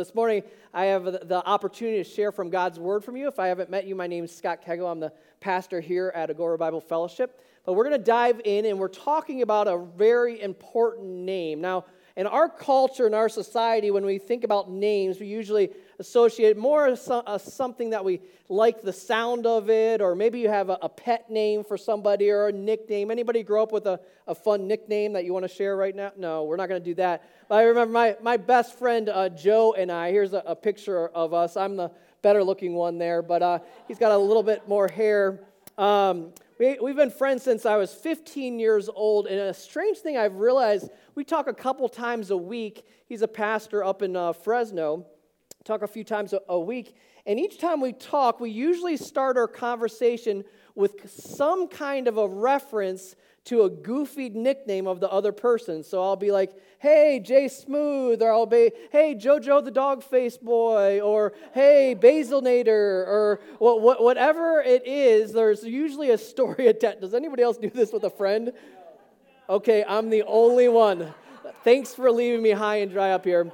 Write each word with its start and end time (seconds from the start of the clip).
This 0.00 0.14
morning, 0.14 0.44
I 0.72 0.86
have 0.86 1.04
the 1.04 1.42
opportunity 1.44 2.02
to 2.02 2.08
share 2.08 2.32
from 2.32 2.48
God's 2.48 2.80
Word 2.80 3.04
from 3.04 3.18
you. 3.18 3.28
If 3.28 3.38
I 3.38 3.48
haven't 3.48 3.68
met 3.68 3.86
you, 3.86 3.94
my 3.94 4.06
name 4.06 4.24
is 4.24 4.34
Scott 4.34 4.64
Kegel. 4.64 4.86
I'm 4.86 4.98
the 4.98 5.12
pastor 5.40 5.78
here 5.78 6.10
at 6.14 6.30
Agora 6.30 6.56
Bible 6.56 6.80
Fellowship. 6.80 7.38
But 7.66 7.74
we're 7.74 7.84
going 7.84 7.98
to 7.98 8.02
dive 8.02 8.40
in 8.46 8.64
and 8.64 8.78
we're 8.78 8.88
talking 8.88 9.42
about 9.42 9.68
a 9.68 9.76
very 9.76 10.40
important 10.40 11.06
name. 11.06 11.60
Now, 11.60 11.84
in 12.16 12.26
our 12.26 12.48
culture, 12.48 13.06
in 13.06 13.12
our 13.12 13.28
society, 13.28 13.90
when 13.90 14.06
we 14.06 14.16
think 14.16 14.42
about 14.42 14.70
names, 14.70 15.20
we 15.20 15.26
usually 15.26 15.68
associate 16.00 16.56
more 16.56 16.86
as 16.86 17.10
something 17.42 17.90
that 17.90 18.02
we 18.04 18.22
like 18.48 18.80
the 18.80 18.92
sound 18.92 19.46
of 19.46 19.68
it, 19.68 20.00
or 20.00 20.14
maybe 20.14 20.40
you 20.40 20.48
have 20.48 20.70
a, 20.70 20.78
a 20.80 20.88
pet 20.88 21.30
name 21.30 21.62
for 21.62 21.76
somebody 21.76 22.30
or 22.30 22.48
a 22.48 22.52
nickname. 22.52 23.10
Anybody 23.10 23.42
grow 23.42 23.62
up 23.62 23.70
with 23.70 23.86
a, 23.86 24.00
a 24.26 24.34
fun 24.34 24.66
nickname 24.66 25.12
that 25.12 25.24
you 25.24 25.34
want 25.34 25.44
to 25.44 25.54
share 25.54 25.76
right 25.76 25.94
now? 25.94 26.10
No, 26.16 26.44
we're 26.44 26.56
not 26.56 26.70
going 26.70 26.80
to 26.80 26.84
do 26.84 26.94
that. 26.94 27.22
But 27.48 27.56
I 27.56 27.62
remember 27.64 27.92
my, 27.92 28.16
my 28.22 28.38
best 28.38 28.78
friend 28.78 29.10
uh, 29.10 29.28
Joe 29.28 29.74
and 29.74 29.92
I. 29.92 30.10
Here's 30.10 30.32
a, 30.32 30.42
a, 30.46 30.56
picture 30.56 31.08
of 31.08 31.34
us. 31.34 31.56
I'm 31.56 31.76
the 31.76 31.90
better 32.22 32.42
looking 32.42 32.74
one 32.74 32.96
there, 32.96 33.20
but 33.20 33.42
uh, 33.42 33.58
he's 33.86 33.98
got 33.98 34.10
a 34.10 34.18
little 34.18 34.42
bit 34.42 34.66
more 34.66 34.88
hair. 34.88 35.40
Um, 35.76 36.32
we, 36.58 36.78
we've 36.80 36.96
been 36.96 37.10
friends 37.10 37.42
since 37.42 37.66
I 37.66 37.76
was 37.76 37.92
15 37.92 38.58
years 38.58 38.88
old, 38.88 39.26
and 39.26 39.38
a 39.38 39.54
strange 39.54 39.98
thing 39.98 40.16
I've 40.16 40.36
realized 40.36 40.90
we 41.14 41.24
talk 41.24 41.46
a 41.46 41.54
couple 41.54 41.88
times 41.90 42.30
a 42.30 42.36
week. 42.36 42.86
He's 43.06 43.22
a 43.22 43.28
pastor 43.28 43.84
up 43.84 44.00
in 44.00 44.16
uh, 44.16 44.32
Fresno 44.32 45.06
talk 45.64 45.82
a 45.82 45.88
few 45.88 46.04
times 46.04 46.32
a, 46.32 46.40
a 46.48 46.58
week. 46.58 46.96
And 47.26 47.38
each 47.38 47.58
time 47.58 47.80
we 47.80 47.92
talk, 47.92 48.40
we 48.40 48.50
usually 48.50 48.96
start 48.96 49.36
our 49.36 49.48
conversation 49.48 50.44
with 50.74 51.10
some 51.10 51.68
kind 51.68 52.08
of 52.08 52.16
a 52.16 52.26
reference 52.26 53.14
to 53.44 53.62
a 53.62 53.70
goofy 53.70 54.28
nickname 54.28 54.86
of 54.86 55.00
the 55.00 55.10
other 55.10 55.32
person. 55.32 55.82
So 55.82 56.02
I'll 56.02 56.16
be 56.16 56.30
like, 56.30 56.52
hey, 56.78 57.20
Jay 57.22 57.48
Smooth, 57.48 58.22
or 58.22 58.32
I'll 58.32 58.46
be, 58.46 58.70
hey, 58.90 59.14
JoJo 59.14 59.64
the 59.64 59.70
dog 59.70 60.02
face 60.02 60.36
boy, 60.36 61.00
or 61.00 61.34
hey, 61.52 61.96
Basilnator, 61.98 63.06
or 63.06 63.40
whatever 63.58 64.60
it 64.60 64.86
is, 64.86 65.32
there's 65.32 65.62
usually 65.62 66.10
a 66.10 66.18
story 66.18 66.66
attached. 66.68 67.00
Does 67.00 67.14
anybody 67.14 67.42
else 67.42 67.58
do 67.58 67.70
this 67.70 67.92
with 67.92 68.04
a 68.04 68.10
friend? 68.10 68.52
Okay, 69.48 69.84
I'm 69.86 70.10
the 70.10 70.22
only 70.24 70.68
one. 70.68 71.12
Thanks 71.64 71.94
for 71.94 72.10
leaving 72.10 72.42
me 72.42 72.50
high 72.50 72.76
and 72.76 72.90
dry 72.90 73.10
up 73.10 73.24
here 73.24 73.50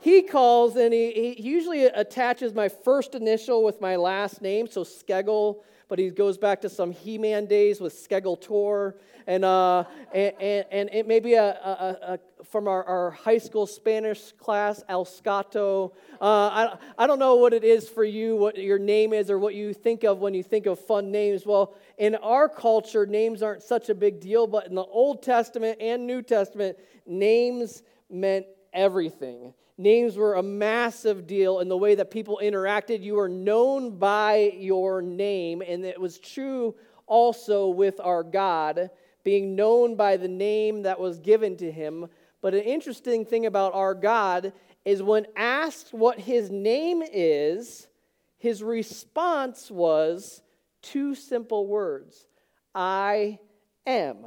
he 0.00 0.22
calls 0.22 0.76
and 0.76 0.92
he, 0.92 1.12
he 1.12 1.42
usually 1.42 1.84
attaches 1.84 2.54
my 2.54 2.68
first 2.68 3.14
initial 3.14 3.62
with 3.62 3.80
my 3.80 3.96
last 3.96 4.40
name, 4.40 4.66
so 4.66 4.82
Skegel, 4.82 5.62
but 5.88 5.98
he 5.98 6.08
goes 6.10 6.38
back 6.38 6.62
to 6.62 6.68
some 6.68 6.92
He 6.92 7.18
Man 7.18 7.46
days 7.46 7.80
with 7.80 7.92
Skegel 7.92 8.94
And, 9.26 9.44
uh, 9.44 9.84
and, 10.14 10.32
and, 10.40 10.66
and, 10.70 10.90
it 10.90 11.06
may 11.06 11.20
be 11.20 11.34
a, 11.34 11.50
a, 11.50 11.98
a 12.14 12.44
from 12.44 12.66
our, 12.66 12.82
our, 12.84 13.10
high 13.10 13.38
school 13.38 13.66
Spanish 13.66 14.32
class, 14.32 14.82
El 14.88 15.04
Scato. 15.04 15.92
Uh, 16.20 16.24
I, 16.24 16.76
I 16.96 17.06
don't 17.06 17.18
know 17.18 17.36
what 17.36 17.52
it 17.52 17.64
is 17.64 17.88
for 17.88 18.04
you, 18.04 18.36
what 18.36 18.56
your 18.56 18.78
name 18.78 19.12
is, 19.12 19.30
or 19.30 19.38
what 19.38 19.54
you 19.54 19.74
think 19.74 20.04
of 20.04 20.20
when 20.20 20.32
you 20.32 20.42
think 20.42 20.66
of 20.66 20.78
fun 20.78 21.10
names. 21.10 21.44
Well, 21.44 21.74
in 21.98 22.14
our 22.14 22.48
culture, 22.48 23.04
names 23.04 23.42
aren't 23.42 23.62
such 23.62 23.90
a 23.90 23.94
big 23.94 24.20
deal, 24.20 24.46
but 24.46 24.66
in 24.66 24.74
the 24.74 24.84
Old 24.84 25.22
Testament 25.22 25.78
and 25.80 26.06
New 26.06 26.22
Testament, 26.22 26.78
names 27.06 27.82
meant 28.08 28.46
everything. 28.72 29.52
Names 29.80 30.18
were 30.18 30.34
a 30.34 30.42
massive 30.42 31.26
deal 31.26 31.60
in 31.60 31.68
the 31.70 31.76
way 31.76 31.94
that 31.94 32.10
people 32.10 32.38
interacted. 32.42 33.02
You 33.02 33.14
were 33.14 33.30
known 33.30 33.96
by 33.96 34.52
your 34.54 35.00
name, 35.00 35.62
and 35.66 35.86
it 35.86 35.98
was 35.98 36.18
true 36.18 36.74
also 37.06 37.68
with 37.68 37.98
our 37.98 38.22
God, 38.22 38.90
being 39.24 39.56
known 39.56 39.96
by 39.96 40.18
the 40.18 40.28
name 40.28 40.82
that 40.82 41.00
was 41.00 41.18
given 41.18 41.56
to 41.56 41.72
him. 41.72 42.08
But 42.42 42.52
an 42.52 42.60
interesting 42.60 43.24
thing 43.24 43.46
about 43.46 43.72
our 43.74 43.94
God 43.94 44.52
is 44.84 45.02
when 45.02 45.26
asked 45.34 45.94
what 45.94 46.18
his 46.20 46.50
name 46.50 47.02
is, 47.02 47.88
his 48.36 48.62
response 48.62 49.70
was 49.70 50.42
two 50.82 51.14
simple 51.14 51.66
words 51.66 52.26
I 52.74 53.38
am. 53.86 54.26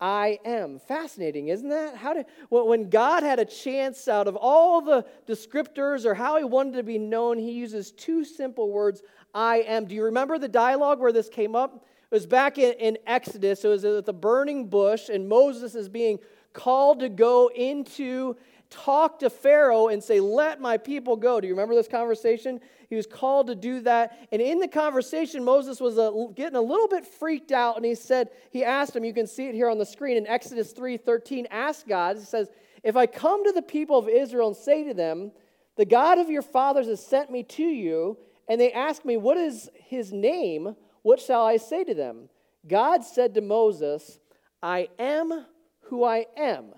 I 0.00 0.38
am. 0.44 0.80
Fascinating, 0.80 1.48
isn't 1.48 1.68
that? 1.68 1.96
How 1.96 2.14
did 2.14 2.26
when 2.50 2.90
God 2.90 3.22
had 3.22 3.38
a 3.38 3.44
chance 3.44 4.08
out 4.08 4.26
of 4.26 4.36
all 4.36 4.80
the 4.80 5.06
descriptors 5.26 6.04
or 6.04 6.14
how 6.14 6.36
he 6.36 6.44
wanted 6.44 6.74
to 6.74 6.82
be 6.82 6.98
known, 6.98 7.38
he 7.38 7.52
uses 7.52 7.92
two 7.92 8.24
simple 8.24 8.70
words, 8.70 9.02
I 9.34 9.58
am. 9.58 9.86
Do 9.86 9.94
you 9.94 10.04
remember 10.04 10.38
the 10.38 10.48
dialogue 10.48 11.00
where 11.00 11.12
this 11.12 11.28
came 11.28 11.54
up? 11.54 11.86
It 12.10 12.14
was 12.14 12.26
back 12.26 12.58
in, 12.58 12.74
in 12.74 12.98
Exodus. 13.06 13.64
It 13.64 13.68
was 13.68 13.84
at 13.84 14.04
the 14.04 14.12
burning 14.12 14.68
bush, 14.68 15.08
and 15.08 15.28
Moses 15.28 15.74
is 15.74 15.88
being 15.88 16.18
called 16.52 17.00
to 17.00 17.08
go 17.08 17.50
into 17.54 18.36
talk 18.70 19.20
to 19.20 19.30
Pharaoh 19.30 19.88
and 19.88 20.02
say, 20.02 20.20
Let 20.20 20.60
my 20.60 20.76
people 20.76 21.16
go. 21.16 21.40
Do 21.40 21.46
you 21.46 21.54
remember 21.54 21.74
this 21.74 21.88
conversation? 21.88 22.60
He 22.88 22.96
was 22.96 23.06
called 23.06 23.48
to 23.48 23.54
do 23.54 23.80
that. 23.80 24.28
And 24.32 24.40
in 24.40 24.58
the 24.58 24.68
conversation, 24.68 25.44
Moses 25.44 25.80
was 25.80 25.98
a, 25.98 26.12
getting 26.34 26.56
a 26.56 26.62
little 26.62 26.88
bit 26.88 27.06
freaked 27.06 27.52
out. 27.52 27.76
And 27.76 27.84
he 27.84 27.94
said, 27.94 28.30
He 28.50 28.64
asked 28.64 28.94
him, 28.94 29.04
you 29.04 29.14
can 29.14 29.26
see 29.26 29.46
it 29.46 29.54
here 29.54 29.70
on 29.70 29.78
the 29.78 29.86
screen 29.86 30.16
in 30.16 30.26
Exodus 30.26 30.72
3 30.72 30.96
13, 30.96 31.46
ask 31.50 31.86
God, 31.86 32.18
he 32.18 32.24
says, 32.24 32.48
If 32.82 32.96
I 32.96 33.06
come 33.06 33.44
to 33.44 33.52
the 33.52 33.62
people 33.62 33.98
of 33.98 34.08
Israel 34.08 34.48
and 34.48 34.56
say 34.56 34.84
to 34.84 34.94
them, 34.94 35.32
The 35.76 35.86
God 35.86 36.18
of 36.18 36.30
your 36.30 36.42
fathers 36.42 36.86
has 36.86 37.04
sent 37.04 37.30
me 37.30 37.42
to 37.42 37.64
you, 37.64 38.18
and 38.48 38.60
they 38.60 38.72
ask 38.72 39.04
me, 39.04 39.16
What 39.16 39.36
is 39.36 39.70
his 39.74 40.12
name? 40.12 40.76
What 41.02 41.20
shall 41.20 41.44
I 41.44 41.58
say 41.58 41.84
to 41.84 41.94
them? 41.94 42.28
God 42.66 43.04
said 43.04 43.34
to 43.34 43.40
Moses, 43.40 44.18
I 44.62 44.88
am 44.98 45.46
who 45.82 46.04
I 46.04 46.26
am. 46.36 46.72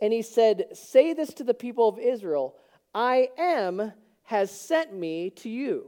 And 0.00 0.12
he 0.12 0.22
said, 0.22 0.66
Say 0.72 1.14
this 1.14 1.32
to 1.34 1.44
the 1.44 1.54
people 1.54 1.88
of 1.88 1.98
Israel 1.98 2.56
I 2.94 3.28
am 3.38 3.92
has 4.24 4.50
sent 4.50 4.94
me 4.94 5.30
to 5.30 5.48
you. 5.48 5.86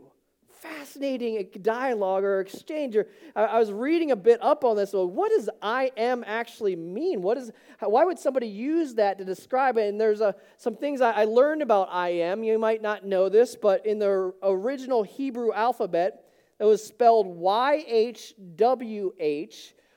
Fascinating 0.48 1.46
dialogue 1.60 2.24
or 2.24 2.40
exchange. 2.40 2.96
I 3.36 3.58
was 3.58 3.70
reading 3.70 4.12
a 4.12 4.16
bit 4.16 4.42
up 4.42 4.64
on 4.64 4.76
this. 4.76 4.94
Well, 4.94 5.06
what 5.06 5.30
does 5.30 5.50
I 5.60 5.90
am 5.96 6.24
actually 6.26 6.74
mean? 6.74 7.20
What 7.20 7.36
is, 7.36 7.52
why 7.80 8.04
would 8.04 8.18
somebody 8.18 8.46
use 8.46 8.94
that 8.94 9.18
to 9.18 9.26
describe 9.26 9.76
it? 9.76 9.88
And 9.88 10.00
there's 10.00 10.22
a, 10.22 10.34
some 10.56 10.74
things 10.74 11.02
I 11.02 11.24
learned 11.24 11.60
about 11.60 11.88
I 11.90 12.08
am. 12.10 12.42
You 12.42 12.58
might 12.58 12.80
not 12.80 13.04
know 13.04 13.28
this, 13.28 13.56
but 13.60 13.84
in 13.84 13.98
the 13.98 14.32
original 14.42 15.02
Hebrew 15.02 15.52
alphabet, 15.52 16.24
it 16.58 16.64
was 16.64 16.82
spelled 16.82 17.38
YHWH, 17.38 18.34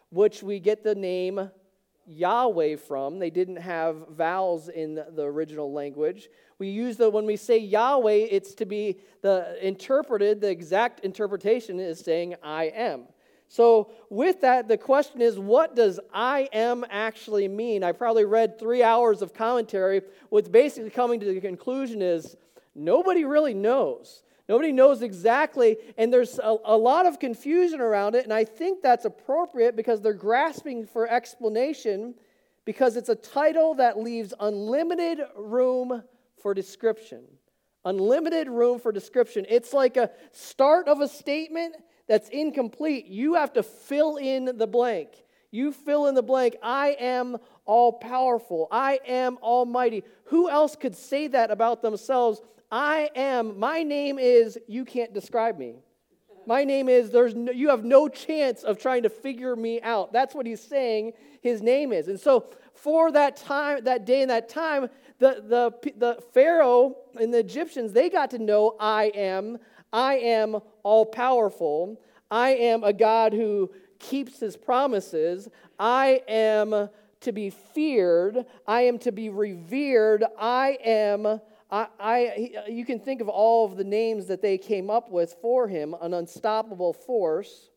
which 0.09 0.43
we 0.43 0.59
get 0.59 0.83
the 0.83 0.95
name 0.95 1.49
Yahweh 2.07 2.77
from. 2.77 3.19
They 3.19 3.29
didn't 3.29 3.57
have 3.57 4.07
vowels 4.09 4.69
in 4.69 4.95
the 4.95 5.23
original 5.23 5.71
language. 5.71 6.29
We 6.59 6.69
use 6.69 6.97
the 6.97 7.09
when 7.09 7.25
we 7.25 7.35
say 7.35 7.57
Yahweh, 7.57 8.27
it's 8.31 8.53
to 8.55 8.65
be 8.65 8.97
the 9.21 9.57
interpreted, 9.65 10.41
the 10.41 10.49
exact 10.49 11.01
interpretation 11.01 11.79
is 11.79 11.99
saying 11.99 12.35
I 12.41 12.65
am. 12.65 13.03
So, 13.49 13.91
with 14.09 14.41
that, 14.41 14.67
the 14.67 14.77
question 14.77 15.21
is, 15.21 15.39
what 15.39 15.75
does 15.75 15.99
I 16.13 16.49
am 16.51 16.85
actually 16.89 17.47
mean? 17.47 17.81
I 17.83 17.93
probably 17.93 18.25
read 18.25 18.59
three 18.59 18.83
hours 18.83 19.21
of 19.21 19.33
commentary. 19.33 20.01
What's 20.29 20.49
basically 20.49 20.89
coming 20.89 21.19
to 21.21 21.25
the 21.25 21.39
conclusion 21.39 22.01
is 22.01 22.35
nobody 22.75 23.23
really 23.23 23.53
knows. 23.53 24.23
Nobody 24.49 24.71
knows 24.71 25.01
exactly, 25.01 25.77
and 25.97 26.11
there's 26.11 26.39
a, 26.39 26.55
a, 26.63 26.77
lot 26.77 27.05
of 27.05 27.19
confusion 27.19 27.81
around 27.81 28.15
it, 28.15 28.23
and 28.23 28.33
I 28.33 28.45
think 28.45 28.81
that's 28.81 29.03
appropriate 29.03 29.75
because 29.75 30.01
they're 30.01 30.13
grasping 30.13 30.85
for 30.85 31.05
explanation 31.09 32.15
because 32.63 32.95
it's 32.95 33.09
a 33.09 33.15
title 33.15 33.75
that 33.75 33.97
leaves 33.97 34.33
unlimited 34.39 35.19
room 35.35 36.01
for 36.41 36.53
description. 36.53 37.23
Unlimited 37.85 38.49
room 38.49 38.79
for 38.79 38.91
description. 38.91 39.45
It's 39.49 39.73
like 39.73 39.97
a 39.97 40.11
start 40.31 40.87
of 40.87 40.99
a 40.99 41.07
statement 41.07 41.75
that's 42.07 42.29
incomplete. 42.29 43.05
You 43.05 43.35
have 43.35 43.53
to 43.53 43.63
fill 43.63 44.17
in 44.17 44.57
the 44.57 44.67
blank. 44.67 45.09
You 45.51 45.71
fill 45.71 46.07
in 46.07 46.15
the 46.15 46.23
blank. 46.23 46.57
I 46.61 46.97
am 46.99 47.37
all 47.65 47.93
powerful. 47.93 48.67
I 48.71 48.99
am 49.07 49.37
almighty. 49.41 50.03
Who 50.25 50.49
else 50.49 50.75
could 50.75 50.95
say 50.95 51.27
that 51.29 51.51
about 51.51 51.81
themselves 51.81 52.41
I 52.71 53.09
am, 53.15 53.57
my 53.59 53.83
name 53.83 54.19
is, 54.19 54.59
you 54.67 54.83
can't 54.83 55.13
describe 55.13 55.57
me. 55.57 55.75
My 56.45 56.63
name 56.63 56.89
is, 56.89 57.11
there's 57.11 57.35
no, 57.35 57.51
you 57.51 57.69
have 57.69 57.83
no 57.83 58.07
chance 58.07 58.63
of 58.63 58.77
trying 58.77 59.03
to 59.03 59.09
figure 59.09 59.55
me 59.55 59.81
out. 59.81 60.13
That's 60.13 60.35
what 60.35 60.45
he's 60.45 60.61
saying 60.61 61.13
his 61.41 61.61
name 61.61 61.93
is. 61.93 62.07
And 62.07 62.19
so 62.19 62.45
for 62.73 63.11
that 63.11 63.37
time, 63.37 63.83
that 63.85 64.05
day 64.05 64.21
and 64.21 64.29
that 64.29 64.49
time, 64.49 64.89
the, 65.19 65.43
the, 65.47 65.91
the 65.97 66.21
Pharaoh 66.33 66.95
and 67.19 67.33
the 67.33 67.39
Egyptians, 67.39 67.93
they 67.93 68.09
got 68.09 68.31
to 68.31 68.39
know 68.39 68.75
I 68.79 69.11
am. 69.15 69.57
I 69.91 70.15
am 70.15 70.59
all 70.83 71.05
powerful. 71.05 71.99
I 72.29 72.49
am 72.49 72.83
a 72.83 72.93
God 72.93 73.33
who 73.33 73.71
keeps 73.99 74.39
his 74.39 74.55
promises. 74.57 75.49
I 75.79 76.21
am 76.27 76.89
to 77.21 77.31
be 77.31 77.49
feared. 77.49 78.45
I 78.67 78.81
am 78.81 78.99
to 78.99 79.11
be 79.11 79.29
revered. 79.29 80.23
I 80.39 80.77
am 80.83 81.41
I, 81.69 81.87
I, 81.99 82.63
you 82.69 82.85
can 82.85 82.99
think 82.99 83.19
of 83.19 83.27
all 83.27 83.65
of 83.65 83.75
the 83.75 83.83
names 83.83 84.27
that 84.27 84.41
they 84.41 84.57
came 84.57 84.89
up 84.89 85.11
with 85.11 85.35
for 85.41 85.67
him 85.67 85.95
an 86.01 86.13
unstoppable 86.13 86.93
force. 86.93 87.69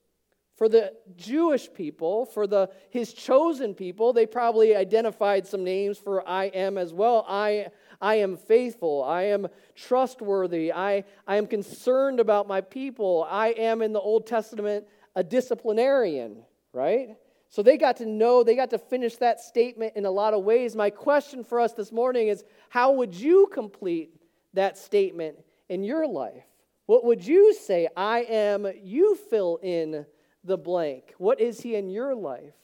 For 0.61 0.69
the 0.69 0.93
Jewish 1.17 1.73
people, 1.73 2.27
for 2.27 2.47
the, 2.47 2.69
his 2.91 3.15
chosen 3.15 3.73
people, 3.73 4.13
they 4.13 4.27
probably 4.27 4.77
identified 4.77 5.47
some 5.47 5.65
names 5.65 5.97
for 5.97 6.29
I 6.29 6.49
am 6.49 6.77
as 6.77 6.93
well. 6.93 7.25
I, 7.27 7.69
I 7.99 8.17
am 8.17 8.37
faithful. 8.37 9.03
I 9.03 9.23
am 9.23 9.49
trustworthy. 9.75 10.71
I, 10.71 11.05
I 11.27 11.37
am 11.37 11.47
concerned 11.47 12.21
about 12.21 12.47
my 12.47 12.61
people. 12.61 13.27
I 13.31 13.53
am, 13.53 13.81
in 13.81 13.95
the 13.95 14.01
Old 14.01 14.27
Testament, 14.27 14.85
a 15.17 15.25
disciplinarian, 15.25 16.43
right? 16.75 17.17
So 17.49 17.63
they 17.63 17.79
got 17.79 17.97
to 17.97 18.05
know, 18.05 18.45
they 18.45 18.55
got 18.55 18.69
to 18.69 18.79
finish 18.79 19.17
that 19.17 19.41
statement 19.41 19.95
in 19.97 20.05
a 20.05 20.11
lot 20.11 20.35
of 20.35 20.45
ways. 20.45 20.77
My 20.77 20.91
question 20.91 21.43
for 21.43 21.59
us 21.59 21.73
this 21.73 21.91
morning 21.91 22.29
is 22.29 22.45
how 22.69 22.93
would 22.93 23.15
you 23.15 23.49
complete 23.51 24.11
that 24.53 24.77
statement 24.77 25.39
in 25.71 25.85
your 25.85 26.07
life? 26.07 26.45
What 26.85 27.07
would 27.07 27.27
you 27.27 27.55
say? 27.55 27.89
I 27.97 28.27
am, 28.29 28.71
you 28.83 29.17
fill 29.31 29.59
in 29.63 30.05
the 30.45 30.59
blank. 30.59 31.15
What 31.19 31.41
is 31.41 31.61
he 31.61 31.75
in 31.75 31.91
your 31.91 32.15
life? 32.15 32.55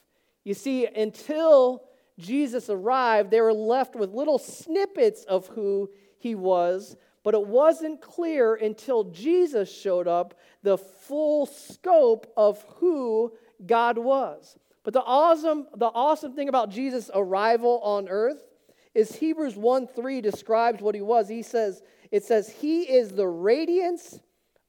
You 0.45 0.55
see, 0.55 0.87
until 0.87 1.83
Jesus 2.19 2.71
arrived, 2.71 3.31
they 3.31 3.41
were 3.41 3.53
left 3.53 3.95
with 3.95 4.15
little 4.15 4.39
snippets 4.39 5.25
of 5.25 5.49
who 5.49 5.91
he 6.19 6.35
was, 6.35 6.97
but 7.23 7.35
it 7.35 7.47
wasn't 7.47 8.01
clear 8.01 8.55
until 8.55 9.05
Jesus 9.05 9.71
showed 9.71 10.09
up 10.09 10.35
the 10.63 10.79
full 10.79 11.47
scope 11.47 12.33
of 12.37 12.65
who 12.77 13.33
God 13.67 13.99
was. 13.99 14.57
But 14.85 14.95
the 14.95 15.03
awesome, 15.03 15.67
the 15.77 15.87
awesome 15.87 16.35
thing 16.35 16.49
about 16.49 16.71
Jesus' 16.71 17.11
arrival 17.13 17.81
on 17.81 18.09
earth 18.09 18.45
is 18.95 19.17
Hebrews 19.17 19.57
1 19.57 19.89
3 19.89 20.21
describes 20.21 20.81
what 20.81 20.95
he 20.95 21.03
was. 21.03 21.29
He 21.29 21.43
says, 21.43 21.83
it 22.11 22.25
says, 22.25 22.49
He 22.49 22.83
is 22.83 23.11
the 23.11 23.27
radiance 23.27 24.21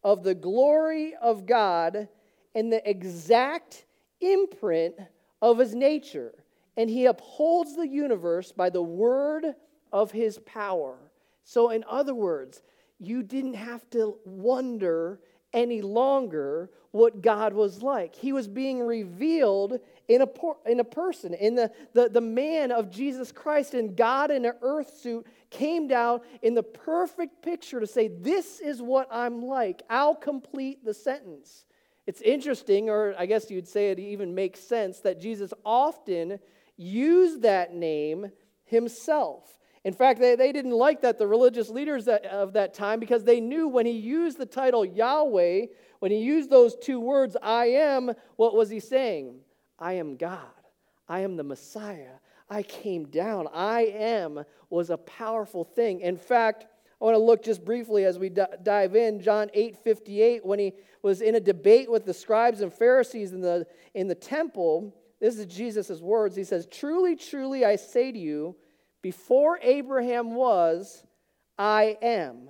of 0.03 0.23
the 0.23 0.35
glory 0.35 1.13
of 1.21 1.45
God 1.45 2.09
and 2.57 2.73
the 2.73 2.89
exact 2.89 3.85
imprint 4.19 4.95
of 5.43 5.59
his 5.59 5.75
nature. 5.75 6.33
And 6.75 6.89
he 6.89 7.05
upholds 7.05 7.75
the 7.75 7.87
universe 7.87 8.51
by 8.51 8.71
the 8.71 8.81
word 8.81 9.45
of 9.93 10.11
his 10.11 10.39
power. 10.39 10.97
So, 11.43 11.69
in 11.69 11.83
other 11.87 12.15
words, 12.15 12.63
you 12.99 13.21
didn't 13.21 13.53
have 13.53 13.87
to 13.91 14.17
wonder 14.25 15.19
any 15.53 15.81
longer 15.81 16.71
what 16.91 17.21
God 17.21 17.53
was 17.53 17.83
like. 17.83 18.15
He 18.15 18.33
was 18.33 18.47
being 18.47 18.79
revealed 18.79 19.79
in 20.07 20.23
a, 20.23 20.27
in 20.65 20.79
a 20.79 20.83
person, 20.83 21.35
in 21.35 21.53
the, 21.53 21.71
the, 21.93 22.09
the 22.09 22.21
man 22.21 22.71
of 22.71 22.89
Jesus 22.89 23.31
Christ. 23.31 23.75
And 23.75 23.95
God 23.95 24.31
in 24.31 24.45
an 24.45 24.53
earth 24.63 24.97
suit 24.97 25.27
came 25.51 25.87
down 25.87 26.21
in 26.41 26.55
the 26.55 26.63
perfect 26.63 27.43
picture 27.43 27.79
to 27.79 27.87
say, 27.87 28.07
This 28.07 28.59
is 28.59 28.81
what 28.81 29.07
I'm 29.11 29.43
like. 29.43 29.83
I'll 29.91 30.15
complete 30.15 30.83
the 30.83 30.93
sentence. 30.95 31.65
It's 32.07 32.21
interesting, 32.21 32.89
or 32.89 33.13
I 33.19 33.25
guess 33.25 33.51
you'd 33.51 33.67
say 33.67 33.91
it 33.91 33.99
even 33.99 34.33
makes 34.33 34.61
sense, 34.61 35.01
that 35.01 35.19
Jesus 35.19 35.53
often 35.65 36.39
used 36.77 37.41
that 37.41 37.73
name 37.73 38.31
himself. 38.63 39.59
In 39.83 39.93
fact, 39.93 40.19
they, 40.19 40.35
they 40.35 40.51
didn't 40.51 40.71
like 40.71 41.01
that, 41.01 41.17
the 41.17 41.27
religious 41.27 41.69
leaders 41.69 42.05
that, 42.05 42.25
of 42.25 42.53
that 42.53 42.73
time, 42.73 42.99
because 42.99 43.23
they 43.23 43.39
knew 43.39 43.67
when 43.67 43.85
he 43.85 43.91
used 43.91 44.37
the 44.37 44.45
title 44.45 44.85
Yahweh, 44.85 45.65
when 45.99 46.11
he 46.11 46.19
used 46.19 46.49
those 46.49 46.75
two 46.75 46.99
words, 46.99 47.35
I 47.41 47.67
am, 47.67 48.11
what 48.37 48.55
was 48.55 48.69
he 48.69 48.79
saying? 48.79 49.39
I 49.77 49.93
am 49.93 50.15
God. 50.15 50.39
I 51.07 51.21
am 51.21 51.35
the 51.35 51.43
Messiah. 51.43 52.19
I 52.49 52.63
came 52.63 53.05
down. 53.05 53.47
I 53.53 53.81
am 53.83 54.43
was 54.69 54.89
a 54.89 54.97
powerful 54.97 55.63
thing. 55.63 56.01
In 56.01 56.17
fact, 56.17 56.67
I 56.99 57.05
want 57.05 57.15
to 57.15 57.19
look 57.19 57.43
just 57.43 57.63
briefly 57.63 58.05
as 58.05 58.17
we 58.17 58.29
dive 58.29 58.95
in. 58.95 59.21
John 59.21 59.49
8 59.53 59.77
58, 59.77 60.45
when 60.45 60.59
he 60.59 60.73
was 61.03 61.21
in 61.21 61.35
a 61.35 61.39
debate 61.39 61.91
with 61.91 62.05
the 62.05 62.13
scribes 62.13 62.61
and 62.61 62.73
Pharisees 62.73 63.33
in 63.33 63.41
the, 63.41 63.67
in 63.93 64.07
the 64.07 64.15
temple, 64.15 64.95
this 65.19 65.37
is 65.37 65.45
Jesus' 65.45 66.01
words. 66.01 66.35
He 66.35 66.43
says, 66.43 66.67
Truly, 66.71 67.15
truly, 67.15 67.65
I 67.65 67.75
say 67.75 68.11
to 68.11 68.17
you, 68.17 68.55
before 69.01 69.59
Abraham 69.61 70.33
was, 70.33 71.05
I 71.57 71.97
am. 72.01 72.49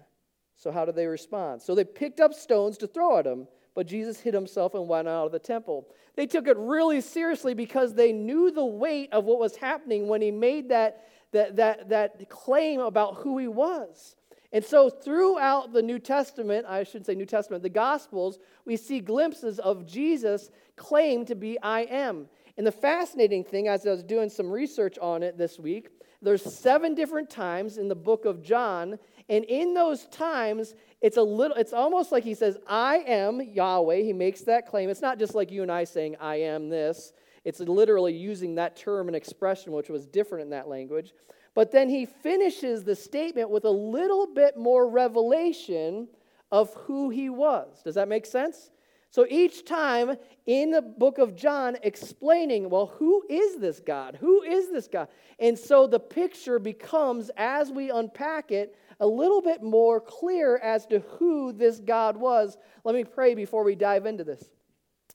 So, 0.55 0.71
how 0.71 0.85
did 0.85 0.95
they 0.95 1.07
respond? 1.07 1.61
So, 1.61 1.75
they 1.75 1.83
picked 1.83 2.19
up 2.19 2.33
stones 2.33 2.77
to 2.79 2.87
throw 2.87 3.17
at 3.17 3.27
him, 3.27 3.47
but 3.75 3.85
Jesus 3.85 4.19
hid 4.19 4.33
himself 4.33 4.73
and 4.73 4.87
went 4.87 5.09
out 5.09 5.25
of 5.25 5.31
the 5.33 5.39
temple. 5.39 5.87
They 6.15 6.25
took 6.25 6.47
it 6.47 6.57
really 6.57 7.01
seriously 7.01 7.53
because 7.53 7.93
they 7.93 8.11
knew 8.11 8.49
the 8.49 8.65
weight 8.65 9.13
of 9.13 9.25
what 9.25 9.39
was 9.39 9.55
happening 9.55 10.07
when 10.07 10.21
he 10.21 10.31
made 10.31 10.69
that, 10.69 11.05
that, 11.31 11.57
that, 11.57 11.89
that 11.89 12.29
claim 12.29 12.79
about 12.79 13.17
who 13.17 13.37
he 13.37 13.47
was. 13.47 14.15
And 14.53 14.63
so, 14.63 14.89
throughout 14.89 15.73
the 15.73 15.81
New 15.81 15.99
Testament, 15.99 16.65
I 16.67 16.83
should 16.83 17.05
say 17.05 17.15
New 17.15 17.25
Testament, 17.25 17.63
the 17.63 17.69
Gospels, 17.69 18.39
we 18.65 18.77
see 18.77 19.01
glimpses 19.01 19.59
of 19.59 19.85
Jesus 19.85 20.49
claim 20.77 21.25
to 21.25 21.35
be 21.35 21.59
I 21.61 21.81
am. 21.81 22.27
And 22.57 22.65
the 22.65 22.71
fascinating 22.71 23.43
thing, 23.43 23.67
as 23.67 23.85
I 23.85 23.91
was 23.91 24.03
doing 24.03 24.29
some 24.29 24.49
research 24.49 24.97
on 24.99 25.21
it 25.21 25.37
this 25.37 25.59
week, 25.59 25.89
there's 26.21 26.41
seven 26.41 26.95
different 26.95 27.29
times 27.29 27.77
in 27.77 27.87
the 27.87 27.95
book 27.95 28.25
of 28.25 28.41
John, 28.41 28.97
and 29.29 29.43
in 29.45 29.73
those 29.73 30.05
times, 30.07 30.73
it's 31.01 31.17
a 31.17 31.21
little, 31.21 31.55
it's 31.57 31.73
almost 31.73 32.11
like 32.11 32.23
he 32.23 32.33
says, 32.33 32.57
I 32.67 32.97
am 32.99 33.41
Yahweh. 33.41 33.97
He 33.97 34.13
makes 34.13 34.41
that 34.41 34.65
claim. 34.65 34.89
It's 34.89 35.01
not 35.01 35.19
just 35.19 35.35
like 35.35 35.51
you 35.51 35.61
and 35.61 35.71
I 35.71 35.83
saying, 35.83 36.15
I 36.19 36.37
am 36.37 36.69
this. 36.69 37.13
It's 37.43 37.59
literally 37.59 38.13
using 38.13 38.55
that 38.55 38.75
term 38.75 39.07
and 39.07 39.15
expression, 39.15 39.73
which 39.73 39.89
was 39.89 40.05
different 40.05 40.45
in 40.45 40.49
that 40.51 40.67
language. 40.67 41.13
But 41.57 41.71
then 41.71 41.89
he 41.89 42.05
finishes 42.05 42.83
the 42.83 42.95
statement 42.95 43.49
with 43.49 43.65
a 43.65 43.71
little 43.71 44.27
bit 44.27 44.57
more 44.57 44.87
revelation 44.87 46.07
of 46.51 46.71
who 46.75 47.09
he 47.09 47.31
was. 47.31 47.81
Does 47.83 47.95
that 47.95 48.07
make 48.07 48.27
sense? 48.27 48.69
So 49.09 49.25
each 49.27 49.65
time 49.65 50.17
in 50.45 50.69
the 50.69 50.83
book 50.83 51.17
of 51.17 51.35
John, 51.35 51.75
explaining, 51.81 52.69
well, 52.69 52.85
who 52.85 53.23
is 53.27 53.57
this 53.57 53.79
God? 53.79 54.19
Who 54.21 54.43
is 54.43 54.69
this 54.69 54.87
God? 54.87 55.07
And 55.39 55.57
so 55.57 55.87
the 55.87 55.99
picture 55.99 56.59
becomes, 56.59 57.31
as 57.37 57.71
we 57.71 57.89
unpack 57.89 58.51
it, 58.51 58.75
a 58.99 59.07
little 59.07 59.41
bit 59.41 59.63
more 59.63 59.99
clear 59.99 60.57
as 60.57 60.85
to 60.85 60.99
who 61.17 61.53
this 61.53 61.79
God 61.79 62.17
was. 62.17 62.55
Let 62.83 62.93
me 62.93 63.03
pray 63.03 63.33
before 63.33 63.63
we 63.63 63.73
dive 63.73 64.05
into 64.05 64.23
this. 64.23 64.47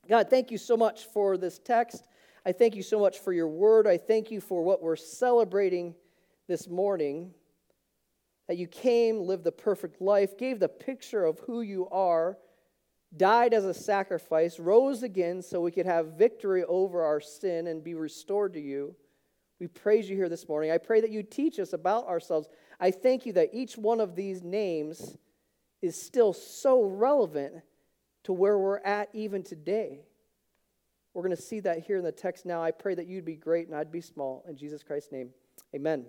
God, 0.08 0.28
thank 0.28 0.50
you 0.50 0.58
so 0.58 0.76
much 0.76 1.04
for 1.04 1.38
this 1.38 1.60
text. 1.60 2.08
I 2.44 2.50
thank 2.50 2.74
you 2.74 2.82
so 2.82 2.98
much 2.98 3.20
for 3.20 3.32
your 3.32 3.46
word. 3.46 3.86
I 3.86 3.96
thank 3.96 4.32
you 4.32 4.40
for 4.40 4.64
what 4.64 4.82
we're 4.82 4.96
celebrating 4.96 5.94
this 6.48 6.68
morning. 6.68 7.32
That 8.48 8.58
you 8.58 8.66
came, 8.66 9.20
lived 9.20 9.44
the 9.44 9.52
perfect 9.52 10.00
life, 10.02 10.36
gave 10.36 10.58
the 10.58 10.68
picture 10.68 11.24
of 11.24 11.38
who 11.40 11.62
you 11.62 11.88
are 11.90 12.36
died 13.16 13.52
as 13.52 13.64
a 13.64 13.74
sacrifice, 13.74 14.58
rose 14.58 15.02
again 15.02 15.42
so 15.42 15.60
we 15.60 15.70
could 15.70 15.86
have 15.86 16.18
victory 16.18 16.64
over 16.64 17.02
our 17.02 17.20
sin 17.20 17.66
and 17.66 17.84
be 17.84 17.94
restored 17.94 18.54
to 18.54 18.60
you. 18.60 18.94
We 19.60 19.66
praise 19.68 20.08
you 20.08 20.16
here 20.16 20.28
this 20.28 20.48
morning. 20.48 20.70
I 20.70 20.78
pray 20.78 21.00
that 21.00 21.10
you 21.10 21.22
teach 21.22 21.58
us 21.58 21.72
about 21.72 22.06
ourselves. 22.08 22.48
I 22.80 22.90
thank 22.90 23.26
you 23.26 23.32
that 23.34 23.50
each 23.52 23.76
one 23.76 24.00
of 24.00 24.16
these 24.16 24.42
names 24.42 25.16
is 25.82 26.00
still 26.00 26.32
so 26.32 26.82
relevant 26.82 27.54
to 28.24 28.32
where 28.32 28.58
we're 28.58 28.78
at 28.78 29.08
even 29.12 29.42
today. 29.42 30.00
We're 31.14 31.22
going 31.22 31.36
to 31.36 31.42
see 31.42 31.60
that 31.60 31.80
here 31.80 31.98
in 31.98 32.04
the 32.04 32.12
text 32.12 32.46
now. 32.46 32.62
I 32.62 32.70
pray 32.70 32.94
that 32.94 33.06
you'd 33.06 33.24
be 33.24 33.36
great 33.36 33.68
and 33.68 33.76
I'd 33.76 33.92
be 33.92 34.00
small. 34.00 34.44
In 34.48 34.56
Jesus 34.56 34.82
Christ's 34.82 35.12
name, 35.12 35.30
amen. 35.74 36.06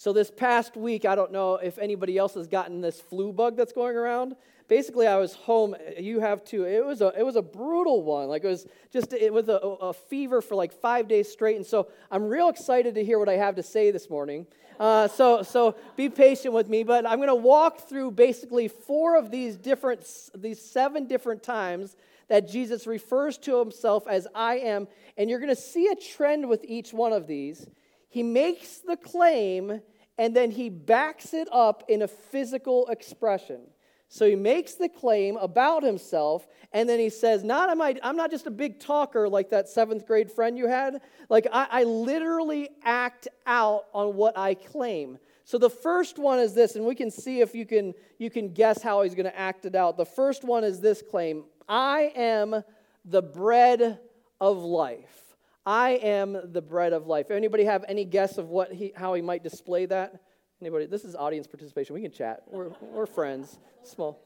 So, 0.00 0.12
this 0.12 0.30
past 0.30 0.76
week, 0.76 1.04
I 1.04 1.16
don't 1.16 1.32
know 1.32 1.56
if 1.56 1.76
anybody 1.76 2.16
else 2.16 2.34
has 2.34 2.46
gotten 2.46 2.80
this 2.80 3.00
flu 3.00 3.32
bug 3.32 3.56
that's 3.56 3.72
going 3.72 3.96
around. 3.96 4.36
Basically, 4.68 5.08
I 5.08 5.16
was 5.16 5.34
home. 5.34 5.74
You 5.98 6.20
have 6.20 6.44
too. 6.44 6.64
It 6.64 6.86
was 6.86 7.00
a, 7.00 7.12
it 7.18 7.24
was 7.24 7.34
a 7.34 7.42
brutal 7.42 8.04
one. 8.04 8.28
Like, 8.28 8.44
it 8.44 8.46
was 8.46 8.68
just, 8.92 9.12
it 9.12 9.32
was 9.32 9.48
a, 9.48 9.54
a 9.56 9.92
fever 9.92 10.40
for 10.40 10.54
like 10.54 10.72
five 10.72 11.08
days 11.08 11.28
straight. 11.28 11.56
And 11.56 11.66
so, 11.66 11.88
I'm 12.12 12.28
real 12.28 12.48
excited 12.48 12.94
to 12.94 13.04
hear 13.04 13.18
what 13.18 13.28
I 13.28 13.38
have 13.38 13.56
to 13.56 13.62
say 13.64 13.90
this 13.90 14.08
morning. 14.08 14.46
Uh, 14.78 15.08
so, 15.08 15.42
so, 15.42 15.74
be 15.96 16.08
patient 16.08 16.54
with 16.54 16.68
me. 16.68 16.84
But 16.84 17.04
I'm 17.04 17.16
going 17.18 17.26
to 17.26 17.34
walk 17.34 17.88
through 17.88 18.12
basically 18.12 18.68
four 18.68 19.16
of 19.16 19.32
these 19.32 19.56
different, 19.56 20.06
these 20.32 20.62
seven 20.62 21.08
different 21.08 21.42
times 21.42 21.96
that 22.28 22.48
Jesus 22.48 22.86
refers 22.86 23.36
to 23.38 23.58
himself 23.58 24.06
as 24.06 24.28
I 24.32 24.58
am. 24.58 24.86
And 25.16 25.28
you're 25.28 25.40
going 25.40 25.48
to 25.48 25.60
see 25.60 25.88
a 25.88 25.96
trend 25.96 26.48
with 26.48 26.64
each 26.68 26.92
one 26.92 27.12
of 27.12 27.26
these. 27.26 27.66
He 28.08 28.22
makes 28.22 28.78
the 28.78 28.96
claim 28.96 29.80
and 30.18 30.34
then 30.34 30.50
he 30.50 30.68
backs 30.68 31.32
it 31.32 31.48
up 31.52 31.84
in 31.88 32.02
a 32.02 32.08
physical 32.08 32.88
expression. 32.88 33.60
So 34.08 34.26
he 34.26 34.36
makes 34.36 34.74
the 34.74 34.88
claim 34.88 35.36
about 35.36 35.82
himself, 35.82 36.48
and 36.72 36.88
then 36.88 36.98
he 36.98 37.10
says, 37.10 37.44
Not 37.44 37.68
am 37.68 37.82
I, 37.82 37.94
I'm 38.02 38.16
not 38.16 38.30
just 38.30 38.46
a 38.46 38.50
big 38.50 38.80
talker 38.80 39.28
like 39.28 39.50
that 39.50 39.68
seventh 39.68 40.06
grade 40.06 40.32
friend 40.32 40.56
you 40.56 40.66
had. 40.66 41.02
Like, 41.28 41.46
I, 41.52 41.68
I 41.70 41.84
literally 41.84 42.70
act 42.82 43.28
out 43.46 43.84
on 43.92 44.16
what 44.16 44.36
I 44.36 44.54
claim. 44.54 45.18
So 45.44 45.58
the 45.58 45.70
first 45.70 46.18
one 46.18 46.38
is 46.38 46.54
this, 46.54 46.74
and 46.74 46.86
we 46.86 46.94
can 46.94 47.10
see 47.10 47.40
if 47.40 47.54
you 47.54 47.66
can, 47.66 47.92
you 48.18 48.30
can 48.30 48.52
guess 48.52 48.82
how 48.82 49.02
he's 49.02 49.14
going 49.14 49.26
to 49.26 49.38
act 49.38 49.66
it 49.66 49.74
out. 49.74 49.98
The 49.98 50.06
first 50.06 50.42
one 50.42 50.64
is 50.64 50.80
this 50.80 51.02
claim 51.02 51.44
I 51.68 52.12
am 52.16 52.64
the 53.04 53.22
bread 53.22 53.98
of 54.40 54.56
life. 54.58 55.27
I 55.68 55.90
am 56.02 56.40
the 56.52 56.62
bread 56.62 56.94
of 56.94 57.06
life. 57.06 57.30
Anybody 57.30 57.64
have 57.64 57.84
any 57.88 58.06
guess 58.06 58.38
of 58.38 58.48
what 58.48 58.72
he, 58.72 58.90
how 58.96 59.12
he 59.12 59.20
might 59.20 59.42
display 59.42 59.84
that? 59.84 60.18
Anybody? 60.62 60.86
This 60.86 61.04
is 61.04 61.14
audience 61.14 61.46
participation. 61.46 61.94
We 61.94 62.00
can 62.00 62.10
chat. 62.10 62.42
We're, 62.46 62.70
we're 62.80 63.04
friends. 63.04 63.58
Small. 63.82 64.18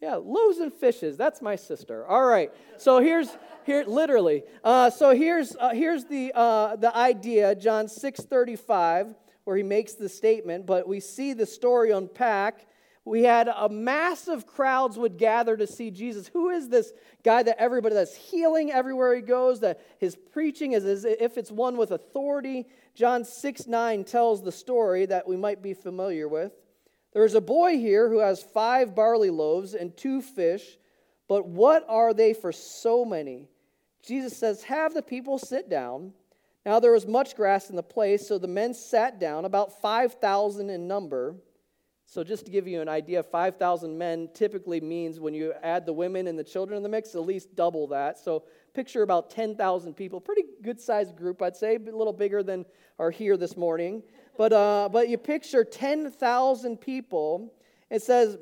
Yeah, 0.00 0.14
loaves 0.14 0.56
and 0.56 0.72
fishes. 0.72 1.18
That's 1.18 1.42
my 1.42 1.54
sister. 1.54 2.06
All 2.06 2.24
right. 2.24 2.50
So 2.78 3.00
here's 3.00 3.28
here 3.66 3.84
literally. 3.86 4.44
Uh, 4.64 4.88
so 4.88 5.14
here's 5.14 5.54
uh, 5.56 5.74
here's 5.74 6.04
the 6.04 6.32
uh, 6.34 6.76
the 6.76 6.96
idea. 6.96 7.54
John 7.54 7.88
six 7.88 8.24
thirty 8.24 8.56
five. 8.56 9.14
where 9.44 9.56
he 9.56 9.62
makes 9.62 9.92
the 9.94 10.08
statement, 10.08 10.66
but 10.66 10.88
we 10.88 10.98
see 10.98 11.32
the 11.32 11.46
story 11.46 11.92
unpack. 11.92 12.66
We 13.06 13.22
had 13.22 13.46
a 13.46 13.68
massive 13.68 14.48
crowds 14.48 14.98
would 14.98 15.16
gather 15.16 15.56
to 15.56 15.66
see 15.68 15.92
Jesus. 15.92 16.26
Who 16.26 16.50
is 16.50 16.68
this 16.68 16.92
guy 17.22 17.44
that 17.44 17.56
everybody 17.56 17.94
that's 17.94 18.16
healing 18.16 18.72
everywhere 18.72 19.14
he 19.14 19.22
goes, 19.22 19.60
that 19.60 19.80
his 19.98 20.16
preaching 20.16 20.72
is 20.72 20.84
as 20.84 21.04
if 21.04 21.38
it's 21.38 21.52
one 21.52 21.76
with 21.76 21.92
authority? 21.92 22.66
John 22.96 23.24
6 23.24 23.68
9 23.68 24.02
tells 24.02 24.42
the 24.42 24.50
story 24.50 25.06
that 25.06 25.28
we 25.28 25.36
might 25.36 25.62
be 25.62 25.72
familiar 25.72 26.26
with. 26.26 26.50
There 27.12 27.24
is 27.24 27.36
a 27.36 27.40
boy 27.40 27.78
here 27.78 28.08
who 28.08 28.18
has 28.18 28.42
five 28.42 28.96
barley 28.96 29.30
loaves 29.30 29.74
and 29.74 29.96
two 29.96 30.20
fish, 30.20 30.76
but 31.28 31.46
what 31.46 31.86
are 31.88 32.12
they 32.12 32.34
for 32.34 32.50
so 32.50 33.04
many? 33.04 33.46
Jesus 34.04 34.36
says, 34.36 34.64
Have 34.64 34.94
the 34.94 35.02
people 35.02 35.38
sit 35.38 35.70
down. 35.70 36.12
Now 36.64 36.80
there 36.80 36.90
was 36.90 37.06
much 37.06 37.36
grass 37.36 37.70
in 37.70 37.76
the 37.76 37.84
place, 37.84 38.26
so 38.26 38.36
the 38.36 38.48
men 38.48 38.74
sat 38.74 39.20
down, 39.20 39.44
about 39.44 39.80
5,000 39.80 40.70
in 40.70 40.88
number. 40.88 41.36
So, 42.08 42.22
just 42.22 42.44
to 42.46 42.52
give 42.52 42.68
you 42.68 42.80
an 42.80 42.88
idea, 42.88 43.20
5,000 43.20 43.98
men 43.98 44.28
typically 44.32 44.80
means 44.80 45.18
when 45.18 45.34
you 45.34 45.52
add 45.62 45.84
the 45.84 45.92
women 45.92 46.28
and 46.28 46.38
the 46.38 46.44
children 46.44 46.76
in 46.76 46.82
the 46.84 46.88
mix, 46.88 47.16
at 47.16 47.22
least 47.22 47.56
double 47.56 47.88
that. 47.88 48.16
So, 48.16 48.44
picture 48.74 49.02
about 49.02 49.28
10,000 49.30 49.94
people. 49.94 50.20
Pretty 50.20 50.44
good 50.62 50.80
sized 50.80 51.16
group, 51.16 51.42
I'd 51.42 51.56
say, 51.56 51.74
a 51.74 51.78
little 51.78 52.12
bigger 52.12 52.44
than 52.44 52.64
are 53.00 53.10
here 53.10 53.36
this 53.36 53.56
morning. 53.56 54.04
But, 54.38 54.52
uh, 54.52 54.88
but 54.92 55.08
you 55.08 55.18
picture 55.18 55.64
10,000 55.64 56.76
people. 56.80 57.52
It 57.90 58.02
says, 58.02 58.38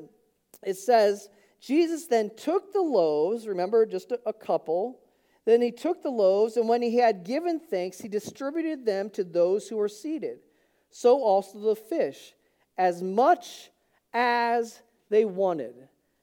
it 0.62 0.76
says, 0.76 1.30
Jesus 1.60 2.06
then 2.06 2.30
took 2.36 2.72
the 2.72 2.82
loaves, 2.82 3.48
remember, 3.48 3.86
just 3.86 4.12
a, 4.12 4.20
a 4.26 4.32
couple. 4.32 5.00
Then 5.46 5.62
he 5.62 5.70
took 5.70 6.02
the 6.02 6.10
loaves, 6.10 6.58
and 6.58 6.68
when 6.68 6.82
he 6.82 6.96
had 6.96 7.24
given 7.24 7.58
thanks, 7.58 7.98
he 7.98 8.08
distributed 8.08 8.84
them 8.84 9.08
to 9.10 9.24
those 9.24 9.68
who 9.68 9.76
were 9.76 9.88
seated. 9.88 10.40
So 10.90 11.22
also 11.22 11.58
the 11.58 11.76
fish, 11.76 12.34
as 12.76 13.02
much 13.02 13.70
as 14.12 14.82
they 15.10 15.24
wanted. 15.24 15.74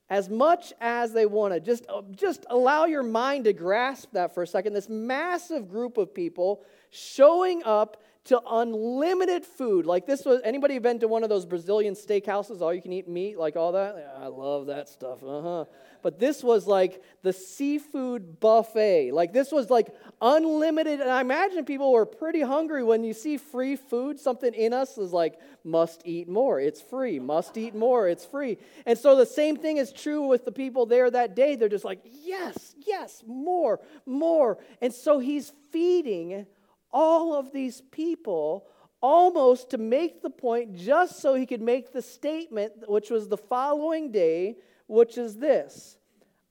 As 0.10 0.30
much 0.30 0.74
as 0.82 1.14
they 1.14 1.26
wanted. 1.26 1.64
Just, 1.64 1.86
uh, 1.88 2.02
just 2.12 2.46
allow 2.50 2.86
your 2.86 3.04
mind 3.04 3.46
to 3.46 3.54
grasp 3.54 4.12
that 4.12 4.34
for 4.34 4.44
a 4.44 4.48
second. 4.48 4.74
This 4.74 4.90
massive 4.90 5.70
group 5.70 5.98
of 5.98 6.14
people 6.14 6.64
showing 6.90 7.64
up 7.64 8.02
to 8.26 8.40
unlimited 8.50 9.46
food. 9.46 9.86
Like 9.86 10.06
this 10.06 10.26
was 10.26 10.42
anybody 10.44 10.78
been 10.80 11.00
to 11.00 11.08
one 11.08 11.24
of 11.24 11.30
those 11.30 11.46
Brazilian 11.46 11.96
steakhouses, 11.96 12.62
all 12.62 12.74
you 12.74 12.82
can 12.82 12.94
eat 12.94 13.08
meat, 13.08 13.38
like 13.38 13.56
all 13.56 13.72
that? 13.72 13.96
Yeah, 13.98 14.24
I 14.24 14.28
love 14.28 14.68
that 14.68 14.90
stuff. 14.90 15.24
Uh-huh. 15.24 15.66
But 16.04 16.20
this 16.20 16.44
was 16.44 16.68
like 16.68 17.04
the 17.24 17.34
seafood 17.34 18.40
buffet. 18.40 19.12
Like 19.12 19.34
this 19.34 19.52
was 19.52 19.70
like 19.70 19.88
unlimited. 20.22 21.00
And 21.00 21.10
I 21.10 21.22
imagine 21.22 21.66
people 21.66 21.92
were 21.92 22.06
pretty 22.06 22.42
hungry 22.42 22.84
when 22.84 23.04
you 23.04 23.14
see 23.14 23.38
free 23.38 23.76
food. 23.76 24.20
Something 24.20 24.54
in 24.54 24.74
us 24.74 24.98
is 24.98 25.12
like, 25.12 25.40
must 25.64 26.02
eat 26.06 26.28
more. 26.28 26.60
It's 26.60 26.82
free. 26.82 27.20
Must 27.20 27.56
eat 27.58 27.76
more. 27.76 28.08
It's 28.08 28.26
free. 28.26 28.58
And 28.86 28.98
so 28.98 29.16
the 29.16 29.26
same 29.26 29.58
thing 29.58 29.78
is 29.78 29.92
true 29.92 30.28
with 30.28 30.46
the 30.46 30.52
people 30.52 30.86
there 30.86 31.10
that 31.10 31.36
day. 31.36 31.56
They're 31.56 31.70
just 31.70 31.86
like, 31.86 32.02
yes, 32.04 32.76
yes, 32.86 33.24
more, 33.28 33.80
more. 34.06 34.58
And 34.82 34.94
so 34.94 35.20
he's 35.20 35.52
feeding 35.72 36.46
all 36.94 37.34
of 37.34 37.52
these 37.52 37.82
people 37.92 38.68
almost 39.02 39.72
to 39.72 39.78
make 39.78 40.22
the 40.22 40.30
point 40.30 40.76
just 40.76 41.20
so 41.20 41.34
he 41.34 41.46
could 41.46 41.62
make 41.62 41.92
the 41.92 42.02
statement, 42.02 42.74
which 42.88 43.10
was 43.10 43.28
the 43.28 43.38
following 43.38 44.12
day, 44.12 44.58
which 44.88 45.18
is 45.18 45.38
this 45.38 45.98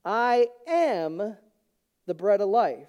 I 0.04 0.49
am 0.66 1.37
the 2.06 2.14
bread 2.14 2.40
of 2.40 2.49
life. 2.49 2.88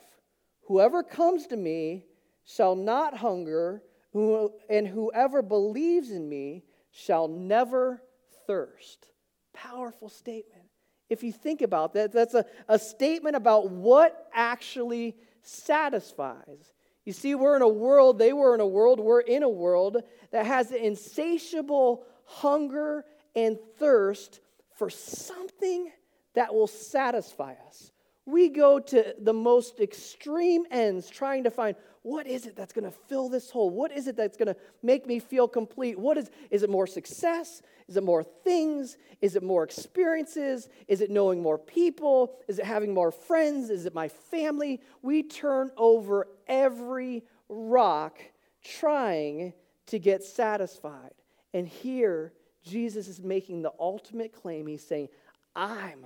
Whoever 0.68 1.04
comes 1.04 1.48
to 1.48 1.58
me 1.58 2.06
shall 2.46 2.76
not 2.76 3.18
hunger, 3.18 3.84
and 4.14 4.88
whoever 4.88 5.42
believes 5.42 6.12
in 6.12 6.28
me 6.28 6.64
shall 6.92 7.28
never 7.28 8.02
thirst. 8.48 9.08
Powerful 9.54 10.10
statement. 10.10 10.64
If 11.10 11.24
you 11.24 11.32
think 11.32 11.62
about 11.62 11.94
that, 11.94 12.14
that's 12.14 12.34
a, 12.34 12.46
a 12.70 12.80
statement 12.80 13.36
about 13.36 13.70
what 13.70 14.30
actually 14.34 15.18
satisfies. 15.42 16.74
You 17.06 17.14
see, 17.14 17.34
we're 17.34 17.56
in 17.56 17.62
a 17.62 17.68
world, 17.68 18.20
they 18.20 18.34
were 18.34 18.54
in 18.54 18.62
a 18.62 18.68
world, 18.68 19.00
we're 19.00 19.22
in 19.22 19.44
a 19.44 19.50
world 19.50 19.98
that 20.32 20.46
has 20.46 20.72
an 20.72 20.78
insatiable 20.78 22.06
hunger 22.26 23.06
and 23.36 23.58
thirst 23.78 24.40
for 24.76 24.90
something 24.90 25.92
that 26.34 26.54
will 26.54 26.68
satisfy 26.68 27.56
us. 27.68 27.92
We 28.26 28.50
go 28.50 28.80
to 28.80 29.16
the 29.20 29.34
most 29.34 29.80
extreme 29.80 30.64
ends 30.70 31.10
trying 31.10 31.44
to 31.46 31.52
find 31.52 31.76
what 32.04 32.26
is 32.26 32.46
it 32.46 32.56
that's 32.56 32.74
going 32.74 32.86
to 32.86 32.98
fill 33.08 33.30
this 33.30 33.52
hole? 33.52 33.70
What 33.70 33.92
is 33.92 34.08
it 34.08 34.16
that's 34.16 34.38
going 34.38 34.48
to 34.48 34.56
make 34.82 35.06
me 35.06 35.20
feel 35.20 35.48
complete? 35.48 36.00
What 36.00 36.18
is 36.18 36.32
is 36.50 36.64
it 36.64 36.70
more 36.70 36.88
success? 36.88 37.62
Is 37.92 37.98
it 37.98 38.06
more 38.06 38.24
things? 38.24 38.96
Is 39.20 39.36
it 39.36 39.44
more 39.44 39.66
experiences? 39.66 40.70
Is 40.88 41.02
it 41.02 41.12
knowing 41.12 41.42
more 41.42 41.58
people? 41.58 42.40
Is 42.48 42.58
it 42.58 42.64
having 42.64 42.94
more 42.94 43.12
friends? 43.12 43.70
Is 43.70 43.86
it 43.86 43.94
my 43.94 44.08
family? 44.08 44.80
We 45.02 45.24
turn 45.24 45.72
over 45.76 46.30
every 46.48 47.26
rock 47.50 48.18
trying 48.64 49.52
to 49.88 50.00
get 50.00 50.24
satisfied. 50.24 51.12
And 51.54 51.68
here 51.68 52.32
Jesus 52.64 53.10
is 53.10 53.20
making 53.20 53.62
the 53.62 53.74
ultimate 53.78 54.32
claim. 54.32 54.68
He's 54.68 54.88
saying, 54.88 55.10
I'm 55.54 56.06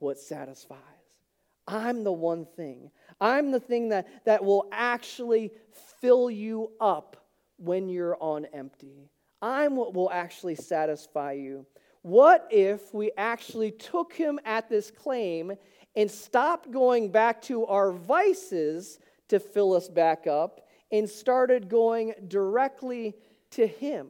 what 0.00 0.18
satisfies. 0.18 0.76
I'm 1.66 2.04
the 2.04 2.12
one 2.12 2.44
thing. 2.44 2.90
I'm 3.18 3.50
the 3.50 3.60
thing 3.60 3.88
that, 3.88 4.26
that 4.26 4.44
will 4.44 4.68
actually 4.70 5.52
fill 6.02 6.30
you 6.30 6.72
up 6.82 7.16
when 7.56 7.88
you're 7.88 8.18
on 8.20 8.44
empty. 8.52 9.08
I'm 9.44 9.76
what 9.76 9.92
will 9.92 10.10
actually 10.10 10.54
satisfy 10.54 11.32
you. 11.32 11.66
What 12.00 12.48
if 12.50 12.94
we 12.94 13.12
actually 13.18 13.72
took 13.72 14.14
him 14.14 14.40
at 14.46 14.70
this 14.70 14.90
claim 14.90 15.52
and 15.94 16.10
stopped 16.10 16.70
going 16.70 17.10
back 17.10 17.42
to 17.42 17.66
our 17.66 17.92
vices 17.92 18.98
to 19.28 19.38
fill 19.38 19.74
us 19.74 19.86
back 19.86 20.26
up 20.26 20.66
and 20.90 21.06
started 21.06 21.68
going 21.68 22.14
directly 22.26 23.12
to 23.50 23.66
him? 23.66 24.08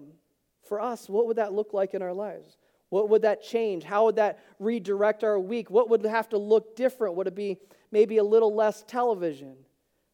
For 0.69 0.81
us, 0.81 1.09
what 1.09 1.27
would 1.27 1.39
that 1.39 1.53
look 1.53 1.75
like 1.75 1.95
in 1.95 2.03
our 2.03 2.15
lives? 2.15 2.57
What 2.91 3.09
would 3.09 3.23
that 3.23 3.43
change? 3.43 3.83
How 3.83 4.05
would 4.05 4.17
that 4.17 4.39
redirect 4.61 5.25
our 5.25 5.41
week? 5.41 5.69
What 5.69 5.91
would 5.91 6.05
have 6.05 6.29
to 6.29 6.39
look 6.39 6.77
different? 6.77 7.17
Would 7.17 7.27
it 7.27 7.35
be 7.35 7.59
maybe 7.91 8.19
a 8.19 8.25
little 8.25 8.55
less 8.55 8.85
television? 8.87 9.57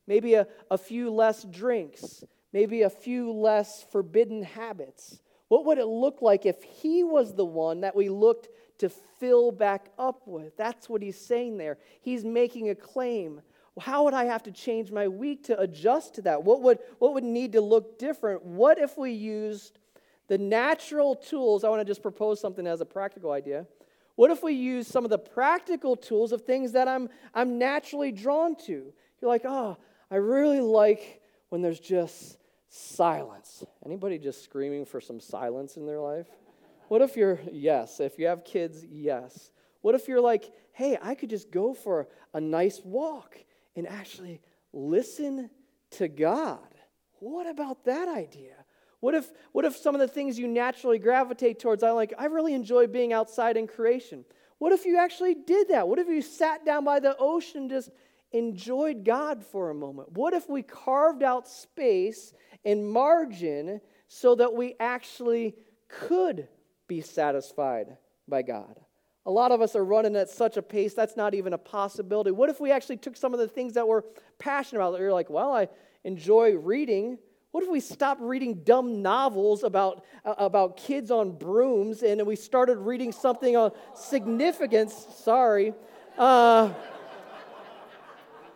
Maybe 0.06 0.32
a, 0.32 0.46
a 0.70 0.78
few 0.78 1.10
less 1.10 1.44
drinks? 1.44 2.24
Maybe 2.52 2.82
a 2.82 2.90
few 2.90 3.32
less 3.32 3.84
forbidden 3.90 4.42
habits? 4.42 5.20
What 5.48 5.64
would 5.66 5.78
it 5.78 5.86
look 5.86 6.22
like 6.22 6.46
if 6.46 6.62
he 6.62 7.02
was 7.04 7.34
the 7.34 7.44
one 7.44 7.80
that 7.80 7.96
we 7.96 8.08
looked 8.08 8.48
to 8.78 8.88
fill 8.88 9.52
back 9.52 9.90
up 9.98 10.26
with? 10.26 10.56
That's 10.56 10.88
what 10.88 11.02
he's 11.02 11.20
saying 11.20 11.58
there. 11.58 11.78
He's 12.00 12.24
making 12.24 12.70
a 12.70 12.74
claim. 12.74 13.40
How 13.78 14.04
would 14.04 14.14
I 14.14 14.24
have 14.24 14.42
to 14.44 14.52
change 14.52 14.90
my 14.90 15.08
week 15.08 15.44
to 15.44 15.58
adjust 15.58 16.14
to 16.16 16.22
that? 16.22 16.44
What 16.44 16.62
would, 16.62 16.78
what 16.98 17.14
would 17.14 17.24
need 17.24 17.52
to 17.52 17.60
look 17.60 17.98
different? 17.98 18.44
What 18.44 18.78
if 18.78 18.98
we 18.98 19.12
used 19.12 19.78
the 20.30 20.38
natural 20.38 21.16
tools, 21.16 21.64
I 21.64 21.68
want 21.70 21.80
to 21.80 21.84
just 21.84 22.02
propose 22.02 22.40
something 22.40 22.64
as 22.64 22.80
a 22.80 22.86
practical 22.86 23.32
idea. 23.32 23.66
What 24.14 24.30
if 24.30 24.44
we 24.44 24.52
use 24.52 24.86
some 24.86 25.02
of 25.02 25.10
the 25.10 25.18
practical 25.18 25.96
tools 25.96 26.30
of 26.30 26.42
things 26.42 26.70
that 26.70 26.86
I'm, 26.86 27.08
I'm 27.34 27.58
naturally 27.58 28.12
drawn 28.12 28.54
to? 28.66 28.92
You're 29.20 29.28
like, 29.28 29.42
oh, 29.44 29.76
I 30.08 30.16
really 30.16 30.60
like 30.60 31.20
when 31.48 31.62
there's 31.62 31.80
just 31.80 32.38
silence. 32.70 33.64
Anybody 33.84 34.16
just 34.18 34.42
screaming 34.42 34.86
for 34.86 35.00
some 35.00 35.20
silence 35.20 35.76
in 35.76 35.86
their 35.86 36.00
life? 36.00 36.28
What 36.88 37.02
if 37.02 37.16
you're, 37.16 37.40
yes, 37.52 38.00
if 38.00 38.18
you 38.18 38.26
have 38.28 38.44
kids, 38.44 38.84
yes. 38.84 39.50
What 39.82 39.94
if 39.94 40.08
you're 40.08 40.20
like, 40.20 40.50
hey, 40.72 40.96
I 41.00 41.14
could 41.14 41.30
just 41.30 41.50
go 41.50 41.74
for 41.74 42.08
a 42.32 42.40
nice 42.40 42.80
walk 42.84 43.36
and 43.76 43.86
actually 43.88 44.40
listen 44.72 45.50
to 45.92 46.08
God? 46.08 46.58
What 47.18 47.46
about 47.46 47.84
that 47.84 48.08
idea? 48.08 48.54
What 49.00 49.14
if, 49.14 49.30
what 49.52 49.64
if 49.64 49.76
some 49.76 49.94
of 49.94 50.00
the 50.00 50.08
things 50.08 50.38
you 50.38 50.46
naturally 50.46 50.98
gravitate 50.98 51.58
towards, 51.58 51.82
I 51.82 51.90
like, 51.90 52.12
I 52.18 52.26
really 52.26 52.54
enjoy 52.54 52.86
being 52.86 53.12
outside 53.12 53.56
in 53.56 53.66
creation. 53.66 54.24
What 54.58 54.72
if 54.72 54.84
you 54.84 54.98
actually 54.98 55.34
did 55.34 55.68
that? 55.68 55.88
What 55.88 55.98
if 55.98 56.06
you 56.06 56.22
sat 56.22 56.66
down 56.66 56.84
by 56.84 57.00
the 57.00 57.16
ocean 57.18 57.68
just 57.68 57.90
enjoyed 58.32 59.04
God 59.04 59.42
for 59.42 59.70
a 59.70 59.74
moment? 59.74 60.12
What 60.12 60.34
if 60.34 60.48
we 60.50 60.62
carved 60.62 61.22
out 61.22 61.48
space 61.48 62.34
and 62.64 62.88
margin 62.88 63.80
so 64.08 64.34
that 64.34 64.52
we 64.52 64.74
actually 64.80 65.54
could 65.88 66.48
be 66.88 67.00
satisfied 67.00 67.96
by 68.28 68.42
God? 68.42 68.78
A 69.26 69.30
lot 69.30 69.52
of 69.52 69.60
us 69.60 69.76
are 69.76 69.84
running 69.84 70.16
at 70.16 70.30
such 70.30 70.56
a 70.56 70.62
pace 70.62 70.94
that's 70.94 71.16
not 71.16 71.34
even 71.34 71.52
a 71.52 71.58
possibility. 71.58 72.30
What 72.30 72.48
if 72.48 72.60
we 72.60 72.72
actually 72.72 72.96
took 72.96 73.16
some 73.16 73.34
of 73.34 73.40
the 73.40 73.48
things 73.48 73.74
that 73.74 73.86
we're 73.86 74.02
passionate 74.38 74.80
about? 74.80 74.98
You're 74.98 75.12
like, 75.12 75.28
well, 75.28 75.52
I 75.52 75.68
enjoy 76.04 76.56
reading. 76.56 77.18
What 77.50 77.62
if 77.62 77.70
we 77.70 77.80
stopped 77.80 78.22
reading 78.22 78.62
dumb 78.64 79.02
novels 79.02 79.62
about, 79.62 80.04
uh, 80.24 80.34
about 80.38 80.76
kids 80.76 81.10
on 81.10 81.32
brooms 81.32 82.02
and 82.02 82.24
we 82.26 82.36
started 82.36 82.78
reading 82.78 83.12
something 83.12 83.56
on 83.56 83.72
significance? 83.94 85.06
Sorry. 85.16 85.74
Uh, 86.16 86.72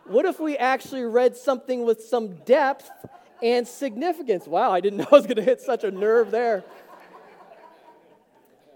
what 0.07 0.25
if 0.25 0.39
we 0.39 0.57
actually 0.57 1.03
read 1.03 1.37
something 1.37 1.85
with 1.85 2.05
some 2.05 2.37
depth 2.45 2.91
and 3.45 3.69
significance. 3.69 4.47
Wow, 4.47 4.73
I 4.73 4.81
didn't 4.81 4.99
know 5.01 5.07
I 5.13 5.15
was 5.15 5.27
going 5.27 5.37
to 5.37 5.43
hit 5.43 5.61
such 5.61 5.85
a 5.85 5.91
nerve 5.91 6.31
there. 6.31 6.65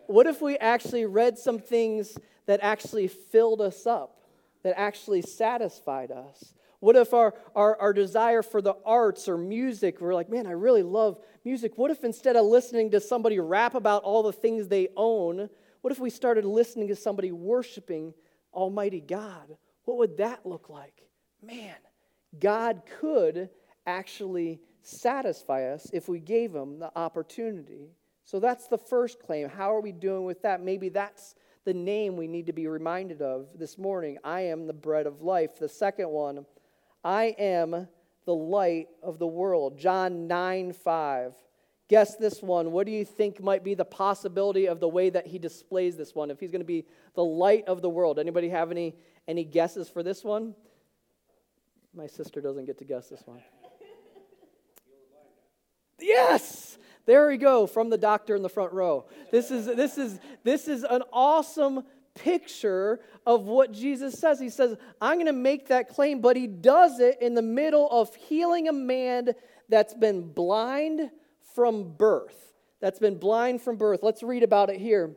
What 0.06 0.26
if 0.26 0.40
we 0.40 0.56
actually 0.58 1.06
read 1.06 1.38
some 1.38 1.58
things 1.58 2.16
that 2.46 2.60
actually 2.62 3.08
filled 3.08 3.60
us 3.60 3.86
up, 3.86 4.22
that 4.62 4.78
actually 4.78 5.22
satisfied 5.22 6.10
us? 6.10 6.54
What 6.80 6.96
if 6.96 7.12
our, 7.12 7.34
our, 7.56 7.78
our 7.80 7.92
desire 7.92 8.42
for 8.42 8.62
the 8.62 8.74
arts 8.86 9.28
or 9.28 9.36
music, 9.36 10.00
we're 10.00 10.14
like, 10.14 10.30
man, 10.30 10.46
I 10.46 10.52
really 10.52 10.82
love 10.82 11.18
music. 11.44 11.76
What 11.76 11.90
if 11.90 12.04
instead 12.04 12.36
of 12.36 12.46
listening 12.46 12.92
to 12.92 13.00
somebody 13.00 13.40
rap 13.40 13.74
about 13.74 14.02
all 14.02 14.22
the 14.22 14.32
things 14.32 14.68
they 14.68 14.88
own, 14.96 15.50
what 15.80 15.92
if 15.92 15.98
we 15.98 16.10
started 16.10 16.44
listening 16.44 16.88
to 16.88 16.96
somebody 16.96 17.32
worshiping 17.32 18.14
Almighty 18.54 19.00
God? 19.00 19.56
What 19.84 19.98
would 19.98 20.18
that 20.18 20.46
look 20.46 20.68
like? 20.68 21.02
Man, 21.42 21.74
God 22.38 22.82
could 23.00 23.50
actually 23.88 24.60
satisfy 24.82 25.72
us 25.72 25.90
if 25.92 26.08
we 26.08 26.20
gave 26.20 26.54
him 26.54 26.78
the 26.78 26.96
opportunity. 26.96 27.90
So 28.24 28.38
that's 28.38 28.68
the 28.68 28.78
first 28.78 29.20
claim. 29.20 29.48
How 29.48 29.74
are 29.74 29.80
we 29.80 29.92
doing 29.92 30.24
with 30.24 30.42
that? 30.42 30.62
Maybe 30.62 30.90
that's 30.90 31.34
the 31.64 31.74
name 31.74 32.16
we 32.16 32.28
need 32.28 32.46
to 32.46 32.52
be 32.52 32.66
reminded 32.66 33.22
of 33.22 33.48
this 33.58 33.78
morning. 33.78 34.18
I 34.22 34.42
am 34.42 34.66
the 34.66 34.72
bread 34.72 35.06
of 35.06 35.22
life. 35.22 35.58
The 35.58 35.68
second 35.68 36.10
one, 36.10 36.44
I 37.02 37.34
am 37.38 37.88
the 38.26 38.34
light 38.34 38.88
of 39.02 39.18
the 39.18 39.26
world. 39.26 39.78
John 39.78 40.26
9 40.26 40.72
5. 40.74 41.34
Guess 41.88 42.16
this 42.16 42.42
one. 42.42 42.70
What 42.70 42.84
do 42.84 42.92
you 42.92 43.06
think 43.06 43.42
might 43.42 43.64
be 43.64 43.74
the 43.74 43.84
possibility 43.84 44.68
of 44.68 44.78
the 44.78 44.88
way 44.88 45.08
that 45.08 45.26
he 45.26 45.38
displays 45.38 45.96
this 45.96 46.14
one? 46.14 46.30
If 46.30 46.38
he's 46.38 46.50
going 46.50 46.60
to 46.60 46.66
be 46.66 46.84
the 47.14 47.24
light 47.24 47.64
of 47.66 47.80
the 47.80 47.88
world. 47.88 48.18
Anybody 48.18 48.50
have 48.50 48.70
any, 48.70 48.94
any 49.26 49.44
guesses 49.44 49.88
for 49.88 50.02
this 50.02 50.22
one? 50.22 50.54
My 51.94 52.06
sister 52.06 52.42
doesn't 52.42 52.66
get 52.66 52.76
to 52.78 52.84
guess 52.84 53.08
this 53.08 53.22
one. 53.24 53.40
Yes! 56.00 56.78
There 57.06 57.28
we 57.28 57.38
go 57.38 57.66
from 57.66 57.88
the 57.88 57.96
doctor 57.96 58.36
in 58.36 58.42
the 58.42 58.50
front 58.50 58.72
row. 58.72 59.06
This 59.30 59.50
is, 59.50 59.64
this 59.64 59.96
is, 59.96 60.20
this 60.44 60.68
is 60.68 60.84
an 60.84 61.02
awesome 61.10 61.84
picture 62.14 63.00
of 63.24 63.44
what 63.46 63.72
Jesus 63.72 64.18
says. 64.18 64.38
He 64.38 64.50
says, 64.50 64.76
I'm 65.00 65.16
going 65.16 65.26
to 65.26 65.32
make 65.32 65.68
that 65.68 65.88
claim, 65.88 66.20
but 66.20 66.36
he 66.36 66.46
does 66.46 67.00
it 67.00 67.18
in 67.22 67.34
the 67.34 67.42
middle 67.42 67.88
of 67.90 68.14
healing 68.14 68.68
a 68.68 68.72
man 68.72 69.30
that's 69.68 69.94
been 69.94 70.32
blind 70.32 71.10
from 71.54 71.94
birth. 71.96 72.52
That's 72.80 72.98
been 72.98 73.18
blind 73.18 73.62
from 73.62 73.76
birth. 73.76 74.00
Let's 74.02 74.22
read 74.22 74.42
about 74.42 74.70
it 74.70 74.78
here. 74.78 75.16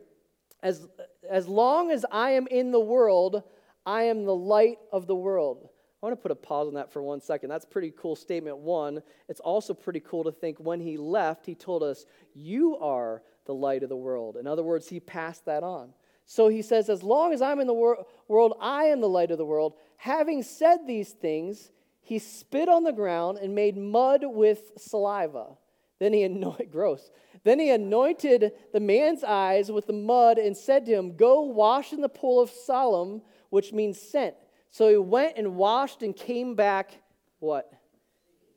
As, 0.62 0.86
as 1.28 1.46
long 1.46 1.90
as 1.90 2.06
I 2.10 2.30
am 2.30 2.46
in 2.46 2.70
the 2.70 2.80
world, 2.80 3.42
I 3.84 4.04
am 4.04 4.24
the 4.24 4.34
light 4.34 4.78
of 4.92 5.06
the 5.06 5.14
world. 5.14 5.68
I 6.02 6.06
want 6.06 6.18
to 6.18 6.22
put 6.22 6.32
a 6.32 6.36
pause 6.36 6.66
on 6.66 6.74
that 6.74 6.92
for 6.92 7.00
one 7.00 7.20
second. 7.20 7.48
That's 7.48 7.64
pretty 7.64 7.92
cool 7.96 8.16
statement, 8.16 8.58
one. 8.58 9.02
It's 9.28 9.38
also 9.38 9.72
pretty 9.72 10.00
cool 10.00 10.24
to 10.24 10.32
think 10.32 10.58
when 10.58 10.80
he 10.80 10.96
left, 10.96 11.46
he 11.46 11.54
told 11.54 11.84
us, 11.84 12.06
You 12.34 12.76
are 12.78 13.22
the 13.44 13.54
light 13.54 13.84
of 13.84 13.88
the 13.88 13.96
world. 13.96 14.36
In 14.36 14.48
other 14.48 14.64
words, 14.64 14.88
he 14.88 14.98
passed 14.98 15.44
that 15.44 15.62
on. 15.62 15.92
So 16.26 16.48
he 16.48 16.60
says, 16.60 16.88
As 16.88 17.04
long 17.04 17.32
as 17.32 17.40
I'm 17.40 17.60
in 17.60 17.68
the 17.68 17.74
wor- 17.74 18.04
world, 18.26 18.54
I 18.60 18.84
am 18.84 19.00
the 19.00 19.08
light 19.08 19.30
of 19.30 19.38
the 19.38 19.44
world. 19.46 19.74
Having 19.96 20.42
said 20.42 20.88
these 20.88 21.10
things, 21.10 21.70
he 22.00 22.18
spit 22.18 22.68
on 22.68 22.82
the 22.82 22.92
ground 22.92 23.38
and 23.38 23.54
made 23.54 23.76
mud 23.76 24.24
with 24.24 24.72
saliva. 24.76 25.56
Then 26.00 26.12
he 26.12 26.24
anointed, 26.24 26.70
gross. 26.72 27.12
Then 27.44 27.60
he 27.60 27.70
anointed 27.70 28.50
the 28.72 28.80
man's 28.80 29.22
eyes 29.22 29.70
with 29.70 29.86
the 29.86 29.92
mud 29.92 30.38
and 30.38 30.56
said 30.56 30.84
to 30.86 30.92
him, 30.92 31.14
Go 31.14 31.42
wash 31.42 31.92
in 31.92 32.00
the 32.00 32.08
pool 32.08 32.40
of 32.40 32.50
Siloam, 32.50 33.22
which 33.50 33.72
means 33.72 34.00
sent. 34.00 34.34
So 34.72 34.88
he 34.88 34.96
went 34.96 35.36
and 35.36 35.54
washed 35.54 36.02
and 36.02 36.16
came 36.16 36.54
back, 36.54 36.92
what? 37.38 37.70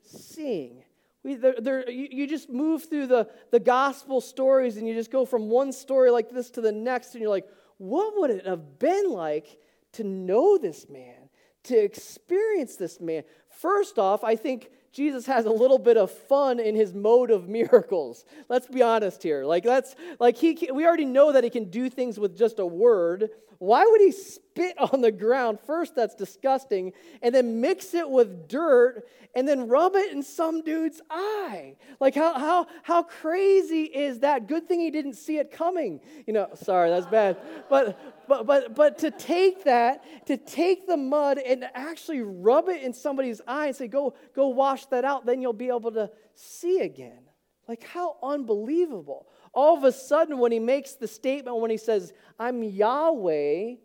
Seeing. 0.02 0.84
We, 1.24 1.34
you, 1.34 2.08
you 2.10 2.28
just 2.28 2.50
move 2.50 2.90
through 2.90 3.08
the, 3.08 3.30
the 3.52 3.60
gospel 3.60 4.22
stories 4.22 4.78
and 4.78 4.88
you 4.88 4.94
just 4.94 5.12
go 5.12 5.26
from 5.26 5.50
one 5.50 5.74
story 5.74 6.10
like 6.12 6.30
this 6.30 6.50
to 6.52 6.62
the 6.62 6.72
next, 6.72 7.14
and 7.14 7.22
you're 7.22 7.30
like, 7.30 7.48
what 7.78 8.14
would 8.18 8.30
it 8.30 8.46
have 8.46 8.80
been 8.80 9.12
like 9.12 9.60
to 9.94 10.06
know 10.06 10.58
this 10.58 10.88
man, 10.90 11.30
to 11.64 11.78
experience 11.78 12.78
this 12.78 13.02
man? 13.02 13.24
First 13.50 14.00
off, 14.00 14.24
I 14.24 14.38
think 14.38 14.70
Jesus 14.96 15.26
has 15.26 15.46
a 15.46 15.52
little 15.52 15.78
bit 15.78 15.98
of 15.98 16.10
fun 16.10 16.58
in 16.58 16.74
his 16.74 16.94
mode 16.94 17.30
of 17.30 17.50
miracles. 17.50 18.24
Let's 18.48 18.68
be 18.68 18.82
honest 18.82 19.22
here. 19.22 19.44
Like 19.44 19.64
that's 19.64 19.94
like 20.22 20.38
he 20.38 20.70
we 20.74 20.88
already 20.88 21.06
know 21.06 21.34
that 21.34 21.44
he 21.44 21.50
can 21.50 21.66
do 21.66 21.90
things 21.90 22.18
with 22.18 22.38
just 22.38 22.60
a 22.60 22.66
word. 22.66 23.30
Why 23.58 23.86
would 23.86 24.00
he 24.00 24.14
spit 24.14 24.78
on 24.94 25.02
the 25.02 25.12
ground? 25.12 25.60
First, 25.60 25.96
that's 25.96 26.16
disgusting, 26.16 26.94
and 27.22 27.36
then 27.36 27.60
mix 27.60 27.94
it 27.94 28.10
with 28.10 28.48
dirt 28.48 29.06
and 29.36 29.46
then 29.46 29.68
rub 29.68 29.96
it 29.96 30.14
in 30.14 30.24
some 30.24 30.62
dude's 30.62 31.02
eye. 31.10 31.76
Like 32.00 32.16
how 32.16 32.40
how 32.40 32.68
how 32.84 33.04
crazy 33.04 33.84
is 33.84 34.20
that? 34.20 34.48
Good 34.48 34.66
thing 34.70 34.80
he 34.80 34.92
didn't 34.92 35.16
see 35.16 35.40
it 35.40 35.52
coming. 35.52 36.00
You 36.26 36.32
know, 36.32 36.48
sorry, 36.56 36.90
that's 36.90 37.08
bad. 37.08 37.38
But 37.70 38.15
but 38.28 38.46
but 38.46 38.76
but 38.76 38.98
to 39.00 39.12
take 39.12 39.64
that, 39.64 40.04
to 40.28 40.38
take 40.38 40.88
the 40.88 40.98
mud 40.98 41.38
and 41.38 41.66
actually 41.74 42.22
rub 42.22 42.70
it 42.70 42.82
in 42.82 42.94
somebody's 42.94 43.42
eye 43.48 43.68
and 43.68 43.76
say, 43.76 43.88
"Go 43.88 44.14
go 44.36 44.50
wash 44.50 44.86
that 44.88 45.06
out," 45.06 45.26
then 45.26 45.42
you'll 45.42 45.54
be 45.54 45.70
able 45.70 45.92
to 45.92 46.10
see 46.34 46.80
again. 46.80 47.24
Like 47.68 47.84
how 47.84 48.18
unbelievable. 48.22 49.28
All 49.54 49.78
of 49.78 49.84
a 49.84 49.92
sudden 49.92 50.38
when 50.38 50.52
he 50.52 50.60
makes 50.60 50.94
the 50.94 51.08
statement 51.08 51.58
when 51.58 51.72
he 51.72 51.78
says, 51.78 52.14
"I'm 52.40 52.62
Yahweh 52.64 53.76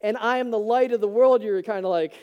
and 0.00 0.16
I 0.16 0.38
am 0.38 0.50
the 0.50 0.58
light 0.58 0.92
of 0.92 1.00
the 1.00 1.08
world," 1.08 1.42
you're 1.42 1.62
kind 1.62 1.84
of 1.84 1.90
like, 1.90 2.14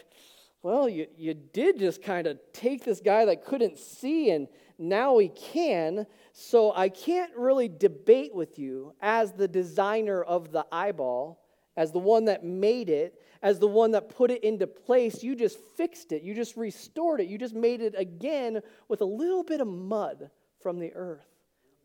"Well, 0.62 0.90
you 0.90 1.08
you 1.18 1.34
did 1.34 1.80
just 1.80 2.02
kind 2.02 2.28
of 2.28 2.40
take 2.52 2.84
this 2.84 3.00
guy 3.00 3.26
that 3.26 3.46
couldn't 3.46 3.78
see 3.78 4.32
and 4.32 4.48
now 4.80 5.18
he 5.18 5.30
can." 5.30 6.08
So 6.32 6.74
I 6.74 6.90
can't 6.90 7.36
really 7.36 7.68
debate 7.68 8.34
with 8.34 8.58
you 8.58 8.94
as 9.02 9.34
the 9.34 9.48
designer 9.48 10.24
of 10.24 10.52
the 10.52 10.66
eyeball 10.72 11.43
as 11.76 11.92
the 11.92 12.00
one 12.00 12.26
that 12.26 12.44
made 12.44 12.90
it, 12.90 13.20
as 13.42 13.60
the 13.60 13.68
one 13.68 13.92
that 13.92 14.10
put 14.10 14.32
it 14.32 14.44
into 14.44 14.68
place. 14.68 15.24
You 15.24 15.36
just 15.36 15.58
fixed 15.76 16.12
it. 16.12 16.24
You 16.24 16.34
just 16.34 16.56
restored 16.56 17.20
it. 17.20 17.28
You 17.28 17.38
just 17.38 17.56
made 17.56 17.82
it 17.82 17.96
again 17.98 18.62
with 18.88 19.02
a 19.02 19.06
little 19.06 19.44
bit 19.44 19.62
of 19.62 19.68
mud 19.68 20.30
from 20.62 20.80
the 20.80 20.94
earth. 20.94 21.28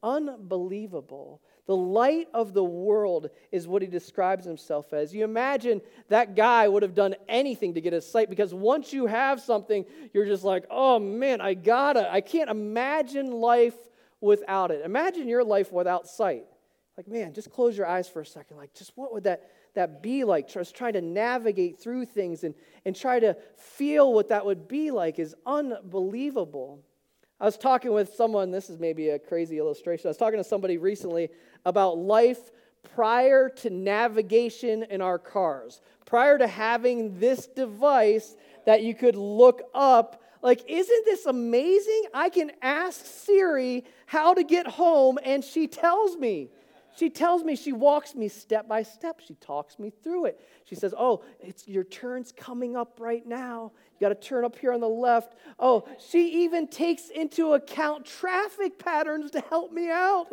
Unbelievable. 0.03 1.43
The 1.67 1.77
light 1.77 2.29
of 2.33 2.55
the 2.55 2.65
world 2.65 3.29
is 3.53 3.69
what 3.69 3.83
he 3.83 3.89
describes 3.89 4.45
himself 4.47 4.93
as. 4.93 5.13
You 5.13 5.25
imagine 5.25 5.83
that 6.09 6.35
guy 6.35 6.67
would 6.69 6.83
have 6.83 6.95
done 6.95 7.15
anything 7.29 7.75
to 7.75 7.81
get 7.81 7.93
his 7.93 8.11
sight 8.11 8.31
because 8.31 8.55
once 8.55 8.93
you 8.93 9.07
have 9.07 9.41
something, 9.41 9.85
you're 10.15 10.25
just 10.25 10.45
like, 10.45 10.65
oh 10.71 10.99
man, 10.99 11.41
I 11.41 11.55
gotta. 11.55 12.11
I 12.11 12.21
can't 12.21 12.49
imagine 12.49 13.33
life 13.33 13.77
without 14.21 14.71
it. 14.71 14.85
Imagine 14.85 15.29
your 15.29 15.45
life 15.45 15.73
without 15.73 16.07
sight. 16.07 16.47
Like, 16.97 17.07
man, 17.07 17.35
just 17.35 17.51
close 17.51 17.77
your 17.77 17.87
eyes 17.87 18.09
for 18.09 18.21
a 18.21 18.27
second. 18.27 18.57
Like, 18.57 18.75
just 18.75 18.93
what 18.97 19.13
would 19.13 19.25
that 19.25 19.51
that 19.75 20.03
be 20.03 20.25
like? 20.25 20.49
Just 20.49 20.75
trying 20.75 20.95
to 20.95 21.01
navigate 21.01 21.79
through 21.79 22.07
things 22.07 22.45
and, 22.45 22.55
and 22.85 22.95
try 22.95 23.21
to 23.21 23.37
feel 23.57 24.13
what 24.13 24.29
that 24.29 24.45
would 24.45 24.69
be 24.69 24.91
like 24.91 25.19
is 25.19 25.35
unbelievable. 25.47 26.81
I 27.41 27.45
was 27.45 27.57
talking 27.57 27.93
with 27.93 28.15
someone, 28.15 28.51
this 28.51 28.69
is 28.69 28.79
maybe 28.79 29.11
a 29.11 29.19
crazy 29.19 29.59
illustration. 29.59 30.09
I 30.09 30.11
was 30.11 30.17
talking 30.17 30.39
to 30.39 30.45
somebody 30.45 30.77
recently 30.77 31.29
about 31.65 31.99
life 31.99 32.51
prior 32.95 33.49
to 33.49 33.71
navigation 33.71 34.83
in 34.85 35.01
our 35.01 35.19
cars, 35.19 35.81
prior 36.05 36.39
to 36.39 36.47
having 36.47 37.19
this 37.19 37.47
device 37.47 38.37
that 38.67 38.83
you 38.83 38.95
could 38.95 39.17
look 39.17 39.63
up. 39.73 40.23
Like, 40.43 40.65
isn't 40.69 41.05
this 41.05 41.27
amazing? 41.27 42.03
I 42.13 42.29
can 42.29 42.51
ask 42.63 43.05
Siri 43.05 43.85
how 44.07 44.35
to 44.35 44.43
get 44.43 44.67
home, 44.67 45.19
and 45.23 45.45
she 45.45 45.69
tells 45.69 46.17
me. 46.17 46.51
She 46.99 47.11
tells 47.11 47.45
me, 47.45 47.55
she 47.55 47.73
walks 47.73 48.17
me 48.17 48.27
step 48.27 48.67
by 48.67 48.83
step. 48.83 49.21
She 49.25 49.35
talks 49.35 49.79
me 49.79 49.91
through 50.03 50.25
it. 50.25 50.41
She 50.65 50.75
says, 50.75 50.93
Oh, 50.99 51.23
it's 51.39 51.69
your 51.69 51.85
turn's 51.85 52.33
coming 52.33 52.77
up 52.77 52.99
right 52.99 53.25
now. 53.25 53.71
You 53.93 54.09
got 54.09 54.21
to 54.21 54.29
turn 54.29 54.45
up 54.45 54.59
here 54.59 54.73
on 54.73 54.81
the 54.81 54.89
left. 54.89 55.37
Oh, 55.61 55.89
she 56.11 56.43
even 56.43 56.67
takes 56.67 57.09
into 57.09 57.53
account 57.53 58.05
traffic 58.05 58.81
patterns 58.81 59.31
to 59.33 59.41
help 59.43 59.73
me 59.73 59.89
out. 59.89 60.27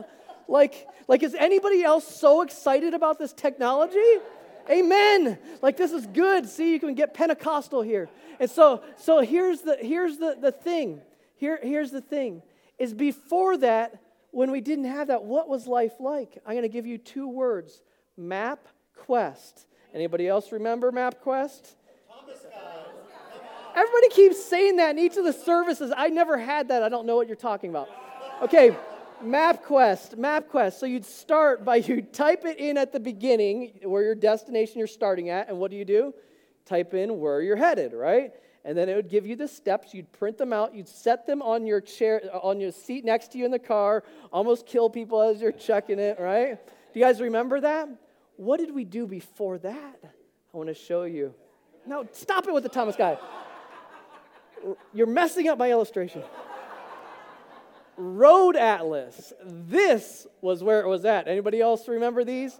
Like, 0.47 0.88
like 1.08 1.21
is 1.21 1.36
anybody 1.36 1.84
else 1.84 2.08
so 2.08 2.41
excited 2.41 2.95
about 2.95 3.19
this 3.19 3.32
technology? 3.32 4.17
Amen. 4.67 5.38
Like 5.62 5.78
this 5.78 5.91
is 5.91 6.08
good. 6.08 6.49
See, 6.49 6.73
you 6.73 6.80
can 6.80 6.95
get 6.95 7.13
Pentecostal 7.13 7.84
here. 7.84 8.10
And 8.39 8.49
so, 8.49 8.82
so 8.97 9.19
here's 9.19 9.62
the 9.62 9.78
here's 9.80 10.17
the, 10.17 10.36
the 10.41 10.51
thing. 10.51 11.01
Here, 11.36 11.60
here's 11.62 11.91
the 11.91 12.01
thing. 12.01 12.41
Is 12.80 12.93
before 12.95 13.56
that, 13.58 14.01
when 14.36 14.52
we 14.52 14.60
didn't 14.60 14.86
have 14.86 15.08
that, 15.08 15.24
what 15.24 15.48
was 15.48 15.65
life 15.65 15.93
like? 15.98 16.38
I'm 16.45 16.56
going 16.56 16.63
to 16.63 16.69
give 16.69 16.86
you 16.86 16.98
two 16.98 17.30
words 17.30 17.82
map 18.17 18.67
quest. 18.98 19.65
Anybody 19.93 20.28
else 20.28 20.52
remember 20.52 20.91
MapQuest? 20.91 21.76
Everybody 23.74 24.10
keeps 24.10 24.43
saying 24.43 24.76
that 24.76 24.91
in 24.91 25.00
each 25.00 25.15
of 25.15 25.24
the 25.24 25.32
services. 25.32 25.93
I 25.95 26.10
never 26.10 26.38
had 26.38 26.67
that. 26.67 26.84
I 26.84 26.89
don't 26.89 27.06
know 27.06 27.15
what 27.15 27.28
you're 27.28 27.38
talking 27.38 27.69
about. 27.69 27.88
Okay, 28.41 28.76
MapQuest, 29.24 30.15
MapQuest. 30.15 30.74
So 30.74 30.86
you'd 30.86 31.06
start 31.06 31.63
by 31.63 31.76
you 31.78 32.02
type 32.02 32.43
it 32.43 32.60
in 32.60 32.78
at 32.78 32.91
the 32.91 33.00
beginning 33.00 33.80
where 33.84 34.04
your 34.04 34.15
destination 34.15 34.80
you're 34.80 34.88
starting 34.88 35.30
at, 35.30 35.48
and 35.48 35.58
what 35.60 35.71
do 35.71 35.78
you 35.78 35.86
do? 35.86 36.13
Type 36.65 36.93
in 36.93 37.21
where 37.21 37.41
you're 37.41 37.56
headed, 37.56 37.93
right? 37.93 38.34
And 38.65 38.75
then 38.75 38.89
it 38.89 38.95
would 38.95 39.10
give 39.10 39.28
you 39.28 39.36
the 39.36 39.47
steps. 39.47 39.93
You'd 39.93 40.12
print 40.12 40.39
them 40.39 40.51
out. 40.51 40.73
You'd 40.73 40.89
set 40.89 41.28
them 41.28 41.43
on 41.43 41.67
your 41.67 41.80
chair, 41.80 42.21
on 42.41 42.60
your 42.60 42.71
seat 42.71 43.06
next 43.06 43.32
to 43.34 43.38
you 43.38 43.45
in 43.45 43.51
the 43.51 43.60
car. 43.60 44.04
Almost 44.34 44.65
kill 44.65 44.89
people 44.89 45.21
as 45.21 45.39
you're 45.39 45.51
checking 45.51 45.99
it, 45.99 46.19
right? 46.19 46.58
Do 46.91 46.99
you 46.99 47.06
guys 47.06 47.21
remember 47.21 47.62
that? 47.62 47.88
What 48.38 48.60
did 48.60 48.73
we 48.73 48.84
do 48.84 49.06
before 49.06 49.60
that? 49.60 49.99
I 50.04 50.58
want 50.58 50.69
to 50.69 50.73
show 50.73 51.04
you. 51.04 51.36
No, 51.86 52.08
stop 52.12 52.47
it 52.47 52.54
with 52.54 52.63
the 52.63 52.69
Thomas 52.69 52.95
Guide. 52.95 53.19
You're 54.93 55.06
messing 55.06 55.47
up 55.47 55.60
my 55.60 55.69
illustration. 55.69 56.23
Road 57.97 58.56
Atlas. 58.56 59.32
This 59.43 60.25
was 60.41 60.63
where 60.63 60.82
it 60.82 60.88
was 60.88 61.06
at. 61.06 61.28
Anybody 61.28 61.62
else 61.62 61.88
remember 61.88 62.23
these? 62.23 62.60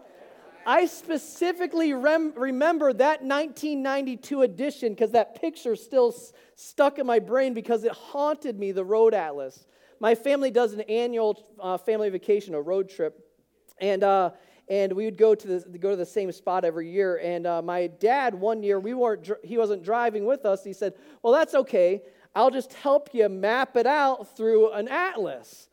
I 0.66 0.88
specifically 0.88 1.94
rem- 1.94 2.34
remember 2.36 2.92
that 2.94 3.22
1992 3.22 4.42
edition 4.42 4.94
because 4.94 5.12
that 5.12 5.40
picture 5.40 5.76
still 5.76 6.10
s- 6.10 6.34
stuck 6.56 6.98
in 6.98 7.06
my 7.06 7.20
brain 7.20 7.54
because 7.54 7.84
it 7.84 7.92
haunted 7.92 8.58
me, 8.58 8.72
the 8.72 8.84
Road 8.84 9.14
Atlas. 9.14 9.66
My 10.00 10.16
family 10.16 10.50
does 10.50 10.74
an 10.74 10.82
annual 10.82 11.46
uh, 11.60 11.78
family 11.78 12.10
vacation, 12.10 12.56
a 12.56 12.62
road 12.62 12.90
trip, 12.90 13.20
and 13.80 14.04
uh, 14.04 14.32
and 14.68 14.92
we 14.92 15.06
would 15.06 15.18
go 15.18 15.36
to 15.36 15.48
the 15.48 15.78
go 15.78 15.92
to 15.92 15.96
the 15.96 16.06
same 16.06 16.32
spot 16.32 16.66
every 16.66 16.90
year. 16.90 17.18
And 17.18 17.46
uh, 17.46 17.62
my 17.62 17.88
dad, 17.88 18.34
one 18.34 18.64
year, 18.64 18.80
we 18.80 18.94
weren't 18.94 19.30
he 19.44 19.58
wasn't 19.58 19.84
driving 19.84 20.26
with 20.26 20.46
us. 20.46 20.64
He 20.64 20.74
said, 20.74 20.96
"Well, 21.22 21.32
that's 21.32 21.54
okay. 21.54 22.02
I'll 22.34 22.52
just 22.52 22.74
help 22.74 23.10
you 23.14 23.30
map 23.30 23.78
it 23.78 23.86
out 23.86 24.36
through 24.36 24.72
an 24.74 24.88
atlas." 24.88 25.70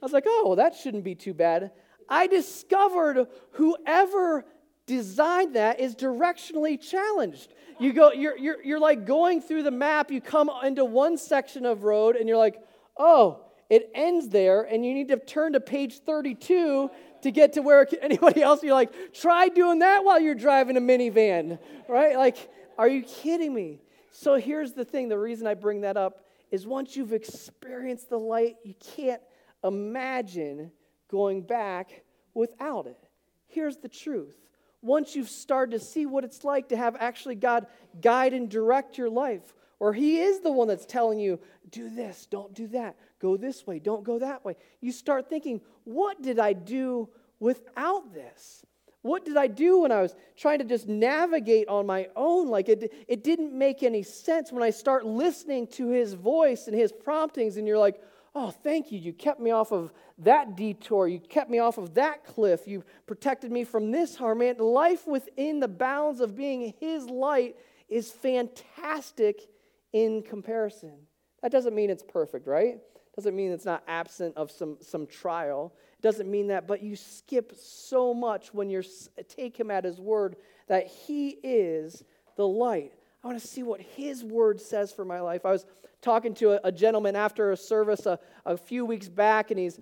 I 0.00 0.04
was 0.04 0.12
like, 0.12 0.24
"Oh, 0.26 0.44
well, 0.46 0.56
that 0.56 0.76
shouldn't 0.76 1.04
be 1.04 1.16
too 1.16 1.34
bad." 1.34 1.72
I 2.08 2.26
discovered 2.26 3.26
whoever 3.52 4.44
designed 4.86 5.54
that 5.54 5.80
is 5.80 5.94
directionally 5.94 6.80
challenged. 6.80 7.52
You 7.78 7.92
go, 7.92 8.12
you're, 8.12 8.36
you're, 8.36 8.64
you're 8.64 8.80
like 8.80 9.04
going 9.04 9.40
through 9.40 9.62
the 9.62 9.70
map, 9.70 10.10
you 10.10 10.20
come 10.20 10.50
into 10.64 10.84
one 10.84 11.18
section 11.18 11.66
of 11.66 11.84
road, 11.84 12.16
and 12.16 12.28
you're 12.28 12.38
like, 12.38 12.60
oh, 12.96 13.44
it 13.70 13.90
ends 13.94 14.28
there, 14.30 14.62
and 14.62 14.84
you 14.84 14.94
need 14.94 15.08
to 15.08 15.18
turn 15.18 15.52
to 15.52 15.60
page 15.60 16.00
32 16.00 16.90
to 17.22 17.30
get 17.30 17.52
to 17.52 17.60
where 17.60 17.86
anybody 18.02 18.42
else, 18.42 18.62
you're 18.62 18.74
like, 18.74 19.12
try 19.12 19.48
doing 19.48 19.80
that 19.80 20.04
while 20.04 20.18
you're 20.18 20.34
driving 20.34 20.76
a 20.76 20.80
minivan, 20.80 21.58
right? 21.88 22.16
Like, 22.16 22.50
are 22.78 22.88
you 22.88 23.02
kidding 23.02 23.52
me? 23.52 23.80
So 24.10 24.36
here's 24.36 24.72
the 24.72 24.84
thing 24.84 25.08
the 25.08 25.18
reason 25.18 25.46
I 25.46 25.54
bring 25.54 25.82
that 25.82 25.96
up 25.96 26.24
is 26.50 26.66
once 26.66 26.96
you've 26.96 27.12
experienced 27.12 28.08
the 28.08 28.18
light, 28.18 28.56
you 28.64 28.74
can't 28.96 29.20
imagine 29.62 30.72
going 31.08 31.42
back 31.42 32.02
without 32.34 32.86
it. 32.86 33.08
Here's 33.46 33.78
the 33.78 33.88
truth. 33.88 34.36
Once 34.80 35.16
you've 35.16 35.28
started 35.28 35.72
to 35.72 35.84
see 35.84 36.06
what 36.06 36.24
it's 36.24 36.44
like 36.44 36.68
to 36.68 36.76
have 36.76 36.96
actually 37.00 37.34
God 37.34 37.66
guide 38.00 38.32
and 38.32 38.48
direct 38.48 38.96
your 38.96 39.10
life, 39.10 39.54
or 39.80 39.92
He 39.92 40.20
is 40.20 40.40
the 40.40 40.52
one 40.52 40.68
that's 40.68 40.86
telling 40.86 41.18
you, 41.18 41.40
do 41.70 41.90
this, 41.90 42.26
don't 42.26 42.54
do 42.54 42.68
that, 42.68 42.96
go 43.20 43.36
this 43.36 43.66
way, 43.66 43.78
don't 43.78 44.04
go 44.04 44.18
that 44.20 44.44
way, 44.44 44.56
you 44.80 44.92
start 44.92 45.28
thinking, 45.28 45.60
what 45.84 46.22
did 46.22 46.38
I 46.38 46.52
do 46.52 47.08
without 47.40 48.14
this? 48.14 48.64
What 49.02 49.24
did 49.24 49.36
I 49.36 49.46
do 49.46 49.80
when 49.80 49.92
I 49.92 50.02
was 50.02 50.14
trying 50.36 50.58
to 50.58 50.64
just 50.64 50.88
navigate 50.88 51.68
on 51.68 51.86
my 51.86 52.08
own? 52.16 52.48
Like 52.48 52.68
it, 52.68 52.92
it 53.06 53.22
didn't 53.24 53.56
make 53.56 53.82
any 53.82 54.02
sense 54.02 54.52
when 54.52 54.62
I 54.62 54.70
start 54.70 55.06
listening 55.06 55.68
to 55.68 55.88
his 55.88 56.14
voice 56.14 56.66
and 56.66 56.76
his 56.76 56.92
promptings, 56.92 57.56
and 57.56 57.66
you're 57.66 57.78
like, 57.78 58.00
Oh, 58.34 58.50
thank 58.50 58.92
you. 58.92 58.98
You 58.98 59.12
kept 59.12 59.40
me 59.40 59.50
off 59.50 59.72
of 59.72 59.92
that 60.18 60.56
detour. 60.56 61.08
You 61.08 61.18
kept 61.18 61.50
me 61.50 61.58
off 61.58 61.78
of 61.78 61.94
that 61.94 62.24
cliff. 62.24 62.66
You 62.66 62.84
protected 63.06 63.50
me 63.50 63.64
from 63.64 63.90
this 63.90 64.16
harm. 64.16 64.38
Man, 64.38 64.58
life 64.58 65.06
within 65.06 65.60
the 65.60 65.68
bounds 65.68 66.20
of 66.20 66.36
being 66.36 66.74
His 66.78 67.06
light 67.06 67.56
is 67.88 68.10
fantastic 68.10 69.48
in 69.92 70.22
comparison. 70.22 70.94
That 71.42 71.52
doesn't 71.52 71.74
mean 71.74 71.90
it's 71.90 72.02
perfect, 72.02 72.46
right? 72.46 72.78
Doesn't 73.16 73.34
mean 73.34 73.50
it's 73.50 73.64
not 73.64 73.82
absent 73.88 74.36
of 74.36 74.50
some, 74.50 74.76
some 74.80 75.06
trial. 75.06 75.72
Doesn't 76.02 76.30
mean 76.30 76.48
that, 76.48 76.68
but 76.68 76.82
you 76.82 76.94
skip 76.94 77.52
so 77.58 78.14
much 78.14 78.54
when 78.54 78.70
you 78.70 78.82
take 79.28 79.58
Him 79.58 79.70
at 79.70 79.84
His 79.84 80.00
word 80.00 80.36
that 80.68 80.86
He 80.86 81.30
is 81.42 82.04
the 82.36 82.46
light. 82.46 82.92
I 83.22 83.26
want 83.26 83.40
to 83.40 83.46
see 83.46 83.62
what 83.62 83.80
His 83.80 84.22
word 84.22 84.60
says 84.60 84.92
for 84.92 85.04
my 85.04 85.20
life. 85.20 85.44
I 85.44 85.50
was 85.50 85.66
talking 86.00 86.34
to 86.34 86.52
a, 86.52 86.60
a 86.64 86.72
gentleman 86.72 87.16
after 87.16 87.50
a 87.50 87.56
service 87.56 88.06
a, 88.06 88.18
a 88.46 88.56
few 88.56 88.84
weeks 88.84 89.08
back, 89.08 89.50
and 89.50 89.58
he's 89.58 89.80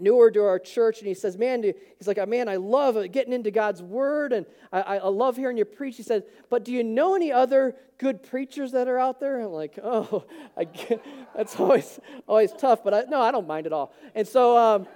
newer 0.00 0.30
to 0.30 0.44
our 0.44 0.58
church, 0.58 0.98
and 0.98 1.08
he 1.08 1.14
says, 1.14 1.36
Man, 1.36 1.62
he's 1.62 2.06
like, 2.06 2.26
Man, 2.28 2.48
I 2.48 2.56
love 2.56 3.10
getting 3.10 3.32
into 3.32 3.50
God's 3.50 3.82
word, 3.82 4.32
and 4.32 4.46
I, 4.72 4.98
I 4.98 5.08
love 5.08 5.36
hearing 5.36 5.56
you 5.56 5.64
preach. 5.64 5.96
He 5.96 6.02
said, 6.02 6.24
But 6.50 6.64
do 6.64 6.72
you 6.72 6.84
know 6.84 7.14
any 7.14 7.32
other 7.32 7.74
good 7.98 8.22
preachers 8.22 8.72
that 8.72 8.86
are 8.88 8.98
out 8.98 9.20
there? 9.20 9.40
I'm 9.40 9.52
like, 9.52 9.78
Oh, 9.82 10.24
that's 11.34 11.58
always, 11.58 11.98
always 12.26 12.52
tough, 12.52 12.84
but 12.84 12.94
I, 12.94 13.02
no, 13.08 13.20
I 13.20 13.30
don't 13.30 13.46
mind 13.46 13.66
at 13.66 13.72
all. 13.72 13.92
And 14.14 14.26
so, 14.26 14.56
um, 14.56 14.86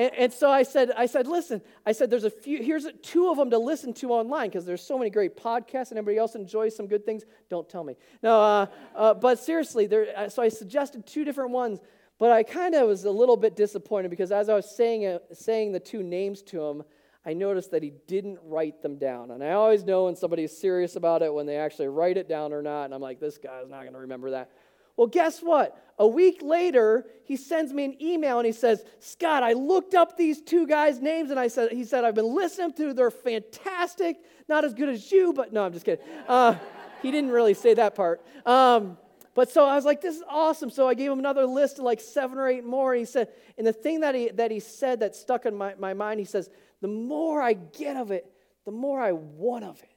and, 0.00 0.14
and, 0.14 0.32
so 0.32 0.50
I 0.50 0.62
said, 0.62 0.92
I 0.96 1.04
said, 1.04 1.26
listen, 1.26 1.60
I 1.84 1.92
said, 1.92 2.08
there's 2.08 2.24
a 2.24 2.30
few, 2.30 2.62
here's 2.62 2.86
two 3.02 3.30
of 3.30 3.36
them 3.36 3.50
to 3.50 3.58
listen 3.58 3.92
to 3.94 4.12
online 4.12 4.48
because 4.48 4.64
there's 4.64 4.80
so 4.80 4.96
many 4.96 5.10
great 5.10 5.36
podcasts 5.36 5.90
and 5.90 5.98
everybody 5.98 6.16
else 6.16 6.34
enjoys 6.34 6.74
some 6.74 6.86
good 6.86 7.04
things. 7.04 7.24
Don't 7.50 7.68
tell 7.68 7.84
me. 7.84 7.96
No, 8.22 8.40
uh, 8.40 8.66
uh, 8.96 9.12
but 9.12 9.38
seriously, 9.38 9.86
there, 9.86 10.06
uh, 10.16 10.30
so 10.30 10.42
I 10.42 10.48
suggested 10.48 11.06
two 11.06 11.22
different 11.22 11.50
ones, 11.50 11.80
but 12.18 12.32
I 12.32 12.42
kind 12.42 12.74
of 12.74 12.88
was 12.88 13.04
a 13.04 13.10
little 13.10 13.36
bit 13.36 13.56
disappointed 13.56 14.08
because 14.08 14.32
as 14.32 14.48
I 14.48 14.54
was 14.54 14.74
saying, 14.74 15.04
uh, 15.04 15.18
saying 15.34 15.72
the 15.72 15.80
two 15.80 16.02
names 16.02 16.40
to 16.44 16.64
him, 16.64 16.82
I 17.26 17.34
noticed 17.34 17.70
that 17.72 17.82
he 17.82 17.92
didn't 18.06 18.38
write 18.42 18.80
them 18.80 18.96
down. 18.96 19.30
And 19.32 19.44
I 19.44 19.50
always 19.50 19.84
know 19.84 20.06
when 20.06 20.16
somebody's 20.16 20.56
serious 20.56 20.96
about 20.96 21.20
it 21.20 21.34
when 21.34 21.44
they 21.44 21.58
actually 21.58 21.88
write 21.88 22.16
it 22.16 22.26
down 22.26 22.54
or 22.54 22.62
not. 22.62 22.84
And 22.84 22.94
I'm 22.94 23.02
like, 23.02 23.20
this 23.20 23.36
guy's 23.36 23.68
not 23.68 23.82
going 23.82 23.92
to 23.92 23.98
remember 23.98 24.30
that. 24.30 24.50
Well, 24.96 25.06
guess 25.06 25.40
what? 25.40 25.76
A 25.98 26.06
week 26.06 26.40
later, 26.42 27.06
he 27.24 27.36
sends 27.36 27.72
me 27.72 27.84
an 27.84 28.02
email 28.02 28.38
and 28.38 28.46
he 28.46 28.52
says, 28.52 28.82
Scott, 29.00 29.42
I 29.42 29.52
looked 29.52 29.94
up 29.94 30.16
these 30.16 30.40
two 30.40 30.66
guys' 30.66 31.00
names 31.00 31.30
and 31.30 31.38
I 31.38 31.48
said, 31.48 31.72
he 31.72 31.84
said, 31.84 32.04
I've 32.04 32.14
been 32.14 32.34
listening 32.34 32.72
to, 32.74 32.94
they're 32.94 33.10
fantastic. 33.10 34.16
Not 34.48 34.64
as 34.64 34.72
good 34.72 34.88
as 34.88 35.12
you, 35.12 35.32
but 35.32 35.52
no, 35.52 35.64
I'm 35.64 35.72
just 35.72 35.84
kidding. 35.84 36.04
Uh, 36.26 36.56
he 37.02 37.10
didn't 37.10 37.30
really 37.30 37.54
say 37.54 37.74
that 37.74 37.94
part. 37.94 38.22
Um, 38.46 38.96
but 39.34 39.50
so 39.50 39.64
I 39.64 39.76
was 39.76 39.84
like, 39.84 40.00
this 40.00 40.16
is 40.16 40.22
awesome. 40.28 40.70
So 40.70 40.88
I 40.88 40.94
gave 40.94 41.10
him 41.10 41.18
another 41.18 41.46
list 41.46 41.78
of 41.78 41.84
like 41.84 42.00
seven 42.00 42.38
or 42.38 42.48
eight 42.48 42.64
more. 42.64 42.92
And 42.92 43.00
he 43.00 43.04
said, 43.04 43.28
and 43.58 43.66
the 43.66 43.72
thing 43.72 44.00
that 44.00 44.14
he, 44.14 44.30
that 44.30 44.50
he 44.50 44.60
said 44.60 45.00
that 45.00 45.14
stuck 45.14 45.46
in 45.46 45.54
my, 45.54 45.74
my 45.78 45.94
mind, 45.94 46.18
he 46.18 46.26
says, 46.26 46.50
the 46.80 46.88
more 46.88 47.40
I 47.40 47.52
get 47.52 47.96
of 47.96 48.10
it, 48.10 48.26
the 48.64 48.72
more 48.72 49.00
I 49.00 49.12
want 49.12 49.64
of 49.64 49.82
it. 49.82 49.90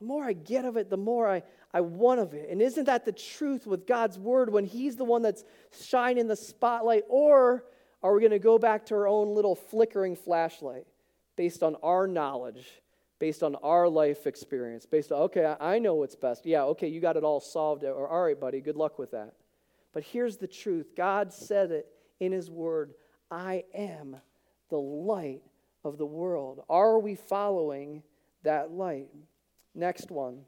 The 0.00 0.04
more 0.04 0.24
I 0.24 0.32
get 0.32 0.64
of 0.64 0.76
it, 0.76 0.90
the 0.90 0.96
more 0.96 1.28
I, 1.28 1.42
I 1.74 1.80
want 1.80 2.20
of 2.20 2.34
it. 2.34 2.48
And 2.50 2.62
isn't 2.62 2.84
that 2.84 3.04
the 3.04 3.12
truth 3.12 3.66
with 3.66 3.84
God's 3.84 4.16
word 4.16 4.52
when 4.52 4.64
He's 4.64 4.94
the 4.94 5.04
one 5.04 5.22
that's 5.22 5.44
shining 5.82 6.28
the 6.28 6.36
spotlight? 6.36 7.02
Or 7.08 7.64
are 8.00 8.14
we 8.14 8.20
going 8.20 8.30
to 8.30 8.38
go 8.38 8.58
back 8.58 8.86
to 8.86 8.94
our 8.94 9.08
own 9.08 9.34
little 9.34 9.56
flickering 9.56 10.14
flashlight 10.14 10.86
based 11.34 11.64
on 11.64 11.74
our 11.82 12.06
knowledge, 12.06 12.80
based 13.18 13.42
on 13.42 13.56
our 13.56 13.88
life 13.88 14.28
experience, 14.28 14.86
based 14.86 15.10
on, 15.10 15.22
okay, 15.22 15.56
I 15.58 15.80
know 15.80 15.96
what's 15.96 16.14
best. 16.14 16.46
Yeah, 16.46 16.62
okay, 16.62 16.86
you 16.86 17.00
got 17.00 17.16
it 17.16 17.24
all 17.24 17.40
solved. 17.40 17.82
Or, 17.82 18.08
all 18.08 18.22
right, 18.22 18.38
buddy, 18.38 18.60
good 18.60 18.76
luck 18.76 18.96
with 18.96 19.10
that. 19.10 19.34
But 19.92 20.04
here's 20.04 20.36
the 20.36 20.46
truth 20.46 20.94
God 20.96 21.32
said 21.32 21.72
it 21.72 21.88
in 22.20 22.30
His 22.30 22.52
word 22.52 22.94
I 23.32 23.64
am 23.74 24.16
the 24.70 24.78
light 24.78 25.42
of 25.82 25.98
the 25.98 26.06
world. 26.06 26.62
Are 26.68 27.00
we 27.00 27.16
following 27.16 28.04
that 28.44 28.70
light? 28.70 29.08
Next 29.74 30.12
one. 30.12 30.44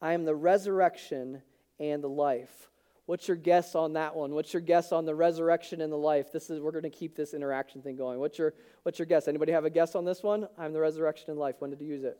I 0.00 0.12
am 0.12 0.24
the 0.24 0.34
resurrection 0.34 1.42
and 1.80 2.02
the 2.02 2.08
life. 2.08 2.68
What's 3.06 3.26
your 3.26 3.36
guess 3.38 3.74
on 3.74 3.94
that 3.94 4.14
one? 4.14 4.34
What's 4.34 4.52
your 4.52 4.60
guess 4.60 4.92
on 4.92 5.06
the 5.06 5.14
resurrection 5.14 5.80
and 5.80 5.90
the 5.90 5.96
life? 5.96 6.30
This 6.30 6.50
is 6.50 6.60
we're 6.60 6.72
going 6.72 6.82
to 6.82 6.90
keep 6.90 7.16
this 7.16 7.32
interaction 7.32 7.80
thing 7.80 7.96
going. 7.96 8.20
What's 8.20 8.38
your 8.38 8.52
what's 8.82 8.98
your 8.98 9.06
guess? 9.06 9.28
Anybody 9.28 9.52
have 9.52 9.64
a 9.64 9.70
guess 9.70 9.94
on 9.94 10.04
this 10.04 10.22
one? 10.22 10.46
I'm 10.58 10.72
the 10.72 10.80
resurrection 10.80 11.30
and 11.30 11.38
life. 11.38 11.56
When 11.58 11.70
did 11.70 11.80
you 11.80 11.86
use 11.86 12.04
it? 12.04 12.18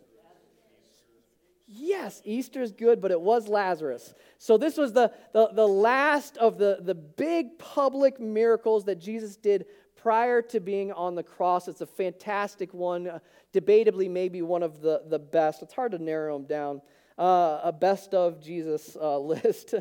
Yes, 1.70 2.22
Easter 2.24 2.62
is 2.62 2.72
good, 2.72 3.02
but 3.02 3.10
it 3.10 3.20
was 3.20 3.46
Lazarus. 3.46 4.14
So 4.38 4.56
this 4.56 4.78
was 4.78 4.94
the, 4.94 5.12
the, 5.34 5.48
the 5.52 5.68
last 5.68 6.38
of 6.38 6.56
the, 6.56 6.78
the 6.80 6.94
big 6.94 7.58
public 7.58 8.18
miracles 8.18 8.86
that 8.86 8.98
Jesus 8.98 9.36
did 9.36 9.66
prior 9.94 10.40
to 10.40 10.60
being 10.60 10.90
on 10.92 11.14
the 11.14 11.22
cross. 11.22 11.68
It's 11.68 11.82
a 11.82 11.86
fantastic 11.86 12.72
one, 12.72 13.06
uh, 13.06 13.18
debatably 13.52 14.10
maybe 14.10 14.40
one 14.40 14.62
of 14.62 14.80
the, 14.80 15.02
the 15.08 15.18
best. 15.18 15.60
It's 15.60 15.74
hard 15.74 15.92
to 15.92 15.98
narrow 15.98 16.38
them 16.38 16.46
down 16.46 16.80
uh, 17.18 17.61
a 17.64 17.72
best 17.72 18.14
of 18.14 18.40
Jesus 18.40 18.96
uh, 19.00 19.18
list. 19.18 19.74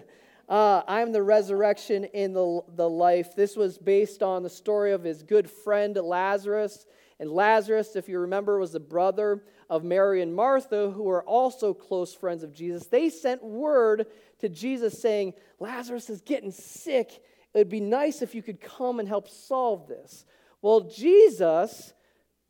Uh, 0.50 0.82
I'm 0.88 1.12
the 1.12 1.24
resurrection 1.24 2.06
in 2.06 2.34
the, 2.34 2.62
the 2.76 2.90
life. 2.90 3.36
This 3.36 3.56
was 3.56 3.78
based 3.78 4.24
on 4.24 4.44
the 4.44 4.50
story 4.50 4.94
of 4.94 5.04
his 5.04 5.24
good 5.24 5.50
friend 5.50 5.96
Lazarus. 5.96 6.86
And 7.20 7.32
Lazarus, 7.32 7.96
if 7.96 8.08
you 8.08 8.20
remember, 8.20 8.58
was 8.58 8.72
the 8.72 8.80
brother 8.80 9.44
of 9.70 9.84
Mary 9.84 10.22
and 10.22 10.34
Martha, 10.34 10.92
who 10.92 11.04
were 11.04 11.24
also 11.24 11.74
close 11.74 12.14
friends 12.14 12.44
of 12.44 12.54
Jesus. 12.54 12.88
They 12.88 13.10
sent 13.10 13.44
word 13.44 14.08
to 14.40 14.50
Jesus 14.50 15.02
saying, 15.02 15.34
Lazarus 15.60 16.10
is 16.10 16.22
getting 16.22 16.52
sick. 16.52 17.12
It 17.54 17.58
would 17.58 17.70
be 17.70 17.82
nice 17.82 18.22
if 18.22 18.34
you 18.34 18.44
could 18.44 18.62
come 18.62 19.00
and 19.00 19.08
help 19.08 19.28
solve 19.28 19.88
this. 19.88 20.26
Well, 20.62 20.82
Jesus 20.82 21.94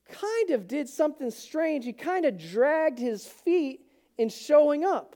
kind 0.09 0.51
of 0.51 0.67
did 0.67 0.87
something 0.87 1.31
strange. 1.31 1.85
He 1.85 1.93
kind 1.93 2.25
of 2.25 2.37
dragged 2.37 2.99
his 2.99 3.25
feet 3.25 3.86
in 4.17 4.29
showing 4.29 4.83
up. 4.83 5.15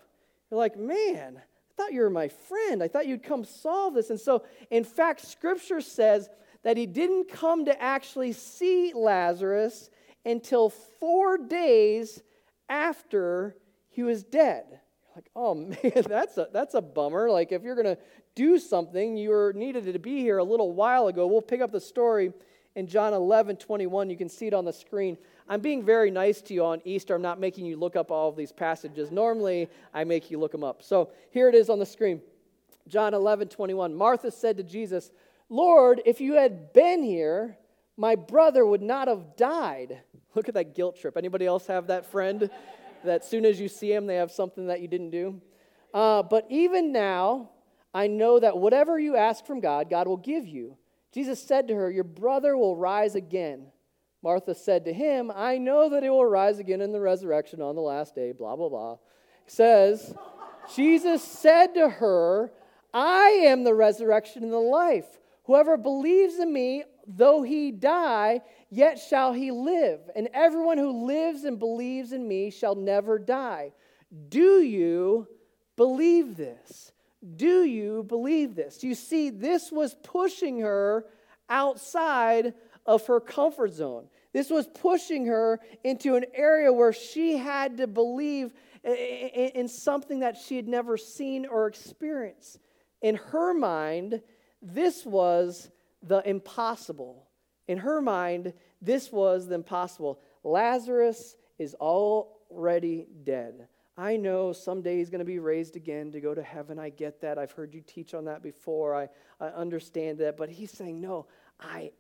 You're 0.49 0.59
like, 0.59 0.77
man, 0.77 1.37
I 1.37 1.73
thought 1.75 1.93
you 1.93 2.01
were 2.01 2.09
my 2.09 2.27
friend. 2.27 2.83
I 2.83 2.87
thought 2.87 3.07
you'd 3.07 3.23
come 3.23 3.43
solve 3.43 3.93
this. 3.93 4.09
And 4.09 4.19
so, 4.19 4.43
in 4.69 4.83
fact, 4.83 5.25
scripture 5.25 5.81
says 5.81 6.29
that 6.63 6.77
he 6.77 6.85
didn't 6.85 7.29
come 7.29 7.65
to 7.65 7.81
actually 7.81 8.33
see 8.33 8.93
Lazarus 8.93 9.89
until 10.25 10.69
four 10.69 11.37
days 11.37 12.21
after 12.69 13.55
he 13.89 14.03
was 14.03 14.23
dead. 14.23 14.65
You're 14.69 15.15
like, 15.15 15.29
oh 15.35 15.55
man, 15.55 16.03
that's 16.07 16.37
a, 16.37 16.47
that's 16.51 16.73
a 16.73 16.81
bummer. 16.81 17.29
Like, 17.29 17.51
if 17.51 17.63
you're 17.63 17.75
going 17.75 17.95
to 17.95 18.01
do 18.35 18.59
something, 18.59 19.17
you 19.17 19.29
were 19.29 19.53
needed 19.55 19.91
to 19.91 19.99
be 19.99 20.19
here 20.19 20.37
a 20.37 20.43
little 20.43 20.71
while 20.71 21.07
ago. 21.07 21.27
We'll 21.27 21.41
pick 21.41 21.61
up 21.61 21.71
the 21.71 21.81
story 21.81 22.31
in 22.75 22.87
John 22.87 23.13
11 23.13 23.57
21. 23.57 24.09
You 24.09 24.17
can 24.17 24.29
see 24.29 24.47
it 24.47 24.53
on 24.53 24.65
the 24.65 24.73
screen. 24.73 25.17
I'm 25.49 25.61
being 25.61 25.83
very 25.83 26.11
nice 26.11 26.41
to 26.43 26.53
you 26.53 26.65
on 26.65 26.81
Easter. 26.85 27.15
I'm 27.15 27.21
not 27.21 27.39
making 27.39 27.65
you 27.65 27.77
look 27.77 27.95
up 27.95 28.11
all 28.11 28.29
of 28.29 28.35
these 28.35 28.51
passages. 28.51 29.11
Normally, 29.11 29.69
I 29.93 30.03
make 30.03 30.31
you 30.31 30.39
look 30.39 30.51
them 30.51 30.63
up. 30.63 30.83
So 30.83 31.11
here 31.31 31.49
it 31.49 31.55
is 31.55 31.69
on 31.69 31.79
the 31.79 31.85
screen. 31.85 32.21
John 32.87 33.13
11, 33.13 33.49
21. 33.49 33.93
Martha 33.93 34.31
said 34.31 34.57
to 34.57 34.63
Jesus, 34.63 35.11
Lord, 35.49 36.01
if 36.05 36.21
you 36.21 36.33
had 36.33 36.73
been 36.73 37.03
here, 37.03 37.57
my 37.97 38.15
brother 38.15 38.65
would 38.65 38.81
not 38.81 39.07
have 39.07 39.35
died. 39.35 40.01
Look 40.35 40.47
at 40.47 40.53
that 40.55 40.75
guilt 40.75 40.97
trip. 40.97 41.17
Anybody 41.17 41.45
else 41.45 41.67
have 41.67 41.87
that 41.87 42.05
friend 42.05 42.49
that 43.03 43.25
soon 43.25 43.45
as 43.45 43.59
you 43.59 43.67
see 43.67 43.91
him, 43.91 44.07
they 44.07 44.15
have 44.15 44.31
something 44.31 44.67
that 44.67 44.81
you 44.81 44.87
didn't 44.87 45.11
do? 45.11 45.41
Uh, 45.93 46.23
but 46.23 46.45
even 46.49 46.91
now, 46.91 47.49
I 47.93 48.07
know 48.07 48.39
that 48.39 48.57
whatever 48.57 48.97
you 48.97 49.17
ask 49.17 49.45
from 49.45 49.59
God, 49.59 49.89
God 49.89 50.07
will 50.07 50.17
give 50.17 50.47
you. 50.47 50.77
Jesus 51.11 51.43
said 51.43 51.67
to 51.67 51.75
her, 51.75 51.91
Your 51.91 52.05
brother 52.05 52.55
will 52.55 52.77
rise 52.77 53.15
again. 53.15 53.67
Martha 54.23 54.53
said 54.53 54.85
to 54.85 54.93
him, 54.93 55.31
I 55.33 55.57
know 55.57 55.89
that 55.89 56.03
he 56.03 56.09
will 56.09 56.25
rise 56.25 56.59
again 56.59 56.81
in 56.81 56.91
the 56.91 56.99
resurrection 56.99 57.61
on 57.61 57.75
the 57.75 57.81
last 57.81 58.13
day, 58.13 58.31
blah, 58.31 58.55
blah, 58.55 58.69
blah. 58.69 58.97
says, 59.47 60.13
Jesus 60.75 61.23
said 61.23 61.73
to 61.73 61.89
her, 61.89 62.51
I 62.93 63.43
am 63.45 63.63
the 63.63 63.73
resurrection 63.73 64.43
and 64.43 64.53
the 64.53 64.57
life. 64.57 65.07
Whoever 65.45 65.75
believes 65.75 66.37
in 66.39 66.53
me, 66.53 66.83
though 67.07 67.41
he 67.41 67.71
die, 67.71 68.41
yet 68.69 68.99
shall 68.99 69.33
he 69.33 69.51
live. 69.51 69.99
And 70.15 70.29
everyone 70.33 70.77
who 70.77 71.05
lives 71.05 71.43
and 71.43 71.57
believes 71.57 72.11
in 72.11 72.27
me 72.27 72.51
shall 72.51 72.75
never 72.75 73.17
die. 73.17 73.73
Do 74.29 74.61
you 74.61 75.27
believe 75.75 76.37
this? 76.37 76.91
Do 77.35 77.63
you 77.63 78.03
believe 78.03 78.55
this? 78.55 78.83
You 78.83 78.95
see, 78.95 79.29
this 79.29 79.71
was 79.71 79.95
pushing 80.03 80.59
her 80.59 81.05
outside 81.49 82.53
of 82.85 83.05
her 83.07 83.19
comfort 83.19 83.73
zone. 83.73 84.07
This 84.33 84.49
was 84.49 84.67
pushing 84.67 85.25
her 85.25 85.59
into 85.83 86.15
an 86.15 86.25
area 86.33 86.71
where 86.71 86.93
she 86.93 87.37
had 87.37 87.77
to 87.77 87.87
believe 87.87 88.53
in 88.83 89.67
something 89.67 90.19
that 90.19 90.37
she 90.37 90.55
had 90.55 90.67
never 90.67 90.97
seen 90.97 91.45
or 91.45 91.67
experienced. 91.67 92.59
In 93.01 93.15
her 93.15 93.53
mind, 93.53 94.21
this 94.61 95.05
was 95.05 95.69
the 96.01 96.27
impossible. 96.27 97.27
In 97.67 97.79
her 97.79 98.01
mind, 98.01 98.53
this 98.81 99.11
was 99.11 99.47
the 99.47 99.55
impossible. 99.55 100.19
Lazarus 100.43 101.35
is 101.59 101.75
already 101.75 103.07
dead. 103.23 103.67
I 103.97 104.17
know 104.17 104.53
someday 104.53 104.97
he's 104.97 105.09
going 105.09 105.19
to 105.19 105.25
be 105.25 105.39
raised 105.39 105.75
again 105.75 106.11
to 106.13 106.21
go 106.21 106.33
to 106.33 106.41
heaven. 106.41 106.79
I 106.79 106.89
get 106.89 107.21
that. 107.21 107.37
I've 107.37 107.51
heard 107.51 107.73
you 107.73 107.81
teach 107.81 108.13
on 108.13 108.25
that 108.25 108.41
before. 108.41 108.95
I, 108.95 109.09
I 109.39 109.47
understand 109.49 110.17
that. 110.19 110.37
But 110.37 110.49
he's 110.49 110.71
saying, 110.71 110.99
No, 110.99 111.27
I 111.59 111.91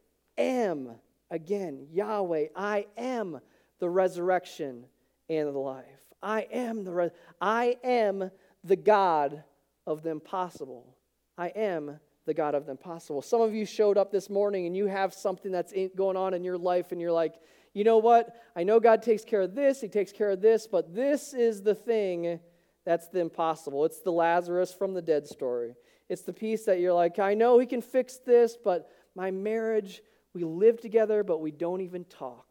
am 0.41 0.91
again 1.29 1.87
Yahweh. 1.91 2.47
I 2.55 2.85
am 2.97 3.39
the 3.79 3.89
resurrection 3.89 4.85
and 5.29 5.47
the 5.47 5.59
life. 5.59 5.85
I 6.21 6.47
am 6.51 6.83
the 6.83 7.11
I 7.39 7.77
am 7.83 8.29
the 8.63 8.75
God 8.75 9.43
of 9.87 10.03
the 10.03 10.11
impossible. 10.11 10.95
I 11.37 11.47
am 11.47 11.99
the 12.25 12.33
God 12.33 12.53
of 12.53 12.65
the 12.65 12.71
impossible. 12.71 13.21
Some 13.21 13.41
of 13.41 13.55
you 13.55 13.65
showed 13.65 13.97
up 13.97 14.11
this 14.11 14.29
morning 14.29 14.67
and 14.67 14.77
you 14.77 14.85
have 14.85 15.13
something 15.13 15.51
that's 15.51 15.73
going 15.95 16.17
on 16.17 16.33
in 16.33 16.43
your 16.43 16.57
life, 16.57 16.91
and 16.91 17.01
you're 17.01 17.11
like, 17.11 17.35
you 17.73 17.83
know 17.83 17.97
what? 17.97 18.35
I 18.55 18.63
know 18.63 18.79
God 18.79 19.01
takes 19.01 19.23
care 19.23 19.41
of 19.41 19.55
this, 19.55 19.81
He 19.81 19.87
takes 19.87 20.11
care 20.11 20.29
of 20.29 20.41
this, 20.41 20.67
but 20.67 20.93
this 20.93 21.33
is 21.33 21.63
the 21.63 21.75
thing 21.75 22.39
that's 22.85 23.07
the 23.07 23.19
impossible. 23.19 23.85
It's 23.85 24.01
the 24.01 24.11
Lazarus 24.11 24.73
from 24.73 24.93
the 24.93 25.01
dead 25.01 25.27
story. 25.27 25.75
It's 26.09 26.23
the 26.23 26.33
piece 26.33 26.65
that 26.65 26.79
you're 26.79 26.93
like, 26.93 27.17
I 27.19 27.33
know 27.33 27.57
He 27.57 27.65
can 27.65 27.81
fix 27.81 28.17
this, 28.17 28.57
but 28.61 28.89
my 29.15 29.31
marriage, 29.31 30.01
we 30.33 30.43
live 30.43 30.79
together, 30.79 31.23
but 31.23 31.41
we 31.41 31.51
don't 31.51 31.81
even 31.81 32.05
talk. 32.05 32.47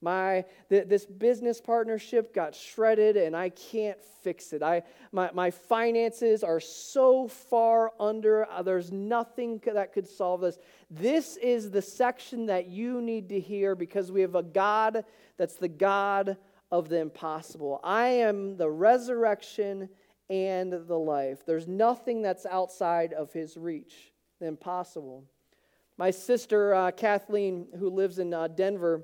My, 0.00 0.44
th- 0.68 0.88
this 0.88 1.06
business 1.06 1.60
partnership 1.60 2.34
got 2.34 2.56
shredded 2.56 3.16
and 3.16 3.36
I 3.36 3.50
can't 3.50 3.98
fix 4.24 4.52
it. 4.52 4.60
I, 4.60 4.82
my, 5.12 5.30
my 5.32 5.52
finances 5.52 6.42
are 6.42 6.58
so 6.58 7.28
far 7.28 7.92
under, 8.00 8.50
uh, 8.50 8.62
there's 8.62 8.90
nothing 8.90 9.60
that 9.64 9.92
could 9.92 10.08
solve 10.08 10.40
this. 10.40 10.58
This 10.90 11.36
is 11.36 11.70
the 11.70 11.82
section 11.82 12.46
that 12.46 12.66
you 12.66 13.00
need 13.00 13.28
to 13.28 13.38
hear 13.38 13.76
because 13.76 14.10
we 14.10 14.22
have 14.22 14.34
a 14.34 14.42
God 14.42 15.04
that's 15.36 15.56
the 15.56 15.68
God 15.68 16.36
of 16.72 16.88
the 16.88 16.98
impossible. 16.98 17.78
I 17.84 18.08
am 18.08 18.56
the 18.56 18.70
resurrection 18.70 19.88
and 20.28 20.72
the 20.72 20.98
life. 20.98 21.46
There's 21.46 21.68
nothing 21.68 22.22
that's 22.22 22.46
outside 22.46 23.12
of 23.12 23.32
his 23.32 23.56
reach, 23.56 24.12
the 24.40 24.46
impossible. 24.46 25.24
My 25.98 26.10
sister, 26.10 26.74
uh, 26.74 26.90
Kathleen, 26.90 27.66
who 27.78 27.90
lives 27.90 28.18
in 28.18 28.32
uh, 28.32 28.48
Denver, 28.48 29.02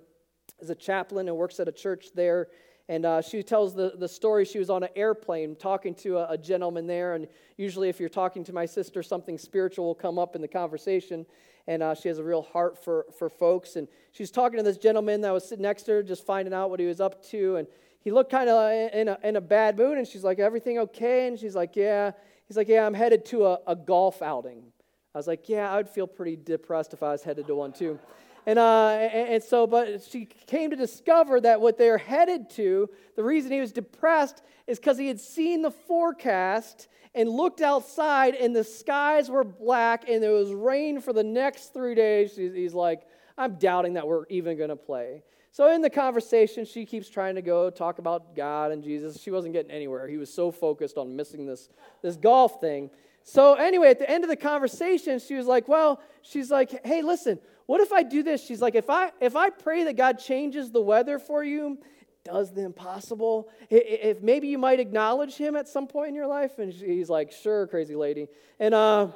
is 0.61 0.71
a 0.71 0.75
chaplain 0.75 1.29
and 1.29 1.37
works 1.37 1.61
at 1.61 1.69
a 1.69 1.73
church 1.73 2.07
there. 2.15 2.49
And 2.89 3.05
uh, 3.05 3.21
she 3.21 3.43
tells 3.43 3.75
the, 3.75 3.93
the 3.99 4.09
story. 4.09 4.47
She 4.47 4.59
was 4.59 4.71
on 4.71 4.83
an 4.83 4.89
airplane 4.97 5.57
talking 5.57 5.95
to 5.97 6.17
a, 6.17 6.33
a, 6.33 6.39
gentleman 6.39 6.87
there. 6.87 7.15
And 7.15 7.29
usually, 7.59 7.91
if 7.91 8.01
you're 8.01 8.09
talking 8.09 8.45
to 8.45 8.53
my 8.55 8.65
sister, 8.65 9.03
something 9.03 9.37
spiritual 9.37 9.85
will 9.85 9.95
come 9.95 10.19
up 10.19 10.35
in 10.35 10.41
the 10.41 10.49
conversation. 10.49 11.27
And 11.67 11.83
uh, 11.83 11.95
she 11.95 12.09
has 12.09 12.19
a 12.19 12.25
real 12.25 12.41
heart 12.41 12.83
for, 12.83 13.05
for 13.19 13.29
folks. 13.29 13.77
And 13.77 13.89
she's 14.13 14.31
talking 14.31 14.57
to 14.57 14.63
this 14.63 14.79
gentleman 14.79 15.21
that 15.21 15.33
was 15.33 15.47
sitting 15.47 15.65
next 15.65 15.83
to 15.85 15.93
her, 15.93 16.03
just 16.03 16.25
finding 16.25 16.55
out 16.55 16.71
what 16.71 16.81
he 16.81 16.87
was 16.87 16.99
up 16.99 17.23
to. 17.27 17.57
And 17.57 17.69
he 18.01 18.11
looked 18.11 18.31
kind 18.31 18.49
of 18.49 18.95
in 18.95 19.09
a, 19.09 19.19
in 19.23 19.37
a 19.37 19.41
bad 19.43 19.77
mood. 19.77 19.99
And 19.99 20.09
she's 20.09 20.25
like, 20.25 20.39
Everything 20.39 20.79
okay? 20.79 21.29
And 21.29 21.39
she's 21.39 21.55
like, 21.55 21.77
Yeah. 21.77 22.13
He's 22.47 22.57
like, 22.57 22.69
Yeah, 22.69 22.87
I'm 22.87 22.95
headed 22.95 23.27
to 23.27 23.45
a, 23.45 23.59
a 23.67 23.77
golf 23.77 24.23
outing. 24.23 24.73
I 25.15 25.19
was 25.19 25.27
like, 25.27 25.49
Yeah, 25.49 25.71
I 25.71 25.77
would 25.77 25.89
feel 25.89 26.07
pretty 26.07 26.37
depressed 26.37 26.93
if 26.93 27.03
I 27.03 27.13
was 27.13 27.23
headed 27.23 27.47
to 27.47 27.55
one 27.55 27.73
too. 27.73 27.99
And, 28.47 28.59
uh, 28.59 28.89
and 28.89 29.43
so, 29.43 29.67
but 29.67 30.03
she 30.03 30.25
came 30.25 30.71
to 30.71 30.77
discover 30.77 31.39
that 31.43 31.61
what 31.61 31.77
they're 31.77 31.99
headed 31.99 32.49
to, 32.51 32.89
the 33.15 33.23
reason 33.23 33.53
he 33.53 33.61
was 33.61 33.73
depressed 33.73 34.43
is 34.67 34.79
because 34.79 34.97
he 34.97 35.07
had 35.07 35.21
seen 35.21 35.61
the 35.61 35.71
forecast 35.71 36.89
and 37.15 37.29
looked 37.29 37.61
outside 37.61 38.35
and 38.35 38.57
the 38.57 38.65
skies 38.65 39.31
were 39.31 39.45
black 39.45 40.09
and 40.09 40.23
there 40.23 40.33
was 40.33 40.55
rain 40.55 41.01
for 41.01 41.13
the 41.13 41.23
next 41.23 41.75
three 41.75 41.95
days. 41.95 42.37
He's, 42.37 42.55
he's 42.55 42.75
like, 42.75 43.03
I'm 43.37 43.57
doubting 43.57 43.95
that 43.95 44.07
we're 44.07 44.25
even 44.29 44.57
going 44.57 44.71
to 44.71 44.77
play. 44.77 45.23
So 45.51 45.71
in 45.73 45.83
the 45.83 45.91
conversation, 45.91 46.65
she 46.65 46.87
keeps 46.87 47.09
trying 47.09 47.35
to 47.35 47.43
go 47.43 47.69
talk 47.69 47.99
about 47.99 48.37
God 48.37 48.71
and 48.73 48.83
Jesus. 48.83 49.21
She 49.21 49.31
wasn't 49.31 49.55
getting 49.55 49.71
anywhere. 49.71 50.07
He 50.07 50.17
was 50.17 50.33
so 50.33 50.51
focused 50.51 50.97
on 50.97 51.17
missing 51.17 51.47
this, 51.47 51.69
this 52.03 52.17
golf 52.17 52.61
thing. 52.61 52.91
So 53.29 53.53
anyway, 53.53 53.91
at 53.91 53.99
the 53.99 54.09
end 54.11 54.25
of 54.25 54.31
the 54.31 54.37
conversation, 54.37 55.19
she 55.19 55.35
was 55.35 55.47
like, 55.47 55.69
well, 55.69 56.01
she's 56.23 56.51
like, 56.51 56.83
hey, 56.87 57.03
listen, 57.03 57.39
what 57.67 57.83
if 57.83 57.93
I 57.93 58.03
do 58.03 58.23
this? 58.23 58.43
She's 58.43 58.63
like, 58.63 58.75
if 58.75 58.89
I 58.89 59.13
if 59.21 59.37
I 59.37 59.51
pray 59.51 59.85
that 59.85 59.99
God 59.99 60.19
changes 60.19 60.71
the 60.71 60.81
weather 60.81 61.19
for 61.19 61.45
you, 61.45 61.77
does 62.25 62.55
the 62.55 62.63
impossible, 62.65 63.51
if 63.69 64.23
maybe 64.23 64.49
you 64.49 64.57
might 64.57 64.81
acknowledge 64.81 65.35
him 65.35 65.57
at 65.57 65.69
some 65.69 65.87
point 65.87 66.09
in 66.09 66.15
your 66.15 66.27
life, 66.27 66.59
and 66.59 66.73
he's 66.73 67.11
like, 67.11 67.31
sure, 67.31 67.67
crazy 67.67 67.95
lady, 67.95 68.29
and 68.59 68.73
uh, 68.73 69.09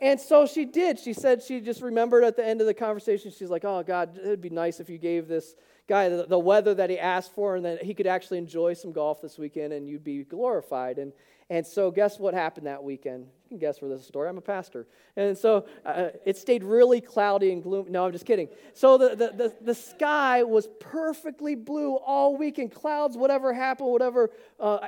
and 0.00 0.20
so 0.20 0.46
she 0.46 0.64
did. 0.64 1.00
She 1.00 1.12
said 1.12 1.42
she 1.42 1.60
just 1.60 1.82
remembered 1.82 2.22
at 2.22 2.36
the 2.36 2.46
end 2.46 2.60
of 2.60 2.68
the 2.68 2.74
conversation. 2.74 3.32
She's 3.36 3.50
like, 3.50 3.64
oh 3.64 3.82
God, 3.82 4.16
it'd 4.18 4.40
be 4.40 4.50
nice 4.50 4.78
if 4.78 4.88
you 4.88 4.98
gave 4.98 5.26
this 5.26 5.56
guy 5.88 6.08
the, 6.08 6.26
the 6.28 6.38
weather 6.38 6.74
that 6.74 6.90
he 6.90 6.96
asked 6.96 7.34
for, 7.34 7.56
and 7.56 7.64
that 7.64 7.82
he 7.82 7.92
could 7.92 8.06
actually 8.06 8.38
enjoy 8.38 8.74
some 8.74 8.92
golf 8.92 9.20
this 9.20 9.36
weekend, 9.36 9.72
and 9.72 9.88
you'd 9.88 10.04
be 10.04 10.22
glorified. 10.22 10.98
And 10.98 11.12
and 11.52 11.66
so, 11.66 11.90
guess 11.90 12.18
what 12.18 12.32
happened 12.32 12.66
that 12.66 12.82
weekend? 12.82 13.26
You 13.44 13.50
can 13.50 13.58
guess 13.58 13.82
where 13.82 13.90
this 13.90 14.06
story. 14.06 14.26
I'm 14.26 14.38
a 14.38 14.40
pastor. 14.40 14.86
And 15.16 15.36
so, 15.36 15.66
uh, 15.84 16.08
it 16.24 16.38
stayed 16.38 16.64
really 16.64 17.02
cloudy 17.02 17.52
and 17.52 17.62
gloomy. 17.62 17.90
No, 17.90 18.06
I'm 18.06 18.12
just 18.12 18.24
kidding. 18.24 18.48
So, 18.72 18.96
the, 18.96 19.10
the, 19.10 19.32
the, 19.36 19.54
the, 19.60 19.74
sky 19.74 20.44
was 20.44 20.70
perfectly 20.80 21.54
blue 21.54 21.96
all 21.96 22.38
weekend. 22.38 22.72
Clouds, 22.72 23.18
whatever 23.18 23.52
happened, 23.52 23.90
whatever 23.90 24.30
uh, 24.58 24.78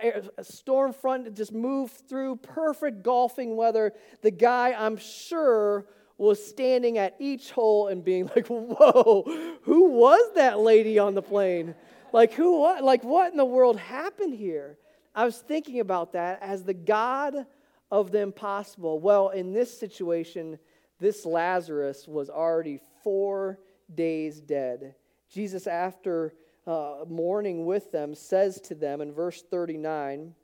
storm 0.40 0.94
front 0.94 1.37
just 1.37 1.53
moved 1.53 2.09
through, 2.09 2.37
perfect 2.37 3.03
golfing 3.03 3.57
weather. 3.57 3.92
The 4.22 4.31
guy, 4.31 4.72
I'm 4.72 4.96
sure, 4.96 5.85
was 6.16 6.42
standing 6.42 6.96
at 6.96 7.14
each 7.18 7.50
hole 7.50 7.88
and 7.88 8.03
being 8.03 8.31
like, 8.35 8.46
whoa, 8.46 9.59
who 9.64 9.90
was 9.90 10.33
that 10.37 10.61
lady 10.61 10.98
on 10.98 11.14
the 11.14 11.20
plane? 11.20 11.74
Like, 12.14 12.33
who, 12.33 12.59
what? 12.59 12.83
Like, 12.83 13.05
what 13.05 13.33
in 13.33 13.37
the 13.37 13.44
world 13.44 13.79
happened 13.79 14.33
here? 14.33 14.79
I 15.14 15.24
was 15.24 15.38
thinking 15.38 15.81
about 15.81 16.12
that 16.12 16.42
as 16.42 16.64
the 16.64 16.74
God 16.74 17.46
of 17.90 18.11
the 18.11 18.20
impossible. 18.20 18.98
Well, 19.00 19.29
in 19.29 19.53
this 19.53 19.79
situation, 19.79 20.59
this 20.98 21.24
Lazarus 21.24 22.09
was 22.09 22.31
already 22.31 22.81
four 23.03 23.61
days 23.94 24.40
dead. 24.40 24.94
Jesus, 25.31 25.66
after 25.66 26.35
uh, 26.66 27.05
mourning 27.09 27.66
with 27.66 27.92
them, 27.92 28.14
says 28.14 28.61
to 28.62 28.74
them 28.74 29.00
in 29.00 29.12
verse 29.12 29.42
39 29.50 30.35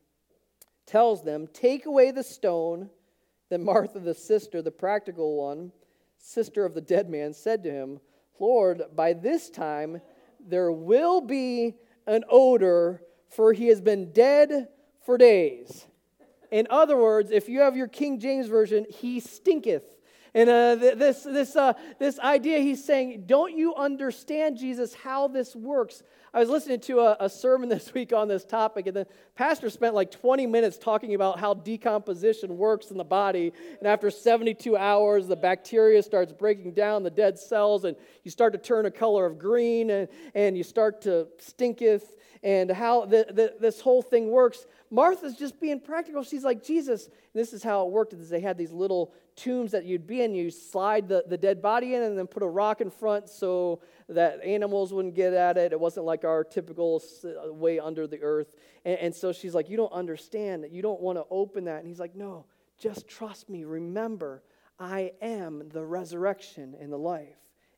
tells 0.87 1.23
them, 1.23 1.47
Take 1.53 1.87
away 1.87 2.11
the 2.11 2.25
stone. 2.25 2.91
Then 3.49 3.65
Martha, 3.65 3.99
the 3.99 4.15
sister, 4.15 4.63
the 4.63 4.71
practical 4.71 5.37
one, 5.37 5.73
sister 6.19 6.65
of 6.65 6.75
the 6.75 6.81
dead 6.81 7.09
man, 7.09 7.33
said 7.33 7.65
to 7.65 7.71
him, 7.71 8.01
Lord, 8.39 8.83
by 8.95 9.13
this 9.13 9.51
time 9.51 10.01
there 10.39 10.73
will 10.73 11.21
be 11.21 11.75
an 12.07 12.25
odor, 12.29 13.03
for 13.31 13.53
he 13.53 13.69
has 13.69 13.81
been 13.81 14.13
dead 14.13 14.69
for 15.05 15.17
days. 15.17 15.87
In 16.51 16.67
other 16.69 16.97
words, 16.97 17.31
if 17.31 17.49
you 17.49 17.61
have 17.61 17.77
your 17.77 17.89
King 17.89 18.19
James 18.19 18.49
Version, 18.49 18.85
he 18.91 19.21
stinketh. 19.21 19.97
And 20.35 20.49
uh, 20.49 20.77
this, 20.77 21.25
this, 21.25 21.57
uh, 21.57 21.73
this 21.99 22.19
idea, 22.21 22.59
he's 22.59 22.85
saying, 22.85 23.25
Don't 23.27 23.57
you 23.57 23.75
understand, 23.75 24.59
Jesus, 24.59 24.95
how 24.95 25.29
this 25.29 25.57
works? 25.57 26.03
I 26.33 26.39
was 26.39 26.49
listening 26.49 26.79
to 26.81 27.01
a, 27.01 27.17
a, 27.21 27.29
sermon 27.29 27.69
this 27.69 27.93
week 27.93 28.13
on 28.13 28.29
this 28.29 28.45
topic, 28.45 28.87
and 28.87 28.97
the 28.97 29.07
pastor 29.35 29.69
spent 29.69 29.95
like 29.95 30.13
20 30.13 30.47
minutes 30.47 30.79
talking 30.79 31.15
about 31.15 31.41
how 31.41 31.55
decomposition 31.55 32.57
works 32.57 32.91
in 32.93 32.97
the 32.97 33.05
body. 33.05 33.53
And 33.79 33.89
after 33.89 34.11
72 34.11 34.77
hours, 34.77 35.27
the 35.27 35.37
bacteria 35.37 36.03
starts 36.03 36.33
breaking 36.33 36.73
down 36.75 37.03
the 37.03 37.11
dead 37.11 37.39
cells, 37.39 37.85
and 37.85 37.97
you 38.23 38.31
start 38.31 38.53
to 38.53 38.59
turn 38.59 38.87
a 38.87 38.91
color 38.91 39.27
of 39.27 39.39
green, 39.39 39.91
and, 39.91 40.09
and 40.35 40.57
you 40.57 40.63
start 40.63 41.03
to 41.03 41.27
stinketh, 41.39 42.17
and 42.43 42.71
how 42.71 43.05
the, 43.05 43.27
the, 43.29 43.55
this 43.61 43.81
whole 43.81 44.03
thing 44.03 44.31
works. 44.31 44.67
Martha's 44.91 45.37
just 45.37 45.61
being 45.61 45.81
practical. 45.81 46.25
She's 46.25 46.43
like, 46.43 46.65
Jesus, 46.65 47.09
this 47.33 47.53
is 47.53 47.63
how 47.63 47.87
it 47.87 47.93
worked. 47.93 48.13
Is 48.13 48.29
they 48.29 48.41
had 48.41 48.59
these 48.59 48.73
little 48.73 49.13
tombs 49.37 49.71
that 49.71 49.85
you'd 49.85 50.07
be 50.07 50.23
in. 50.23 50.35
You 50.35 50.51
slide 50.51 51.09
the, 51.09 51.25
the 51.29 51.39
dead 51.39 51.63
body 51.63 51.95
in 51.95 52.03
and 52.03 52.19
then 52.19 52.27
put 52.27 52.43
a 52.43 52.49
rock 52.49 52.81
in 52.81 52.91
front 52.91 53.29
so 53.29 53.81
that 54.09 54.43
animals 54.43 54.93
wouldn't 54.93 55.15
get 55.15 55.33
at 55.33 55.57
it. 55.57 55.73
It 55.73 55.79
wasn't 55.79 56.07
like 56.07 56.25
our 56.25 56.43
typical 56.43 57.03
uh, 57.25 57.53
way 57.53 57.79
under 57.79 58.09
the 58.09 58.21
earth. 58.21 58.57
And, 58.85 58.99
and 58.99 59.15
so 59.15 59.33
she's 59.33 59.55
like, 59.55 59.69
You 59.71 59.77
don't 59.77 59.93
understand. 59.93 60.67
You 60.71 60.83
don't 60.83 61.01
want 61.01 61.19
to 61.19 61.25
open 61.31 61.65
that. 61.65 61.79
And 61.79 61.87
he's 61.87 62.01
like, 62.01 62.17
No, 62.17 62.47
just 62.77 63.07
trust 63.07 63.49
me. 63.49 63.65
Remember, 63.65 64.43
I 64.81 65.13
am 65.23 65.69
the 65.69 65.85
resurrection 65.85 66.75
and 66.81 66.93
the 66.93 66.99
life. 66.99 67.37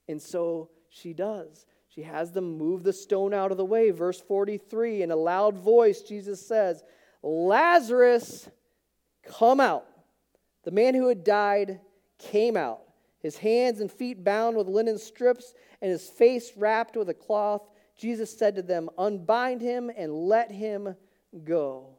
And 0.08 0.20
so 0.20 0.70
she 0.88 1.12
does. 1.12 1.66
She 1.88 2.02
has 2.02 2.32
them 2.32 2.56
move 2.56 2.84
the 2.84 2.92
stone 2.92 3.34
out 3.34 3.50
of 3.50 3.58
the 3.58 3.64
way. 3.66 3.90
Verse 3.90 4.18
43 4.18 5.02
in 5.02 5.10
a 5.10 5.16
loud 5.16 5.58
voice, 5.58 6.00
Jesus 6.00 6.44
says, 6.44 6.82
Lazarus, 7.22 8.48
come 9.24 9.60
out. 9.60 9.86
The 10.64 10.70
man 10.70 10.94
who 10.94 11.08
had 11.08 11.24
died 11.24 11.80
came 12.18 12.56
out, 12.56 12.82
his 13.18 13.36
hands 13.36 13.80
and 13.80 13.90
feet 13.90 14.22
bound 14.24 14.56
with 14.56 14.68
linen 14.68 14.98
strips, 14.98 15.54
and 15.80 15.90
his 15.90 16.08
face 16.08 16.52
wrapped 16.56 16.96
with 16.96 17.08
a 17.08 17.14
cloth. 17.14 17.68
Jesus 17.96 18.36
said 18.36 18.54
to 18.56 18.62
them, 18.62 18.88
Unbind 18.98 19.60
him 19.60 19.90
and 19.96 20.12
let 20.12 20.50
him 20.50 20.94
go. 21.44 21.98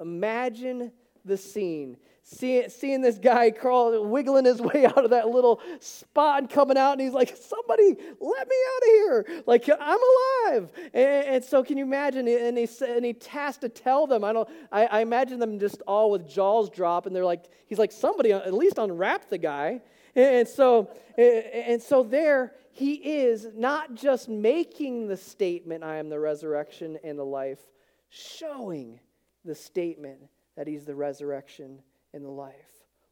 Imagine 0.00 0.92
the 1.24 1.36
scene. 1.36 1.96
Seeing, 2.24 3.02
this 3.02 3.18
guy 3.18 3.50
crawl, 3.50 4.06
wiggling 4.06 4.44
his 4.44 4.60
way 4.60 4.86
out 4.86 5.04
of 5.04 5.10
that 5.10 5.28
little 5.28 5.60
spot 5.80 6.38
and 6.38 6.48
coming 6.48 6.78
out, 6.78 6.92
and 6.92 7.00
he's 7.00 7.12
like, 7.12 7.36
Somebody, 7.36 7.96
let 8.20 8.48
me 8.48 8.56
out 8.74 8.82
of 8.82 8.88
here. 8.88 9.42
Like, 9.46 9.68
I'm 9.68 9.98
alive. 9.98 10.70
And, 10.94 11.26
and 11.26 11.44
so, 11.44 11.64
can 11.64 11.76
you 11.76 11.84
imagine? 11.84 12.28
And 12.28 12.56
he, 12.56 12.68
and 12.86 13.04
he 13.04 13.16
has 13.28 13.58
to 13.58 13.68
tell 13.68 14.06
them. 14.06 14.22
I, 14.22 14.32
don't, 14.32 14.48
I, 14.70 14.86
I 14.86 15.00
imagine 15.00 15.40
them 15.40 15.58
just 15.58 15.82
all 15.86 16.10
with 16.10 16.28
jaws 16.28 16.70
drop, 16.70 17.06
and 17.06 17.14
they're 17.14 17.24
like, 17.24 17.46
He's 17.66 17.78
like, 17.78 17.92
Somebody, 17.92 18.32
uh, 18.32 18.38
at 18.38 18.54
least 18.54 18.78
unwrap 18.78 19.28
the 19.28 19.38
guy. 19.38 19.80
And 20.14 20.46
so, 20.46 20.90
and 21.16 21.80
so 21.82 22.02
there 22.02 22.52
he 22.72 22.94
is 22.94 23.48
not 23.54 23.94
just 23.94 24.28
making 24.28 25.06
the 25.06 25.16
statement, 25.16 25.84
I 25.84 25.96
am 25.96 26.08
the 26.08 26.18
resurrection 26.18 26.98
and 27.04 27.18
the 27.18 27.24
life, 27.24 27.60
showing 28.08 28.98
the 29.44 29.54
statement 29.54 30.20
that 30.56 30.66
he's 30.66 30.84
the 30.84 30.94
resurrection 30.94 31.80
and 32.12 32.24
the 32.24 32.30
life. 32.30 32.54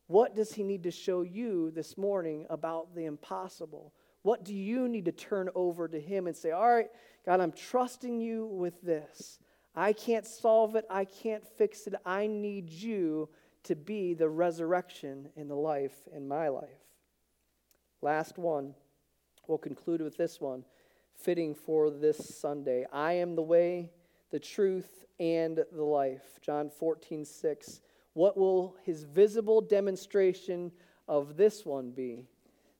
What 0.06 0.34
does 0.34 0.52
he 0.52 0.62
need 0.62 0.82
to 0.82 0.90
show 0.90 1.22
you 1.22 1.70
this 1.70 1.96
morning 1.96 2.46
about 2.50 2.94
the 2.94 3.04
impossible? 3.04 3.92
What 4.22 4.44
do 4.44 4.54
you 4.54 4.88
need 4.88 5.04
to 5.06 5.12
turn 5.12 5.48
over 5.54 5.88
to 5.88 6.00
him 6.00 6.26
and 6.26 6.36
say, 6.36 6.50
All 6.50 6.68
right, 6.68 6.90
God, 7.24 7.40
I'm 7.40 7.52
trusting 7.52 8.20
you 8.20 8.46
with 8.46 8.80
this. 8.82 9.38
I 9.74 9.92
can't 9.92 10.26
solve 10.26 10.74
it. 10.74 10.84
I 10.90 11.04
can't 11.04 11.46
fix 11.46 11.86
it. 11.86 11.94
I 12.04 12.26
need 12.26 12.70
you 12.70 13.28
to 13.64 13.76
be 13.76 14.14
the 14.14 14.28
resurrection 14.28 15.28
and 15.36 15.48
the 15.48 15.54
life 15.54 16.08
in 16.12 16.26
my 16.26 16.48
life. 16.48 16.68
Last 18.02 18.38
one. 18.38 18.74
We'll 19.46 19.58
conclude 19.58 20.00
with 20.00 20.16
this 20.16 20.40
one, 20.40 20.64
fitting 21.14 21.54
for 21.54 21.90
this 21.90 22.38
Sunday. 22.38 22.86
I 22.92 23.14
am 23.14 23.34
the 23.34 23.42
way, 23.42 23.90
the 24.30 24.38
truth, 24.40 25.06
and 25.18 25.64
the 25.72 25.84
life. 25.84 26.40
John 26.40 26.70
14, 26.70 27.24
6. 27.24 27.80
What 28.14 28.36
will 28.36 28.76
his 28.84 29.04
visible 29.04 29.60
demonstration 29.60 30.72
of 31.06 31.36
this 31.36 31.64
one 31.64 31.90
be? 31.90 32.24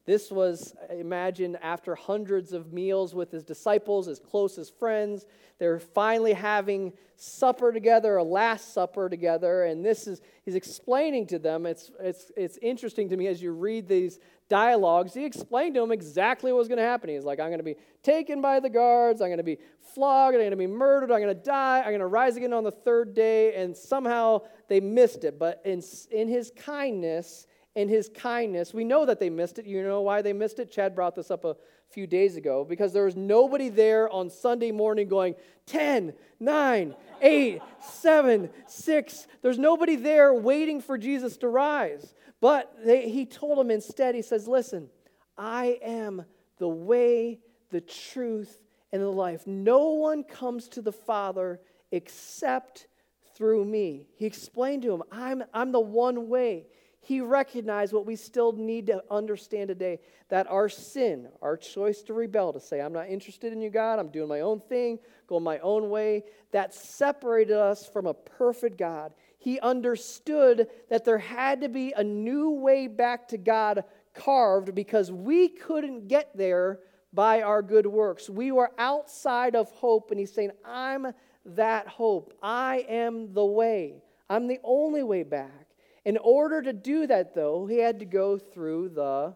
This 0.06 0.30
was, 0.30 0.74
imagined 0.90 1.58
after 1.62 1.94
hundreds 1.94 2.52
of 2.52 2.72
meals 2.72 3.14
with 3.14 3.30
his 3.30 3.44
disciples, 3.44 4.06
his 4.06 4.18
closest 4.18 4.76
friends. 4.78 5.26
They're 5.58 5.78
finally 5.78 6.32
having 6.32 6.94
supper 7.16 7.70
together, 7.70 8.16
a 8.16 8.24
last 8.24 8.72
supper 8.72 9.08
together. 9.08 9.64
And 9.64 9.84
this 9.84 10.06
is, 10.06 10.22
he's 10.44 10.54
explaining 10.54 11.26
to 11.28 11.38
them. 11.38 11.66
It's, 11.66 11.90
it's, 12.00 12.32
it's 12.36 12.58
interesting 12.62 13.10
to 13.10 13.16
me 13.16 13.26
as 13.26 13.42
you 13.42 13.52
read 13.52 13.86
these 13.86 14.18
dialogues. 14.50 15.14
He 15.14 15.24
explained 15.24 15.76
to 15.76 15.82
him 15.82 15.92
exactly 15.92 16.52
what 16.52 16.58
was 16.58 16.68
going 16.68 16.78
to 16.78 16.84
happen. 16.84 17.08
He's 17.08 17.24
like, 17.24 17.40
I'm 17.40 17.46
going 17.46 17.58
to 17.58 17.64
be 17.64 17.76
taken 18.02 18.42
by 18.42 18.60
the 18.60 18.68
guards. 18.68 19.22
I'm 19.22 19.28
going 19.28 19.38
to 19.38 19.44
be 19.44 19.56
flogged. 19.94 20.34
I'm 20.34 20.40
going 20.40 20.50
to 20.50 20.56
be 20.56 20.66
murdered. 20.66 21.10
I'm 21.10 21.22
going 21.22 21.34
to 21.34 21.42
die. 21.42 21.78
I'm 21.78 21.90
going 21.90 22.00
to 22.00 22.06
rise 22.06 22.36
again 22.36 22.52
on 22.52 22.64
the 22.64 22.70
third 22.70 23.14
day. 23.14 23.54
And 23.54 23.74
somehow 23.74 24.42
they 24.68 24.80
missed 24.80 25.24
it. 25.24 25.38
But 25.38 25.62
in, 25.64 25.82
in 26.10 26.28
his 26.28 26.52
kindness, 26.54 27.46
in 27.74 27.88
his 27.88 28.08
kindness. 28.08 28.74
We 28.74 28.84
know 28.84 29.06
that 29.06 29.20
they 29.20 29.30
missed 29.30 29.58
it. 29.58 29.66
You 29.66 29.82
know 29.82 30.02
why 30.02 30.22
they 30.22 30.32
missed 30.32 30.58
it? 30.58 30.70
Chad 30.70 30.94
brought 30.94 31.14
this 31.14 31.30
up 31.30 31.44
a 31.44 31.56
few 31.88 32.06
days 32.06 32.36
ago 32.36 32.64
because 32.68 32.92
there 32.92 33.04
was 33.04 33.16
nobody 33.16 33.68
there 33.68 34.10
on 34.10 34.30
Sunday 34.30 34.72
morning 34.72 35.08
going 35.08 35.34
10, 35.66 36.12
9, 36.40 36.94
8, 37.22 37.62
7, 37.80 38.50
6. 38.66 39.26
There's 39.42 39.58
nobody 39.58 39.96
there 39.96 40.34
waiting 40.34 40.80
for 40.80 40.98
Jesus 40.98 41.36
to 41.38 41.48
rise. 41.48 42.14
But 42.40 42.74
they, 42.84 43.08
he 43.10 43.26
told 43.26 43.58
them 43.58 43.70
instead, 43.70 44.14
he 44.14 44.22
says, 44.22 44.48
Listen, 44.48 44.88
I 45.36 45.78
am 45.82 46.24
the 46.58 46.68
way, 46.68 47.40
the 47.70 47.80
truth, 47.80 48.60
and 48.92 49.02
the 49.02 49.08
life. 49.08 49.46
No 49.46 49.90
one 49.90 50.24
comes 50.24 50.68
to 50.70 50.82
the 50.82 50.92
Father 50.92 51.60
except 51.92 52.86
through 53.34 53.64
me. 53.64 54.06
He 54.16 54.26
explained 54.26 54.82
to 54.82 54.92
him, 54.92 55.02
I'm, 55.10 55.44
I'm 55.54 55.72
the 55.72 55.80
one 55.80 56.28
way 56.28 56.66
he 57.02 57.20
recognized 57.20 57.92
what 57.94 58.04
we 58.04 58.14
still 58.14 58.52
need 58.52 58.86
to 58.88 59.02
understand 59.10 59.68
today 59.68 60.00
that 60.28 60.46
our 60.50 60.68
sin, 60.68 61.28
our 61.40 61.56
choice 61.56 62.02
to 62.02 62.12
rebel, 62.12 62.52
to 62.52 62.60
say, 62.60 62.80
I'm 62.80 62.92
not 62.92 63.08
interested 63.08 63.52
in 63.52 63.62
you, 63.62 63.70
God, 63.70 63.98
I'm 63.98 64.10
doing 64.10 64.28
my 64.28 64.40
own 64.40 64.60
thing, 64.60 64.98
going 65.26 65.42
my 65.42 65.58
own 65.60 65.88
way, 65.88 66.24
that 66.52 66.74
separated 66.74 67.56
us 67.56 67.86
from 67.86 68.06
a 68.06 68.14
perfect 68.14 68.76
God. 68.76 69.14
He 69.40 69.58
understood 69.58 70.68
that 70.90 71.06
there 71.06 71.18
had 71.18 71.62
to 71.62 71.68
be 71.68 71.92
a 71.96 72.04
new 72.04 72.50
way 72.50 72.86
back 72.86 73.28
to 73.28 73.38
God 73.38 73.84
carved 74.14 74.74
because 74.74 75.10
we 75.10 75.48
couldn't 75.48 76.08
get 76.08 76.36
there 76.36 76.80
by 77.12 77.40
our 77.40 77.62
good 77.62 77.86
works. 77.86 78.28
We 78.28 78.52
were 78.52 78.70
outside 78.78 79.56
of 79.56 79.70
hope, 79.70 80.10
and 80.10 80.20
He's 80.20 80.32
saying, 80.32 80.50
I'm 80.62 81.14
that 81.46 81.88
hope. 81.88 82.34
I 82.42 82.84
am 82.86 83.32
the 83.32 83.44
way. 83.44 84.02
I'm 84.28 84.46
the 84.46 84.60
only 84.62 85.02
way 85.02 85.22
back. 85.22 85.68
In 86.04 86.18
order 86.18 86.60
to 86.60 86.74
do 86.74 87.06
that, 87.06 87.34
though, 87.34 87.66
he 87.66 87.78
had 87.78 87.98
to 88.00 88.04
go 88.04 88.36
through 88.36 88.90
the 88.90 89.34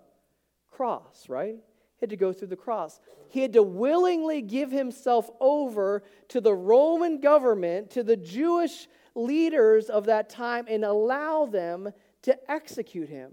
cross, 0.71 1.31
right? 1.31 1.57
He 1.57 2.01
had 2.01 2.11
to 2.11 2.17
go 2.17 2.33
through 2.33 2.49
the 2.49 2.57
cross. 2.57 3.01
He 3.29 3.41
had 3.41 3.55
to 3.55 3.63
willingly 3.63 4.43
give 4.43 4.71
himself 4.71 5.31
over 5.41 6.03
to 6.29 6.43
the 6.43 6.55
Roman 6.55 7.21
government, 7.21 7.91
to 7.93 8.03
the 8.03 8.17
Jewish 8.17 8.87
leaders 9.15 9.91
of 9.91 10.07
that 10.07 10.29
time, 10.29 10.67
and 10.69 10.85
allow 10.85 11.47
them 11.47 11.93
to 12.23 12.51
execute 12.51 13.09
him. 13.09 13.33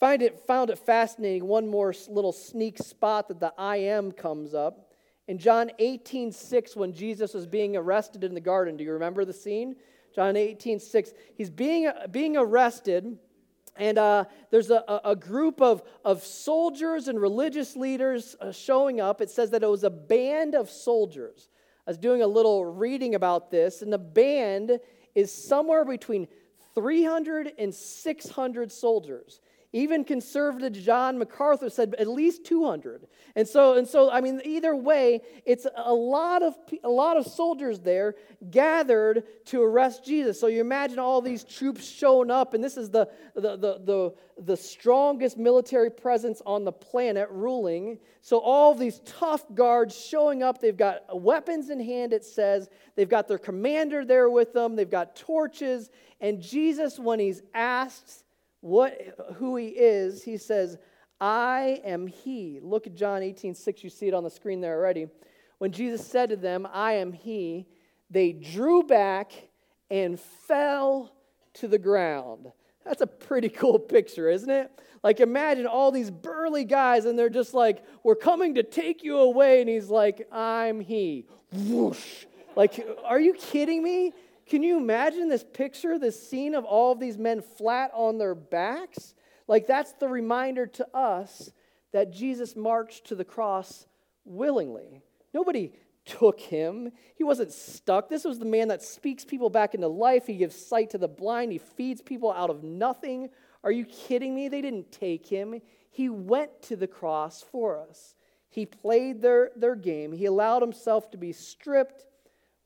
Find 0.00 0.22
it, 0.22 0.46
found 0.46 0.70
it 0.70 0.78
fascinating. 0.78 1.46
One 1.46 1.68
more 1.68 1.94
little 2.08 2.32
sneak 2.32 2.78
spot 2.78 3.28
that 3.28 3.38
the 3.38 3.52
I 3.58 3.76
am 3.76 4.12
comes 4.12 4.54
up. 4.54 4.90
In 5.28 5.38
John 5.38 5.70
18 5.78 6.32
6, 6.32 6.74
when 6.74 6.94
Jesus 6.94 7.34
was 7.34 7.46
being 7.46 7.76
arrested 7.76 8.24
in 8.24 8.32
the 8.32 8.40
garden, 8.40 8.78
do 8.78 8.82
you 8.82 8.92
remember 8.94 9.26
the 9.26 9.34
scene? 9.34 9.76
John 10.14 10.36
18, 10.36 10.80
6. 10.80 11.12
He's 11.36 11.50
being, 11.50 11.90
being 12.10 12.36
arrested, 12.36 13.18
and 13.76 13.98
uh, 13.98 14.24
there's 14.50 14.70
a, 14.70 15.00
a 15.04 15.14
group 15.14 15.60
of, 15.60 15.82
of 16.04 16.24
soldiers 16.24 17.06
and 17.06 17.20
religious 17.20 17.76
leaders 17.76 18.34
uh, 18.40 18.52
showing 18.52 19.00
up. 19.00 19.20
It 19.20 19.30
says 19.30 19.50
that 19.50 19.62
it 19.62 19.68
was 19.68 19.84
a 19.84 19.90
band 19.90 20.54
of 20.54 20.68
soldiers. 20.70 21.49
I 21.90 21.92
was 21.92 21.98
doing 21.98 22.22
a 22.22 22.26
little 22.28 22.64
reading 22.64 23.16
about 23.16 23.50
this, 23.50 23.82
and 23.82 23.92
the 23.92 23.98
band 23.98 24.78
is 25.16 25.32
somewhere 25.32 25.84
between 25.84 26.28
300 26.72 27.50
and 27.58 27.74
600 27.74 28.70
soldiers. 28.70 29.40
Even 29.72 30.02
conservative 30.02 30.72
John 30.72 31.16
MacArthur 31.16 31.70
said 31.70 31.94
at 31.96 32.08
least 32.08 32.44
200. 32.44 33.06
And 33.36 33.46
so, 33.46 33.74
and 33.74 33.86
so, 33.86 34.10
I 34.10 34.20
mean, 34.20 34.42
either 34.44 34.74
way, 34.74 35.20
it's 35.46 35.64
a 35.76 35.94
lot 35.94 36.42
of 36.42 36.56
a 36.82 36.88
lot 36.88 37.16
of 37.16 37.24
soldiers 37.24 37.78
there 37.78 38.16
gathered 38.50 39.22
to 39.46 39.62
arrest 39.62 40.04
Jesus. 40.04 40.40
So 40.40 40.48
you 40.48 40.60
imagine 40.60 40.98
all 40.98 41.20
these 41.20 41.44
troops 41.44 41.88
showing 41.88 42.32
up, 42.32 42.52
and 42.52 42.64
this 42.64 42.76
is 42.76 42.90
the 42.90 43.10
the 43.34 43.56
the 43.56 43.78
the, 43.84 44.14
the 44.38 44.56
strongest 44.56 45.38
military 45.38 45.90
presence 45.90 46.42
on 46.44 46.64
the 46.64 46.72
planet 46.72 47.28
ruling. 47.30 48.00
So 48.22 48.40
all 48.40 48.74
these 48.74 49.00
tough 49.04 49.44
guards 49.54 49.96
showing 49.96 50.42
up. 50.42 50.60
They've 50.60 50.76
got 50.76 51.20
weapons 51.22 51.70
in 51.70 51.78
hand. 51.78 52.12
It 52.12 52.24
says 52.24 52.68
they've 52.96 53.08
got 53.08 53.28
their 53.28 53.38
commander 53.38 54.04
there 54.04 54.30
with 54.30 54.52
them. 54.52 54.74
They've 54.74 54.90
got 54.90 55.14
torches. 55.14 55.90
And 56.20 56.42
Jesus, 56.42 56.98
when 56.98 57.20
he's 57.20 57.42
asked 57.54 58.24
what, 58.60 58.98
who 59.36 59.56
he 59.56 59.68
is, 59.68 60.22
he 60.22 60.36
says, 60.36 60.78
I 61.20 61.80
am 61.84 62.06
he. 62.06 62.60
Look 62.62 62.86
at 62.86 62.94
John 62.94 63.22
18, 63.22 63.54
6. 63.54 63.84
You 63.84 63.90
see 63.90 64.08
it 64.08 64.14
on 64.14 64.24
the 64.24 64.30
screen 64.30 64.60
there 64.60 64.76
already. 64.76 65.08
When 65.58 65.72
Jesus 65.72 66.06
said 66.06 66.30
to 66.30 66.36
them, 66.36 66.66
I 66.72 66.94
am 66.94 67.12
he, 67.12 67.66
they 68.10 68.32
drew 68.32 68.82
back 68.82 69.32
and 69.90 70.18
fell 70.18 71.12
to 71.54 71.68
the 71.68 71.78
ground. 71.78 72.50
That's 72.84 73.02
a 73.02 73.06
pretty 73.06 73.48
cool 73.50 73.78
picture, 73.78 74.30
isn't 74.30 74.50
it? 74.50 74.70
Like, 75.02 75.20
imagine 75.20 75.66
all 75.66 75.90
these 75.90 76.10
burly 76.10 76.64
guys, 76.64 77.06
and 77.06 77.18
they're 77.18 77.30
just 77.30 77.54
like, 77.54 77.82
We're 78.02 78.14
coming 78.14 78.54
to 78.56 78.62
take 78.62 79.02
you 79.02 79.18
away. 79.18 79.60
And 79.60 79.68
he's 79.68 79.88
like, 79.88 80.28
I'm 80.30 80.80
he. 80.80 81.26
Whoosh. 81.52 82.26
Like, 82.56 82.86
are 83.04 83.20
you 83.20 83.34
kidding 83.34 83.82
me? 83.82 84.12
Can 84.50 84.64
you 84.64 84.78
imagine 84.78 85.28
this 85.28 85.44
picture, 85.44 85.96
this 85.96 86.28
scene 86.28 86.56
of 86.56 86.64
all 86.64 86.90
of 86.90 86.98
these 86.98 87.16
men 87.16 87.40
flat 87.40 87.92
on 87.94 88.18
their 88.18 88.34
backs? 88.34 89.14
Like, 89.46 89.68
that's 89.68 89.92
the 89.92 90.08
reminder 90.08 90.66
to 90.66 90.88
us 90.92 91.52
that 91.92 92.12
Jesus 92.12 92.56
marched 92.56 93.06
to 93.06 93.14
the 93.14 93.24
cross 93.24 93.86
willingly. 94.24 95.02
Nobody 95.32 95.72
took 96.04 96.40
him. 96.40 96.90
He 97.14 97.22
wasn't 97.22 97.52
stuck. 97.52 98.08
This 98.08 98.24
was 98.24 98.40
the 98.40 98.44
man 98.44 98.66
that 98.68 98.82
speaks 98.82 99.24
people 99.24 99.50
back 99.50 99.74
into 99.74 99.86
life. 99.86 100.26
He 100.26 100.34
gives 100.34 100.56
sight 100.56 100.90
to 100.90 100.98
the 100.98 101.06
blind. 101.06 101.52
He 101.52 101.58
feeds 101.58 102.02
people 102.02 102.32
out 102.32 102.50
of 102.50 102.64
nothing. 102.64 103.28
Are 103.62 103.70
you 103.70 103.84
kidding 103.84 104.34
me? 104.34 104.48
They 104.48 104.62
didn't 104.62 104.90
take 104.90 105.28
him. 105.28 105.60
He 105.92 106.08
went 106.08 106.60
to 106.62 106.74
the 106.74 106.88
cross 106.88 107.40
for 107.52 107.78
us. 107.78 108.16
He 108.48 108.66
played 108.66 109.22
their, 109.22 109.52
their 109.54 109.76
game. 109.76 110.10
He 110.10 110.24
allowed 110.24 110.62
himself 110.62 111.08
to 111.12 111.18
be 111.18 111.30
stripped, 111.30 112.04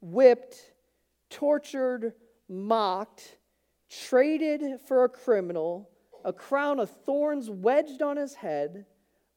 whipped, 0.01 0.73
tortured, 1.35 2.13
mocked, 2.49 3.39
traded 3.91 4.81
for 4.87 5.05
a 5.05 5.09
criminal, 5.09 5.91
a 6.25 6.33
crown 6.33 6.79
of 6.79 6.91
thorns 7.05 7.51
wedged 7.51 8.03
on 8.03 8.17
his 8.17 8.35
head, 8.35 8.87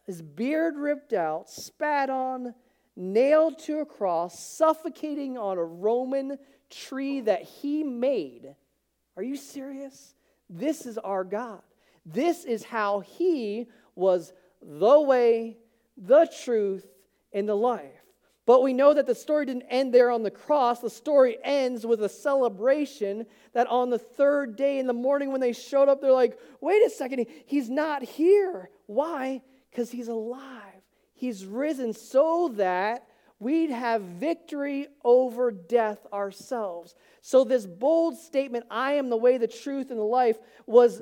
his 0.05 0.21
beard 0.21 0.77
ripped 0.77 1.11
out, 1.11 1.49
spat 1.49 2.09
on, 2.09 2.53
nailed 2.95 3.59
to 3.59 3.79
a 3.79 3.85
cross, 3.85 4.39
suffocating 4.39 5.37
on 5.37 5.57
a 5.57 5.63
Roman 5.63 6.37
tree 6.69 7.21
that 7.21 7.41
he 7.41 7.83
made. 7.83 8.55
Are 9.15 9.23
you 9.23 9.35
serious? 9.35 10.15
This 10.49 10.85
is 10.85 10.97
our 10.97 11.23
God. 11.23 11.61
This 12.05 12.45
is 12.45 12.63
how 12.63 13.01
he 13.01 13.67
was 13.95 14.33
the 14.61 15.01
way, 15.01 15.57
the 15.97 16.31
truth, 16.43 16.85
and 17.33 17.49
the 17.49 17.55
life. 17.55 17.96
But 18.47 18.63
we 18.63 18.71
know 18.71 18.93
that 18.93 19.05
the 19.05 19.13
story 19.13 19.45
didn't 19.45 19.65
end 19.69 19.93
there 19.93 20.09
on 20.09 20.23
the 20.23 20.31
cross. 20.31 20.79
The 20.79 20.89
story 20.89 21.37
ends 21.43 21.85
with 21.85 22.01
a 22.01 22.07
celebration 22.07 23.25
that 23.51 23.67
on 23.67 23.89
the 23.89 23.99
third 23.99 24.55
day 24.55 24.79
in 24.79 24.87
the 24.87 24.93
morning 24.93 25.33
when 25.33 25.41
they 25.41 25.51
showed 25.51 25.89
up, 25.89 25.99
they're 25.99 26.13
like, 26.13 26.39
wait 26.61 26.81
a 26.81 26.89
second, 26.89 27.25
he's 27.45 27.69
not 27.69 28.03
here. 28.03 28.69
Why? 28.85 29.41
Because 29.69 29.91
he's 29.91 30.07
alive. 30.07 30.81
He's 31.13 31.45
risen 31.45 31.91
so 31.91 32.53
that 32.55 33.05
we'd 33.37 33.69
have 33.69 34.01
victory 34.01 34.87
over 35.03 35.51
death 35.51 36.07
ourselves. 36.13 36.95
So, 37.21 37.43
this 37.43 37.65
bold 37.65 38.17
statement, 38.17 38.65
I 38.71 38.93
am 38.93 39.09
the 39.09 39.17
way, 39.17 39.37
the 39.37 39.47
truth, 39.47 39.89
and 39.89 39.99
the 39.99 40.03
life, 40.03 40.37
was 40.65 41.01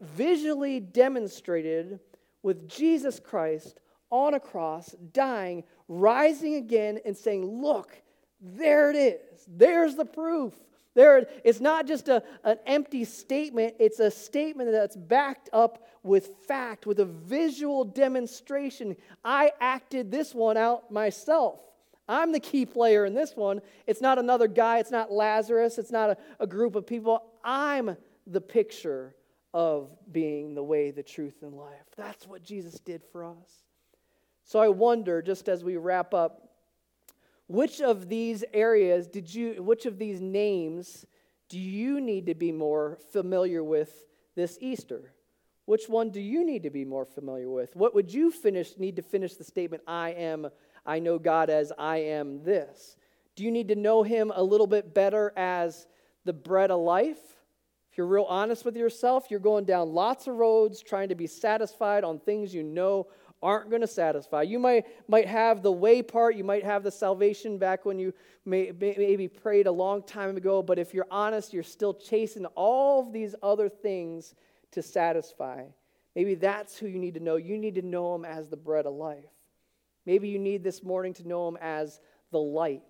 visually 0.00 0.80
demonstrated 0.80 2.00
with 2.42 2.66
Jesus 2.66 3.20
Christ 3.20 3.78
on 4.12 4.34
a 4.34 4.40
cross, 4.40 4.94
dying, 5.12 5.64
rising 5.88 6.54
again, 6.54 7.00
and 7.04 7.16
saying, 7.16 7.44
Look, 7.44 8.00
there 8.40 8.90
it 8.90 8.96
is. 8.96 9.44
There's 9.48 9.96
the 9.96 10.04
proof. 10.04 10.54
There, 10.94 11.26
it's 11.42 11.60
not 11.60 11.86
just 11.86 12.08
a, 12.08 12.22
an 12.44 12.58
empty 12.66 13.04
statement, 13.04 13.74
it's 13.80 13.98
a 13.98 14.10
statement 14.10 14.70
that's 14.70 14.94
backed 14.94 15.48
up 15.52 15.88
with 16.02 16.32
fact, 16.46 16.86
with 16.86 17.00
a 17.00 17.06
visual 17.06 17.84
demonstration. 17.84 18.96
I 19.24 19.52
acted 19.60 20.10
this 20.10 20.34
one 20.34 20.58
out 20.58 20.90
myself. 20.92 21.60
I'm 22.08 22.32
the 22.32 22.40
key 22.40 22.66
player 22.66 23.06
in 23.06 23.14
this 23.14 23.34
one. 23.34 23.62
It's 23.86 24.02
not 24.02 24.18
another 24.18 24.48
guy, 24.48 24.80
it's 24.80 24.90
not 24.90 25.10
Lazarus, 25.10 25.78
it's 25.78 25.92
not 25.92 26.10
a, 26.10 26.16
a 26.40 26.46
group 26.46 26.76
of 26.76 26.86
people. 26.86 27.24
I'm 27.42 27.96
the 28.26 28.40
picture 28.40 29.14
of 29.54 29.90
being 30.10 30.54
the 30.54 30.62
way, 30.62 30.90
the 30.90 31.02
truth, 31.02 31.42
and 31.42 31.54
life. 31.54 31.86
That's 31.96 32.26
what 32.26 32.42
Jesus 32.42 32.80
did 32.80 33.02
for 33.12 33.24
us. 33.24 33.62
So 34.44 34.58
I 34.58 34.68
wonder, 34.68 35.22
just 35.22 35.48
as 35.48 35.64
we 35.64 35.76
wrap 35.76 36.14
up, 36.14 36.50
which 37.48 37.80
of 37.80 38.08
these 38.08 38.44
areas 38.52 39.06
did 39.06 39.32
you, 39.32 39.62
which 39.62 39.86
of 39.86 39.98
these 39.98 40.20
names 40.20 41.04
do 41.48 41.58
you 41.58 42.00
need 42.00 42.26
to 42.26 42.34
be 42.34 42.50
more 42.50 42.98
familiar 43.12 43.62
with 43.62 44.06
this 44.34 44.58
Easter? 44.60 45.12
Which 45.66 45.88
one 45.88 46.10
do 46.10 46.20
you 46.20 46.44
need 46.44 46.64
to 46.64 46.70
be 46.70 46.84
more 46.84 47.04
familiar 47.04 47.48
with? 47.48 47.76
What 47.76 47.94
would 47.94 48.12
you 48.12 48.30
finish, 48.30 48.78
need 48.78 48.96
to 48.96 49.02
finish 49.02 49.34
the 49.34 49.44
statement, 49.44 49.82
I 49.86 50.10
am, 50.10 50.48
I 50.84 50.98
know 50.98 51.18
God 51.18 51.50
as 51.50 51.72
I 51.78 51.98
am 51.98 52.42
this? 52.42 52.96
Do 53.36 53.44
you 53.44 53.50
need 53.50 53.68
to 53.68 53.76
know 53.76 54.02
Him 54.02 54.32
a 54.34 54.42
little 54.42 54.66
bit 54.66 54.92
better 54.92 55.32
as 55.36 55.86
the 56.24 56.32
bread 56.32 56.70
of 56.70 56.80
life? 56.80 57.20
If 57.90 57.98
you're 57.98 58.06
real 58.06 58.24
honest 58.24 58.64
with 58.64 58.76
yourself, 58.76 59.26
you're 59.30 59.38
going 59.38 59.66
down 59.66 59.92
lots 59.92 60.26
of 60.26 60.36
roads 60.36 60.80
trying 60.80 61.10
to 61.10 61.14
be 61.14 61.26
satisfied 61.26 62.04
on 62.04 62.18
things 62.18 62.54
you 62.54 62.62
know 62.62 63.08
aren't 63.42 63.70
going 63.70 63.82
to 63.82 63.88
satisfy. 63.88 64.42
You 64.42 64.58
might, 64.58 64.86
might 65.08 65.26
have 65.26 65.62
the 65.62 65.72
way 65.72 66.02
part, 66.02 66.36
you 66.36 66.44
might 66.44 66.64
have 66.64 66.82
the 66.82 66.90
salvation 66.90 67.58
back 67.58 67.84
when 67.84 67.98
you 67.98 68.14
may, 68.44 68.72
maybe 68.78 69.28
prayed 69.28 69.66
a 69.66 69.72
long 69.72 70.02
time 70.02 70.36
ago, 70.36 70.62
but 70.62 70.78
if 70.78 70.94
you're 70.94 71.08
honest, 71.10 71.52
you're 71.52 71.62
still 71.62 71.94
chasing 71.94 72.46
all 72.46 73.00
of 73.00 73.12
these 73.12 73.34
other 73.42 73.68
things 73.68 74.34
to 74.72 74.82
satisfy. 74.82 75.64
Maybe 76.14 76.34
that's 76.34 76.76
who 76.76 76.86
you 76.86 76.98
need 76.98 77.14
to 77.14 77.20
know. 77.20 77.36
You 77.36 77.58
need 77.58 77.74
to 77.76 77.82
know 77.82 78.14
him 78.14 78.24
as 78.24 78.48
the 78.48 78.56
bread 78.56 78.86
of 78.86 78.94
life. 78.94 79.24
Maybe 80.06 80.28
you 80.28 80.38
need 80.38 80.62
this 80.62 80.82
morning 80.82 81.14
to 81.14 81.26
know 81.26 81.48
him 81.48 81.58
as 81.60 82.00
the 82.30 82.38
light. 82.38 82.82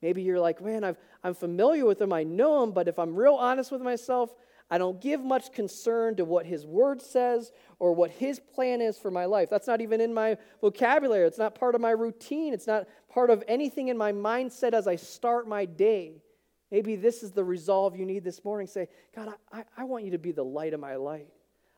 Maybe 0.00 0.22
you're 0.22 0.40
like, 0.40 0.62
man, 0.62 0.84
I've, 0.84 0.98
I'm 1.24 1.34
familiar 1.34 1.84
with 1.84 2.00
him, 2.00 2.12
I 2.12 2.22
know 2.22 2.62
him, 2.62 2.72
but 2.72 2.88
if 2.88 2.98
I'm 2.98 3.16
real 3.16 3.34
honest 3.34 3.72
with 3.72 3.82
myself, 3.82 4.32
I 4.70 4.76
don't 4.76 5.00
give 5.00 5.24
much 5.24 5.52
concern 5.52 6.16
to 6.16 6.24
what 6.24 6.44
his 6.44 6.66
word 6.66 7.00
says 7.00 7.52
or 7.78 7.94
what 7.94 8.10
his 8.10 8.38
plan 8.38 8.80
is 8.82 8.98
for 8.98 9.10
my 9.10 9.24
life. 9.24 9.48
That's 9.48 9.66
not 9.66 9.80
even 9.80 10.00
in 10.00 10.12
my 10.12 10.36
vocabulary. 10.60 11.26
It's 11.26 11.38
not 11.38 11.54
part 11.54 11.74
of 11.74 11.80
my 11.80 11.90
routine. 11.90 12.52
It's 12.52 12.66
not 12.66 12.86
part 13.08 13.30
of 13.30 13.42
anything 13.48 13.88
in 13.88 13.96
my 13.96 14.12
mindset 14.12 14.74
as 14.74 14.86
I 14.86 14.96
start 14.96 15.48
my 15.48 15.64
day. 15.64 16.22
Maybe 16.70 16.96
this 16.96 17.22
is 17.22 17.32
the 17.32 17.44
resolve 17.44 17.96
you 17.96 18.04
need 18.04 18.24
this 18.24 18.44
morning. 18.44 18.66
Say, 18.66 18.88
God, 19.16 19.32
I, 19.50 19.64
I 19.76 19.84
want 19.84 20.04
you 20.04 20.10
to 20.10 20.18
be 20.18 20.32
the 20.32 20.44
light 20.44 20.74
of 20.74 20.80
my 20.80 20.96
life. 20.96 21.22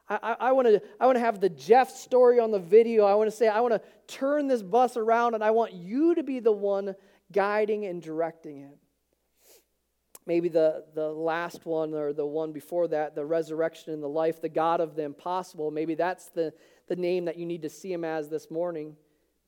I, 0.09 0.19
I, 0.21 0.37
I 0.49 0.53
want 0.53 0.67
to 0.67 0.83
I 0.99 1.07
wanna 1.07 1.21
have 1.21 1.41
the 1.41 1.49
Jeff 1.49 1.91
story 1.91 2.41
on 2.41 2.51
the 2.51 2.59
video. 2.59 3.05
I 3.05 3.15
want 3.15 3.31
to 3.31 3.37
say, 3.37 3.47
I 3.47 3.61
want 3.61 3.75
to 3.75 3.83
turn 4.09 4.49
this 4.49 4.63
bus 4.63 4.97
around, 4.97 5.35
and 5.35 5.45
I 5.45 5.53
want 5.53 5.75
you 5.75 6.17
to 6.17 6.25
be 6.25 6.41
the 6.41 6.51
one 6.51 6.97
guiding 7.31 7.87
and 7.87 8.03
directing 8.03 8.63
it 8.63 8.77
maybe 10.27 10.49
the, 10.49 10.85
the 10.95 11.09
last 11.09 11.67
one 11.67 11.95
or 11.95 12.13
the 12.13 12.27
one 12.27 12.53
before 12.53 12.89
that, 12.89 13.15
the 13.15 13.25
resurrection 13.25 13.93
and 13.93 14.03
the 14.03 14.09
life, 14.09 14.41
the 14.41 14.49
God 14.49 14.81
of 14.81 14.95
the 14.95 15.03
impossible, 15.03 15.71
maybe 15.71 15.95
that's 15.95 16.27
the, 16.29 16.53
the 16.89 16.97
name 16.97 17.25
that 17.25 17.37
you 17.37 17.47
need 17.47 17.63
to 17.63 17.71
see 17.71 17.93
him 17.93 18.05
as 18.05 18.29
this 18.29 18.51
morning. 18.51 18.97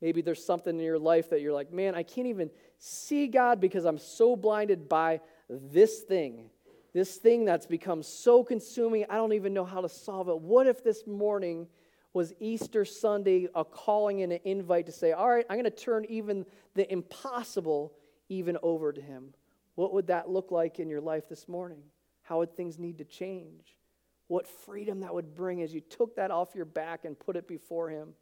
Maybe 0.01 0.23
there's 0.23 0.45
something 0.45 0.77
in 0.77 0.85
your 0.85 0.99
life 0.99 1.31
that 1.31 1.41
you're 1.41 1.53
like, 1.53 1.73
man, 1.73 1.95
I 1.95 2.03
can't 2.03 2.27
even 2.27 2.51
see 2.79 3.29
God 3.29 3.61
because 3.61 3.85
I'm 3.85 3.99
so 3.99 4.35
blinded 4.35 4.89
by 4.89 5.21
this 5.49 6.01
thing. 6.01 6.51
This 6.93 7.17
thing 7.17 7.45
that's 7.45 7.67
become 7.67 8.03
so 8.03 8.43
consuming, 8.43 9.07
I 9.09 9.15
don't 9.15 9.33
even 9.33 9.55
know 9.55 9.65
how 9.65 9.81
to 9.81 9.89
solve 9.89 10.29
it. 10.29 10.39
What 10.39 10.67
if 10.67 10.83
this 10.83 11.07
morning 11.07 11.69
was 12.13 12.35
Easter 12.41 12.85
Sunday, 12.85 13.49
a 13.55 13.65
calling 13.65 14.23
and 14.23 14.33
an 14.33 14.41
invite 14.45 14.87
to 14.87 14.93
say, 14.93 15.13
all 15.13 15.29
right, 15.29 15.47
I'm 15.49 15.57
going 15.57 15.65
to 15.65 15.71
turn 15.71 16.05
even 16.09 16.45
the 16.75 16.91
impossible 16.93 17.95
even 18.29 18.59
over 18.63 18.93
to 18.93 19.01
Him? 19.01 19.33
What 19.75 19.93
would 19.95 20.07
that 20.09 20.29
look 20.29 20.51
like 20.51 20.79
in 20.79 20.89
your 20.89 21.01
life 21.01 21.29
this 21.29 21.49
morning? 21.49 21.83
How 22.23 22.39
would 22.39 22.57
things 22.57 22.79
need 22.79 22.99
to 22.99 23.05
change? 23.05 23.77
What 24.29 24.47
freedom 24.47 25.01
that 25.01 25.15
would 25.15 25.35
bring 25.35 25.63
as 25.63 25.75
you 25.75 25.81
took 25.81 26.17
that 26.17 26.31
off 26.31 26.55
your 26.55 26.65
back 26.65 27.05
and 27.05 27.19
put 27.19 27.37
it 27.37 27.49
before 27.49 27.91
Him. 27.91 28.15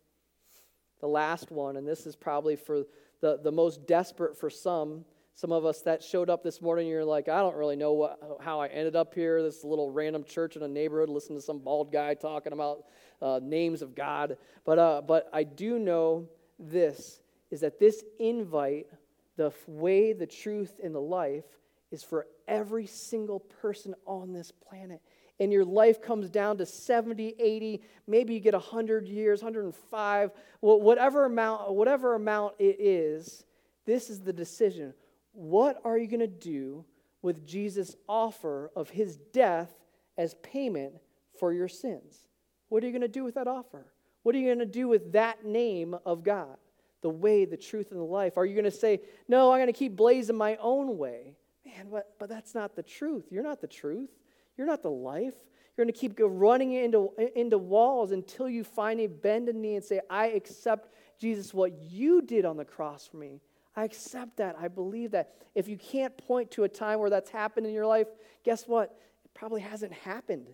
The 1.00 1.08
last 1.08 1.50
one, 1.50 1.76
and 1.76 1.86
this 1.86 2.06
is 2.06 2.16
probably 2.16 2.56
for 2.56 2.84
the, 3.20 3.40
the 3.42 3.52
most 3.52 3.86
desperate 3.86 4.36
for 4.38 4.50
some, 4.50 5.04
Some 5.40 5.52
of 5.52 5.64
us 5.64 5.80
that 5.82 6.02
showed 6.02 6.28
up 6.28 6.42
this 6.42 6.60
morning, 6.60 6.86
you're 6.86 7.02
like, 7.02 7.28
I 7.30 7.38
don't 7.38 7.56
really 7.56 7.76
know 7.76 7.94
what, 7.94 8.38
how 8.42 8.60
I 8.60 8.66
ended 8.66 8.94
up 8.94 9.14
here, 9.14 9.42
this 9.42 9.64
little 9.64 9.90
random 9.90 10.22
church 10.22 10.56
in 10.56 10.62
a 10.62 10.68
neighborhood, 10.68 11.08
listening 11.08 11.38
to 11.38 11.42
some 11.42 11.60
bald 11.60 11.90
guy 11.90 12.12
talking 12.12 12.52
about 12.52 12.84
uh, 13.22 13.40
names 13.42 13.80
of 13.80 13.94
God. 13.94 14.36
But, 14.66 14.78
uh, 14.78 15.00
but 15.00 15.30
I 15.32 15.44
do 15.44 15.78
know 15.78 16.28
this 16.58 17.22
is 17.50 17.60
that 17.60 17.80
this 17.80 18.04
invite, 18.18 18.88
the 19.36 19.52
way, 19.66 20.12
the 20.12 20.26
truth, 20.26 20.80
and 20.82 20.94
the 20.94 21.00
life, 21.00 21.44
is 21.90 22.02
for 22.02 22.26
every 22.46 22.86
single 22.86 23.40
person 23.40 23.94
on 24.06 24.32
this 24.32 24.52
planet. 24.52 25.00
And 25.38 25.52
your 25.52 25.64
life 25.64 26.02
comes 26.02 26.28
down 26.28 26.58
to 26.58 26.66
70, 26.66 27.34
80, 27.38 27.82
maybe 28.06 28.34
you 28.34 28.40
get 28.40 28.52
100 28.52 29.08
years, 29.08 29.42
105, 29.42 30.30
whatever 30.60 31.24
amount, 31.24 31.72
whatever 31.72 32.14
amount 32.14 32.54
it 32.58 32.76
is, 32.78 33.44
this 33.86 34.10
is 34.10 34.20
the 34.20 34.32
decision. 34.32 34.92
What 35.32 35.80
are 35.84 35.96
you 35.96 36.06
going 36.06 36.20
to 36.20 36.26
do 36.26 36.84
with 37.22 37.46
Jesus' 37.46 37.96
offer 38.08 38.70
of 38.76 38.90
his 38.90 39.16
death 39.32 39.72
as 40.18 40.34
payment 40.42 40.94
for 41.38 41.52
your 41.52 41.68
sins? 41.68 42.28
What 42.68 42.84
are 42.84 42.86
you 42.86 42.92
going 42.92 43.00
to 43.02 43.08
do 43.08 43.24
with 43.24 43.34
that 43.34 43.48
offer? 43.48 43.86
What 44.22 44.34
are 44.34 44.38
you 44.38 44.46
going 44.46 44.58
to 44.58 44.66
do 44.66 44.88
with 44.88 45.12
that 45.12 45.44
name 45.44 45.96
of 46.04 46.22
God? 46.22 46.56
The 47.02 47.10
way, 47.10 47.44
the 47.44 47.56
truth, 47.56 47.90
and 47.90 48.00
the 48.00 48.04
life. 48.04 48.36
Are 48.36 48.44
you 48.44 48.54
going 48.54 48.64
to 48.64 48.70
say, 48.70 49.00
No, 49.28 49.52
I'm 49.52 49.58
going 49.58 49.66
to 49.68 49.72
keep 49.72 49.96
blazing 49.96 50.36
my 50.36 50.56
own 50.56 50.98
way? 50.98 51.36
Man, 51.64 51.88
but, 51.90 52.14
but 52.18 52.28
that's 52.28 52.54
not 52.54 52.76
the 52.76 52.82
truth. 52.82 53.26
You're 53.30 53.42
not 53.42 53.60
the 53.60 53.66
truth. 53.66 54.10
You're 54.56 54.66
not 54.66 54.82
the 54.82 54.90
life. 54.90 55.34
You're 55.76 55.86
going 55.86 55.94
to 55.94 55.98
keep 55.98 56.18
running 56.20 56.72
into, 56.72 57.10
into 57.34 57.58
walls 57.58 58.12
until 58.12 58.48
you 58.48 58.64
finally 58.64 59.06
bend 59.06 59.48
a 59.48 59.52
knee 59.52 59.76
and 59.76 59.84
say, 59.84 60.00
I 60.10 60.28
accept, 60.28 60.92
Jesus, 61.18 61.54
what 61.54 61.72
you 61.80 62.22
did 62.22 62.44
on 62.44 62.56
the 62.56 62.64
cross 62.64 63.06
for 63.06 63.16
me. 63.16 63.40
I 63.76 63.84
accept 63.84 64.36
that. 64.38 64.56
I 64.58 64.68
believe 64.68 65.12
that. 65.12 65.32
If 65.54 65.68
you 65.68 65.76
can't 65.76 66.16
point 66.16 66.50
to 66.52 66.64
a 66.64 66.68
time 66.68 66.98
where 66.98 67.10
that's 67.10 67.30
happened 67.30 67.66
in 67.66 67.72
your 67.72 67.86
life, 67.86 68.08
guess 68.44 68.66
what? 68.66 68.96
It 69.24 69.32
probably 69.32 69.60
hasn't 69.60 69.92
happened. 69.92 70.48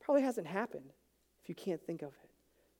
Probably 0.00 0.22
hasn't 0.22 0.46
happened 0.46 0.92
if 1.42 1.48
you 1.48 1.54
can't 1.54 1.84
think 1.84 2.02
of 2.02 2.08
it. 2.08 2.25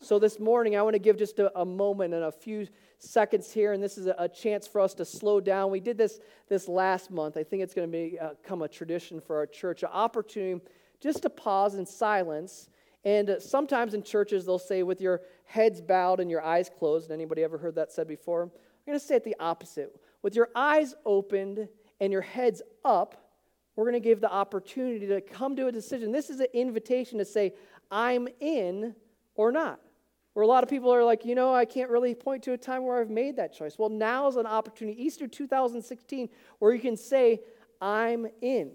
So, 0.02 0.18
this 0.18 0.38
morning, 0.38 0.76
I 0.76 0.82
want 0.82 0.94
to 0.94 1.00
give 1.00 1.16
just 1.16 1.38
a, 1.38 1.58
a 1.58 1.64
moment 1.64 2.12
and 2.12 2.24
a 2.24 2.32
few 2.32 2.68
seconds 2.98 3.50
here, 3.52 3.72
and 3.72 3.82
this 3.82 3.96
is 3.96 4.06
a, 4.06 4.14
a, 4.18 4.28
chance 4.28 4.66
for 4.66 4.80
us 4.80 4.94
to 4.94 5.04
slow 5.04 5.40
down. 5.40 5.70
We 5.70 5.80
did 5.80 5.96
this 5.96 6.20
this 6.48 6.68
last 6.68 7.10
month. 7.10 7.36
I 7.36 7.42
think 7.42 7.62
it's 7.62 7.74
going 7.74 7.90
to 7.90 8.18
uh, 8.18 8.34
become 8.42 8.62
a 8.62 8.68
tradition 8.68 9.20
for 9.20 9.36
our 9.36 9.46
church, 9.46 9.82
an 9.82 9.88
opportunity 9.92 10.64
just 11.00 11.22
to 11.22 11.30
pause 11.30 11.74
in 11.74 11.86
silence. 11.86 12.68
And 13.04 13.30
uh, 13.30 13.40
sometimes 13.40 13.94
in 13.94 14.02
churches, 14.02 14.44
they'll 14.44 14.58
say, 14.58 14.82
with 14.82 15.00
your 15.00 15.22
heads 15.44 15.80
bowed 15.80 16.20
and 16.20 16.30
your 16.30 16.42
eyes 16.42 16.70
closed. 16.78 17.10
Anybody 17.10 17.42
ever 17.42 17.58
heard 17.58 17.74
that 17.76 17.90
said 17.90 18.06
before? 18.06 18.42
I'm 18.42 18.50
going 18.86 18.98
to 18.98 19.04
say 19.04 19.16
it 19.16 19.24
the 19.24 19.36
opposite. 19.40 19.94
With 20.22 20.36
your 20.36 20.50
eyes 20.54 20.94
opened 21.04 21.68
and 22.00 22.12
your 22.12 22.22
heads 22.22 22.62
up, 22.84 23.30
we're 23.76 23.84
going 23.84 23.94
to 23.94 24.00
give 24.00 24.20
the 24.20 24.32
opportunity 24.32 25.06
to 25.06 25.20
come 25.20 25.56
to 25.56 25.68
a 25.68 25.72
decision. 25.72 26.12
This 26.12 26.30
is 26.30 26.40
an 26.40 26.48
invitation 26.52 27.18
to 27.18 27.24
say, 27.24 27.54
I'm 27.90 28.28
in 28.40 28.94
or 29.34 29.52
not. 29.52 29.80
Where 30.36 30.42
a 30.42 30.46
lot 30.46 30.62
of 30.62 30.68
people 30.68 30.92
are 30.92 31.02
like, 31.02 31.24
you 31.24 31.34
know, 31.34 31.54
I 31.54 31.64
can't 31.64 31.88
really 31.88 32.14
point 32.14 32.42
to 32.42 32.52
a 32.52 32.58
time 32.58 32.84
where 32.84 33.00
I've 33.00 33.08
made 33.08 33.36
that 33.36 33.54
choice. 33.54 33.78
Well, 33.78 33.88
now 33.88 34.28
is 34.28 34.36
an 34.36 34.44
opportunity, 34.44 35.02
Easter 35.02 35.26
2016, 35.26 36.28
where 36.58 36.74
you 36.74 36.78
can 36.78 36.98
say, 36.98 37.40
I'm 37.80 38.26
in. 38.42 38.70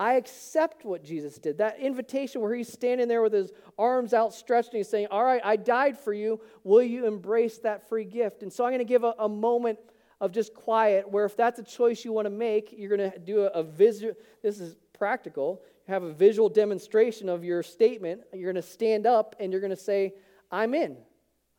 I 0.00 0.14
accept 0.14 0.84
what 0.84 1.04
Jesus 1.04 1.38
did. 1.38 1.58
That 1.58 1.78
invitation 1.78 2.40
where 2.40 2.52
he's 2.52 2.72
standing 2.72 3.06
there 3.06 3.22
with 3.22 3.34
his 3.34 3.52
arms 3.78 4.14
outstretched 4.14 4.70
and 4.70 4.78
he's 4.78 4.88
saying, 4.88 5.06
All 5.12 5.22
right, 5.22 5.40
I 5.44 5.54
died 5.54 5.96
for 5.96 6.12
you. 6.12 6.40
Will 6.64 6.82
you 6.82 7.06
embrace 7.06 7.58
that 7.58 7.88
free 7.88 8.04
gift? 8.04 8.42
And 8.42 8.52
so 8.52 8.64
I'm 8.64 8.70
going 8.70 8.80
to 8.80 8.84
give 8.84 9.04
a, 9.04 9.14
a 9.20 9.28
moment 9.28 9.78
of 10.20 10.32
just 10.32 10.54
quiet 10.54 11.08
where 11.08 11.24
if 11.24 11.36
that's 11.36 11.60
a 11.60 11.64
choice 11.64 12.04
you 12.04 12.12
want 12.12 12.26
to 12.26 12.30
make, 12.30 12.74
you're 12.76 12.96
going 12.96 13.12
to 13.12 13.16
do 13.20 13.42
a, 13.42 13.50
a 13.50 13.62
visual, 13.62 14.14
this 14.42 14.58
is 14.58 14.74
practical, 14.92 15.62
you 15.86 15.94
have 15.94 16.02
a 16.02 16.12
visual 16.12 16.48
demonstration 16.48 17.28
of 17.28 17.44
your 17.44 17.62
statement. 17.62 18.22
You're 18.34 18.52
going 18.52 18.60
to 18.60 18.68
stand 18.68 19.06
up 19.06 19.36
and 19.38 19.52
you're 19.52 19.60
going 19.60 19.70
to 19.70 19.76
say, 19.76 20.14
I'm 20.50 20.74
in. 20.74 20.96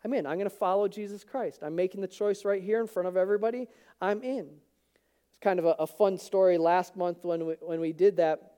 I'm 0.03 0.13
in. 0.13 0.25
I'm 0.25 0.38
going 0.38 0.49
to 0.49 0.55
follow 0.55 0.88
Jesus 0.88 1.23
Christ. 1.23 1.63
I'm 1.63 1.75
making 1.75 2.01
the 2.01 2.07
choice 2.07 2.45
right 2.45 2.61
here 2.61 2.79
in 2.79 2.88
front 2.88 3.07
of 3.07 3.17
everybody. 3.17 3.67
I'm 4.01 4.21
in. 4.23 4.47
It's 5.29 5.39
kind 5.41 5.59
of 5.59 5.65
a, 5.65 5.75
a 5.79 5.88
fun 5.88 6.17
story. 6.17 6.57
Last 6.57 6.95
month 6.95 7.23
when 7.23 7.45
we, 7.45 7.53
when 7.61 7.79
we 7.79 7.93
did 7.93 8.17
that, 8.17 8.53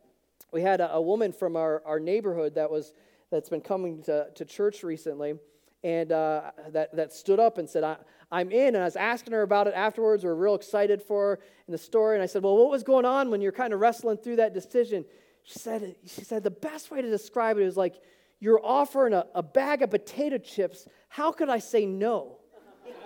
we 0.52 0.62
had 0.62 0.82
a, 0.82 0.94
a 0.94 1.02
woman 1.02 1.32
from 1.32 1.56
our, 1.56 1.82
our 1.86 2.00
neighborhood 2.00 2.56
that 2.56 2.70
was 2.70 2.94
that's 3.32 3.50
been 3.50 3.62
coming 3.62 4.02
to, 4.04 4.28
to 4.36 4.46
church 4.46 4.84
recently, 4.84 5.36
and 5.84 6.12
uh, 6.12 6.52
that, 6.70 6.96
that 6.96 7.14
stood 7.14 7.40
up 7.40 7.58
and 7.58 7.70
said, 7.70 7.84
I, 7.84 7.98
I'm 8.32 8.52
in. 8.52 8.76
And 8.76 8.78
I 8.78 8.86
was 8.86 8.96
asking 8.96 9.34
her 9.34 9.44
about 9.44 9.68
it 9.68 9.74
afterwards. 9.76 10.24
We 10.24 10.30
are 10.30 10.36
real 10.36 10.56
excited 10.56 11.02
for 11.02 11.22
her 11.22 11.40
in 11.68 11.72
the 11.72 11.78
story. 11.78 12.16
And 12.16 12.24
I 12.24 12.26
said, 12.26 12.44
Well, 12.44 12.58
what 12.58 12.70
was 12.70 12.84
going 12.84 13.06
on 13.06 13.30
when 13.30 13.42
you're 13.42 13.52
kind 13.52 13.74
of 13.74 13.80
wrestling 13.80 14.18
through 14.18 14.38
that 14.38 14.54
decision? 14.54 15.06
She 15.44 15.58
said, 15.58 15.96
she 16.06 16.22
said 16.22 16.44
the 16.44 16.52
best 16.52 16.92
way 16.92 17.02
to 17.02 17.10
describe 17.10 17.58
it 17.58 17.64
is 17.64 17.78
like, 17.78 17.96
You're 18.40 18.62
offering 18.64 19.14
a, 19.14 19.26
a 19.36 19.44
bag 19.44 19.82
of 19.82 19.92
potato 19.92 20.38
chips. 20.38 20.88
How 21.10 21.32
could 21.32 21.50
I 21.50 21.60
say 21.60 21.86
no? 21.86 22.38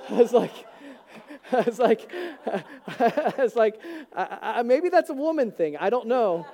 I 0.09 0.13
was 0.13 0.33
like, 0.33 0.53
it's 1.51 1.79
like, 1.79 2.11
it's 3.37 3.55
like 3.55 3.79
I, 4.15 4.37
I, 4.41 4.61
maybe 4.63 4.89
that's 4.89 5.09
a 5.09 5.13
woman 5.13 5.51
thing. 5.51 5.77
I 5.77 5.89
don't 5.89 6.07
know. 6.07 6.45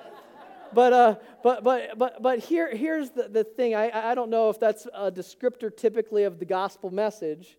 But, 0.72 0.92
uh, 0.92 1.14
but, 1.42 1.64
but, 1.64 1.98
but, 1.98 2.22
but 2.22 2.38
here, 2.38 2.74
here's 2.74 3.10
the, 3.10 3.28
the 3.28 3.42
thing. 3.42 3.74
I, 3.74 4.10
I 4.10 4.14
don't 4.14 4.30
know 4.30 4.50
if 4.50 4.60
that's 4.60 4.86
a 4.94 5.10
descriptor 5.10 5.76
typically 5.76 6.22
of 6.22 6.38
the 6.38 6.44
gospel 6.44 6.90
message, 6.90 7.58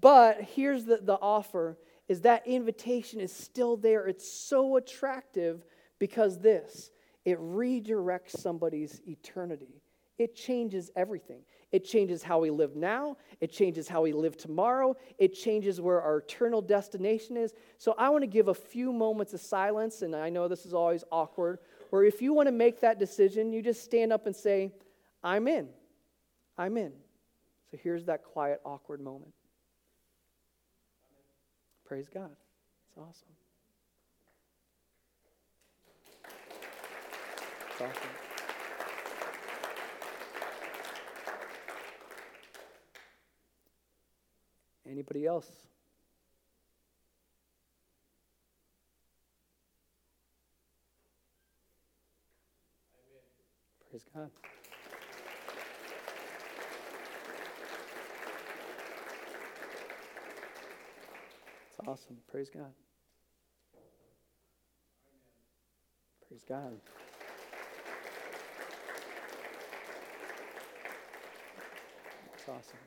but 0.00 0.40
here's 0.40 0.84
the, 0.84 0.98
the 1.00 1.14
offer 1.14 1.78
is 2.08 2.22
that 2.22 2.46
invitation 2.46 3.20
is 3.20 3.32
still 3.32 3.76
there. 3.76 4.06
It's 4.08 4.28
so 4.28 4.76
attractive 4.76 5.64
because 6.00 6.40
this, 6.40 6.90
it 7.24 7.38
redirects 7.38 8.30
somebody's 8.30 9.00
eternity. 9.06 9.81
It 10.18 10.36
changes 10.36 10.90
everything. 10.94 11.42
It 11.72 11.84
changes 11.84 12.22
how 12.22 12.38
we 12.38 12.50
live 12.50 12.76
now. 12.76 13.16
It 13.40 13.50
changes 13.50 13.88
how 13.88 14.02
we 14.02 14.12
live 14.12 14.36
tomorrow. 14.36 14.94
It 15.18 15.34
changes 15.34 15.80
where 15.80 16.02
our 16.02 16.18
eternal 16.18 16.60
destination 16.60 17.36
is. 17.36 17.54
So 17.78 17.94
I 17.96 18.10
want 18.10 18.22
to 18.22 18.28
give 18.28 18.48
a 18.48 18.54
few 18.54 18.92
moments 18.92 19.32
of 19.32 19.40
silence, 19.40 20.02
and 20.02 20.14
I 20.14 20.28
know 20.28 20.48
this 20.48 20.66
is 20.66 20.74
always 20.74 21.02
awkward, 21.10 21.60
where 21.90 22.04
if 22.04 22.20
you 22.20 22.34
want 22.34 22.46
to 22.46 22.52
make 22.52 22.80
that 22.80 22.98
decision, 22.98 23.52
you 23.52 23.62
just 23.62 23.82
stand 23.82 24.12
up 24.12 24.26
and 24.26 24.36
say, 24.36 24.72
I'm 25.24 25.48
in. 25.48 25.68
I'm 26.58 26.76
in. 26.76 26.92
So 27.70 27.78
here's 27.82 28.04
that 28.04 28.22
quiet, 28.22 28.60
awkward 28.64 29.00
moment. 29.00 29.32
Praise 31.86 32.08
God. 32.08 32.30
It's 32.88 32.98
awesome. 32.98 33.28
It's 37.70 37.80
awesome. 37.80 38.21
Anybody 44.92 45.24
else? 45.24 45.50
Praise 53.88 54.04
God. 54.14 54.30
It's 61.70 61.88
awesome. 61.88 62.18
Praise 62.30 62.50
God. 62.50 62.72
Praise 66.28 66.42
God. 66.46 66.72
It's 72.34 72.46
awesome. 72.46 72.78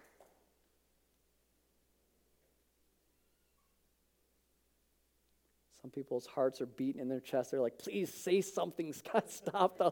Some 5.86 5.92
people's 5.92 6.26
hearts 6.26 6.62
are 6.62 6.66
beating 6.66 7.00
in 7.00 7.10
their 7.10 7.20
chest. 7.20 7.52
They're 7.52 7.62
like, 7.62 7.78
please 7.78 8.12
say 8.12 8.42
something. 8.42 8.92
Scott, 8.94 9.30
stop 9.30 9.78
the 9.78 9.92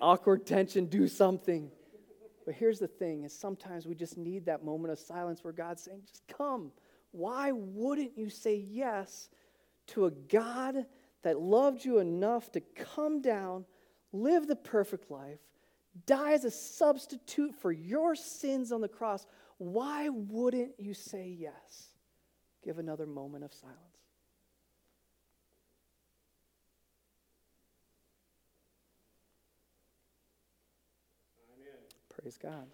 awkward 0.00 0.46
tension. 0.46 0.86
Do 0.86 1.08
something. 1.08 1.72
But 2.46 2.54
here's 2.54 2.78
the 2.78 2.86
thing 2.86 3.24
is 3.24 3.36
sometimes 3.36 3.84
we 3.84 3.96
just 3.96 4.16
need 4.16 4.46
that 4.46 4.64
moment 4.64 4.92
of 4.92 4.98
silence 5.00 5.42
where 5.42 5.52
God's 5.52 5.82
saying, 5.82 6.02
just 6.06 6.22
come. 6.28 6.70
Why 7.10 7.50
wouldn't 7.50 8.16
you 8.16 8.30
say 8.30 8.54
yes 8.54 9.28
to 9.88 10.06
a 10.06 10.12
God 10.12 10.86
that 11.24 11.40
loved 11.40 11.84
you 11.84 11.98
enough 11.98 12.52
to 12.52 12.60
come 12.60 13.20
down, 13.20 13.64
live 14.12 14.46
the 14.46 14.54
perfect 14.54 15.10
life, 15.10 15.40
die 16.06 16.34
as 16.34 16.44
a 16.44 16.50
substitute 16.52 17.56
for 17.56 17.72
your 17.72 18.14
sins 18.14 18.70
on 18.70 18.80
the 18.80 18.86
cross? 18.86 19.26
Why 19.58 20.10
wouldn't 20.10 20.78
you 20.78 20.94
say 20.94 21.26
yes? 21.36 21.88
Give 22.62 22.78
another 22.78 23.06
moment 23.06 23.42
of 23.42 23.52
silence. 23.52 23.93
Praise 32.24 32.38
God. 32.38 32.66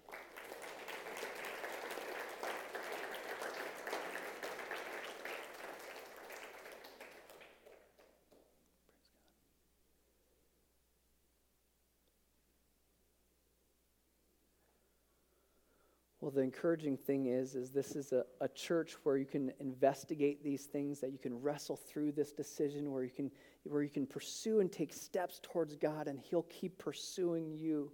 Well, 16.21 16.31
the 16.31 16.39
encouraging 16.39 16.95
thing 16.95 17.25
is, 17.25 17.55
is 17.55 17.71
this 17.71 17.97
is 17.97 18.13
a, 18.13 18.23
a 18.39 18.47
church 18.47 18.95
where 19.03 19.17
you 19.17 19.25
can 19.25 19.51
investigate 19.59 20.41
these 20.45 20.63
things, 20.63 21.01
that 21.01 21.11
you 21.11 21.17
can 21.17 21.41
wrestle 21.41 21.75
through 21.75 22.13
this 22.13 22.31
decision, 22.31 22.89
where 22.93 23.03
you 23.03 23.09
can 23.09 23.29
where 23.63 23.83
you 23.83 23.89
can 23.89 24.07
pursue 24.07 24.61
and 24.61 24.71
take 24.71 24.93
steps 24.93 25.41
towards 25.43 25.75
God, 25.75 26.07
and 26.07 26.17
He'll 26.17 26.43
keep 26.43 26.77
pursuing 26.77 27.51
you 27.51 27.91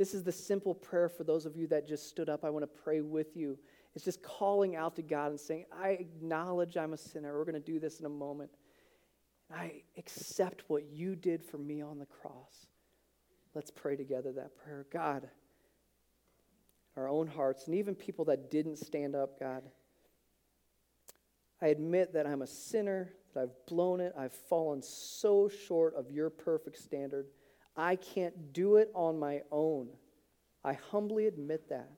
this 0.00 0.14
is 0.14 0.22
the 0.22 0.32
simple 0.32 0.74
prayer 0.74 1.10
for 1.10 1.24
those 1.24 1.44
of 1.44 1.58
you 1.58 1.66
that 1.66 1.86
just 1.86 2.08
stood 2.08 2.30
up. 2.30 2.42
I 2.42 2.48
want 2.48 2.62
to 2.62 2.80
pray 2.82 3.02
with 3.02 3.36
you. 3.36 3.58
It's 3.94 4.02
just 4.02 4.22
calling 4.22 4.74
out 4.74 4.96
to 4.96 5.02
God 5.02 5.30
and 5.30 5.38
saying, 5.38 5.66
I 5.70 5.90
acknowledge 5.90 6.78
I'm 6.78 6.94
a 6.94 6.96
sinner. 6.96 7.36
We're 7.36 7.44
going 7.44 7.52
to 7.52 7.60
do 7.60 7.78
this 7.78 8.00
in 8.00 8.06
a 8.06 8.08
moment. 8.08 8.50
I 9.54 9.82
accept 9.98 10.64
what 10.68 10.84
you 10.90 11.16
did 11.16 11.44
for 11.44 11.58
me 11.58 11.82
on 11.82 11.98
the 11.98 12.06
cross. 12.06 12.64
Let's 13.54 13.70
pray 13.70 13.94
together 13.94 14.32
that 14.32 14.56
prayer. 14.56 14.86
God, 14.90 15.28
our 16.96 17.06
own 17.06 17.26
hearts, 17.26 17.66
and 17.66 17.74
even 17.74 17.94
people 17.94 18.24
that 18.24 18.50
didn't 18.50 18.78
stand 18.78 19.14
up, 19.14 19.38
God. 19.38 19.64
I 21.60 21.66
admit 21.66 22.14
that 22.14 22.26
I'm 22.26 22.40
a 22.40 22.46
sinner, 22.46 23.12
that 23.34 23.40
I've 23.42 23.66
blown 23.66 24.00
it, 24.00 24.14
I've 24.16 24.32
fallen 24.32 24.80
so 24.80 25.50
short 25.50 25.94
of 25.94 26.10
your 26.10 26.30
perfect 26.30 26.78
standard. 26.78 27.26
I 27.76 27.96
can't 27.96 28.52
do 28.52 28.76
it 28.76 28.90
on 28.94 29.18
my 29.18 29.42
own. 29.50 29.88
I 30.64 30.74
humbly 30.74 31.26
admit 31.26 31.68
that. 31.70 31.90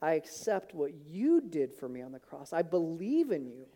I 0.00 0.12
accept 0.12 0.74
what 0.74 0.92
you 1.08 1.40
did 1.40 1.74
for 1.74 1.88
me 1.88 2.02
on 2.02 2.12
the 2.12 2.18
cross. 2.18 2.52
I 2.52 2.62
believe 2.62 3.30
in 3.30 3.46
you. 3.46 3.66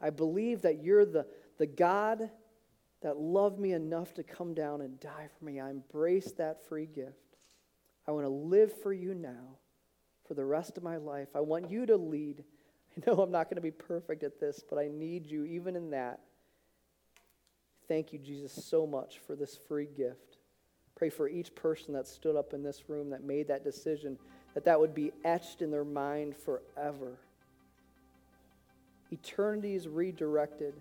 I 0.00 0.10
believe 0.10 0.62
that 0.62 0.82
you're 0.82 1.04
the, 1.04 1.26
the 1.58 1.66
God 1.66 2.30
that 3.02 3.16
loved 3.16 3.58
me 3.58 3.72
enough 3.72 4.14
to 4.14 4.22
come 4.22 4.54
down 4.54 4.80
and 4.80 4.98
die 5.00 5.28
for 5.38 5.44
me. 5.44 5.60
I 5.60 5.70
embrace 5.70 6.32
that 6.32 6.66
free 6.68 6.86
gift. 6.86 7.36
I 8.06 8.10
want 8.12 8.24
to 8.24 8.30
live 8.30 8.72
for 8.82 8.92
you 8.92 9.14
now 9.14 9.58
for 10.26 10.34
the 10.34 10.44
rest 10.44 10.76
of 10.76 10.82
my 10.82 10.96
life. 10.96 11.28
I 11.34 11.40
want 11.40 11.70
you 11.70 11.86
to 11.86 11.96
lead. 11.96 12.44
I 12.96 13.10
know 13.10 13.22
I'm 13.22 13.30
not 13.30 13.44
going 13.44 13.56
to 13.56 13.62
be 13.62 13.70
perfect 13.70 14.22
at 14.22 14.40
this, 14.40 14.62
but 14.68 14.78
I 14.78 14.88
need 14.88 15.26
you 15.26 15.44
even 15.44 15.76
in 15.76 15.90
that. 15.90 16.20
Thank 17.86 18.12
you, 18.12 18.18
Jesus, 18.18 18.52
so 18.52 18.86
much 18.86 19.18
for 19.26 19.34
this 19.34 19.58
free 19.68 19.88
gift. 19.96 20.37
Pray 20.98 21.10
for 21.10 21.28
each 21.28 21.54
person 21.54 21.94
that 21.94 22.08
stood 22.08 22.34
up 22.34 22.52
in 22.52 22.62
this 22.64 22.88
room 22.88 23.08
that 23.10 23.22
made 23.22 23.46
that 23.46 23.62
decision, 23.62 24.18
that 24.54 24.64
that 24.64 24.80
would 24.80 24.96
be 24.96 25.12
etched 25.24 25.62
in 25.62 25.70
their 25.70 25.84
mind 25.84 26.34
forever. 26.36 27.16
Eternity 29.12 29.76
is 29.76 29.86
redirected. 29.86 30.74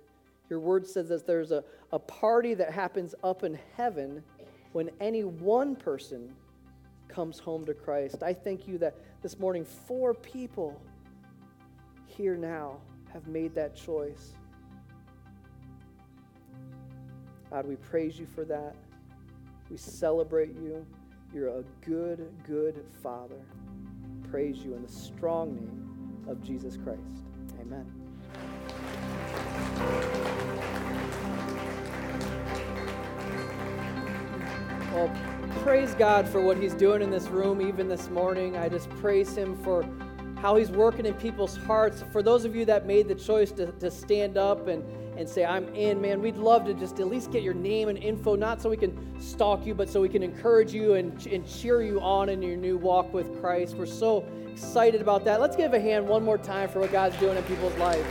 Your 0.49 0.59
word 0.59 0.87
says 0.87 1.09
that 1.09 1.27
there's 1.27 1.51
a, 1.51 1.63
a 1.91 1.99
party 1.99 2.55
that 2.55 2.71
happens 2.71 3.13
up 3.23 3.43
in 3.43 3.59
heaven 3.75 4.23
when 4.71 4.89
any 4.99 5.23
one 5.23 5.75
person 5.75 6.33
comes 7.07 7.37
home 7.37 7.63
to 7.65 7.75
Christ. 7.75 8.23
I 8.23 8.33
thank 8.33 8.67
you 8.67 8.79
that 8.79 8.95
this 9.21 9.37
morning 9.37 9.65
four 9.65 10.15
people 10.15 10.81
here 12.07 12.35
now 12.35 12.77
have 13.13 13.27
made 13.27 13.53
that 13.53 13.75
choice. 13.75 14.33
God, 17.51 17.67
we 17.67 17.75
praise 17.75 18.17
you 18.17 18.25
for 18.25 18.43
that. 18.45 18.75
We 19.69 19.77
celebrate 19.77 20.55
you. 20.55 20.85
You're 21.33 21.49
a 21.49 21.63
good, 21.81 22.31
good 22.45 22.85
Father. 23.03 23.41
Praise 24.31 24.59
you 24.59 24.75
in 24.75 24.81
the 24.81 24.91
strong 24.91 25.55
name 25.55 26.25
of 26.29 26.41
Jesus 26.41 26.77
Christ. 26.77 27.01
Amen. 27.59 27.85
Well, 34.93 35.11
praise 35.63 35.93
God 35.95 36.29
for 36.29 36.41
what 36.41 36.57
He's 36.57 36.73
doing 36.73 37.01
in 37.01 37.11
this 37.11 37.27
room, 37.27 37.61
even 37.61 37.89
this 37.89 38.09
morning. 38.09 38.55
I 38.55 38.69
just 38.69 38.89
praise 39.01 39.35
Him 39.35 39.57
for 39.63 39.85
how 40.37 40.55
He's 40.55 40.71
working 40.71 41.05
in 41.05 41.13
people's 41.15 41.57
hearts. 41.57 42.05
For 42.13 42.23
those 42.23 42.45
of 42.45 42.55
you 42.55 42.63
that 42.65 42.85
made 42.85 43.09
the 43.09 43.15
choice 43.15 43.51
to, 43.53 43.71
to 43.73 43.91
stand 43.91 44.37
up 44.37 44.67
and, 44.67 44.83
and 45.17 45.27
say, 45.27 45.43
I'm 45.43 45.67
in, 45.75 45.99
man, 45.99 46.21
we'd 46.21 46.37
love 46.37 46.65
to 46.65 46.73
just 46.73 46.99
at 46.99 47.07
least 47.07 47.31
get 47.31 47.41
your 47.41 47.53
name 47.53 47.89
and 47.89 47.97
info, 47.97 48.35
not 48.35 48.61
so 48.61 48.69
we 48.69 48.77
can 48.77 49.19
stalk 49.19 49.65
you, 49.65 49.73
but 49.73 49.89
so 49.89 49.99
we 49.99 50.09
can 50.09 50.21
encourage 50.21 50.73
you 50.73 50.93
and, 50.93 51.25
and 51.27 51.47
cheer 51.47 51.81
you 51.81 51.99
on 52.01 52.29
in 52.29 52.41
your 52.41 52.55
new 52.55 52.77
walk 52.77 53.11
with 53.13 53.39
Christ. 53.41 53.75
We're 53.75 53.87
so 53.87 54.25
excited 54.51 55.01
about 55.01 55.25
that. 55.25 55.41
Let's 55.41 55.55
give 55.55 55.73
a 55.73 55.79
hand 55.79 56.07
one 56.07 56.23
more 56.23 56.37
time 56.37 56.69
for 56.69 56.79
what 56.79 56.91
God's 56.91 57.17
doing 57.17 57.35
in 57.35 57.43
people's 57.43 57.75
lives. 57.77 58.05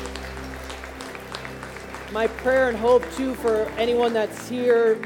My 2.12 2.26
prayer 2.26 2.68
and 2.68 2.76
hope, 2.76 3.04
too, 3.14 3.34
for 3.34 3.64
anyone 3.76 4.12
that's 4.12 4.48
here 4.48 5.00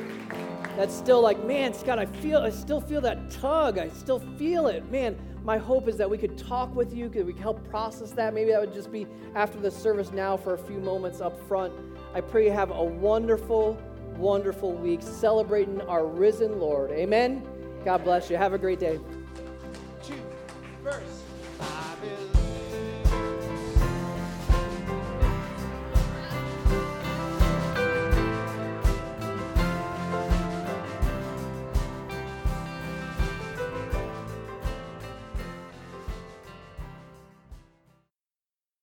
that's 0.77 0.95
still 0.95 1.21
like, 1.21 1.45
man, 1.45 1.75
Scott, 1.75 1.99
I 1.99 2.07
feel, 2.07 2.39
I 2.39 2.51
still 2.51 2.81
feel 2.81 3.03
that 3.03 3.31
tug. 3.31 3.79
I 3.79 3.89
still 3.91 4.21
feel 4.39 4.69
it. 4.69 4.91
Man, 4.91 5.19
my 5.45 5.59
hope 5.59 5.89
is 5.89 5.97
that 5.97 6.09
we 6.09 6.19
could 6.19 6.37
talk 6.37 6.75
with 6.75 6.95
you, 6.95 7.09
could 7.09 7.27
we 7.27 7.33
help 7.33 7.67
process 7.69 8.13
that. 8.13 8.35
Maybe 8.35 8.51
that 8.53 8.61
would 8.61 8.75
just 8.75 8.93
be 8.93 9.07
after 9.35 9.59
the 9.59 9.71
service 9.71 10.13
now 10.13 10.37
for 10.37 10.55
a 10.55 10.59
few 10.59 10.79
moments 10.79 11.21
up 11.21 11.39
front. 11.49 11.73
I 12.13 12.21
pray 12.21 12.47
you 12.47 12.51
have 12.53 12.71
a 12.71 12.85
wonderful, 12.85 13.79
wonderful 14.17 14.73
week 14.73 15.01
celebrating 15.03 15.81
our 15.83 16.05
risen 16.05 16.59
Lord. 16.59 16.91
Amen. 16.91 17.47
God 17.85 18.03
bless 18.05 18.29
you. 18.29 18.37
Have 18.37 18.53
a 18.53 18.59
great 18.59 18.81
day. 18.81 18.99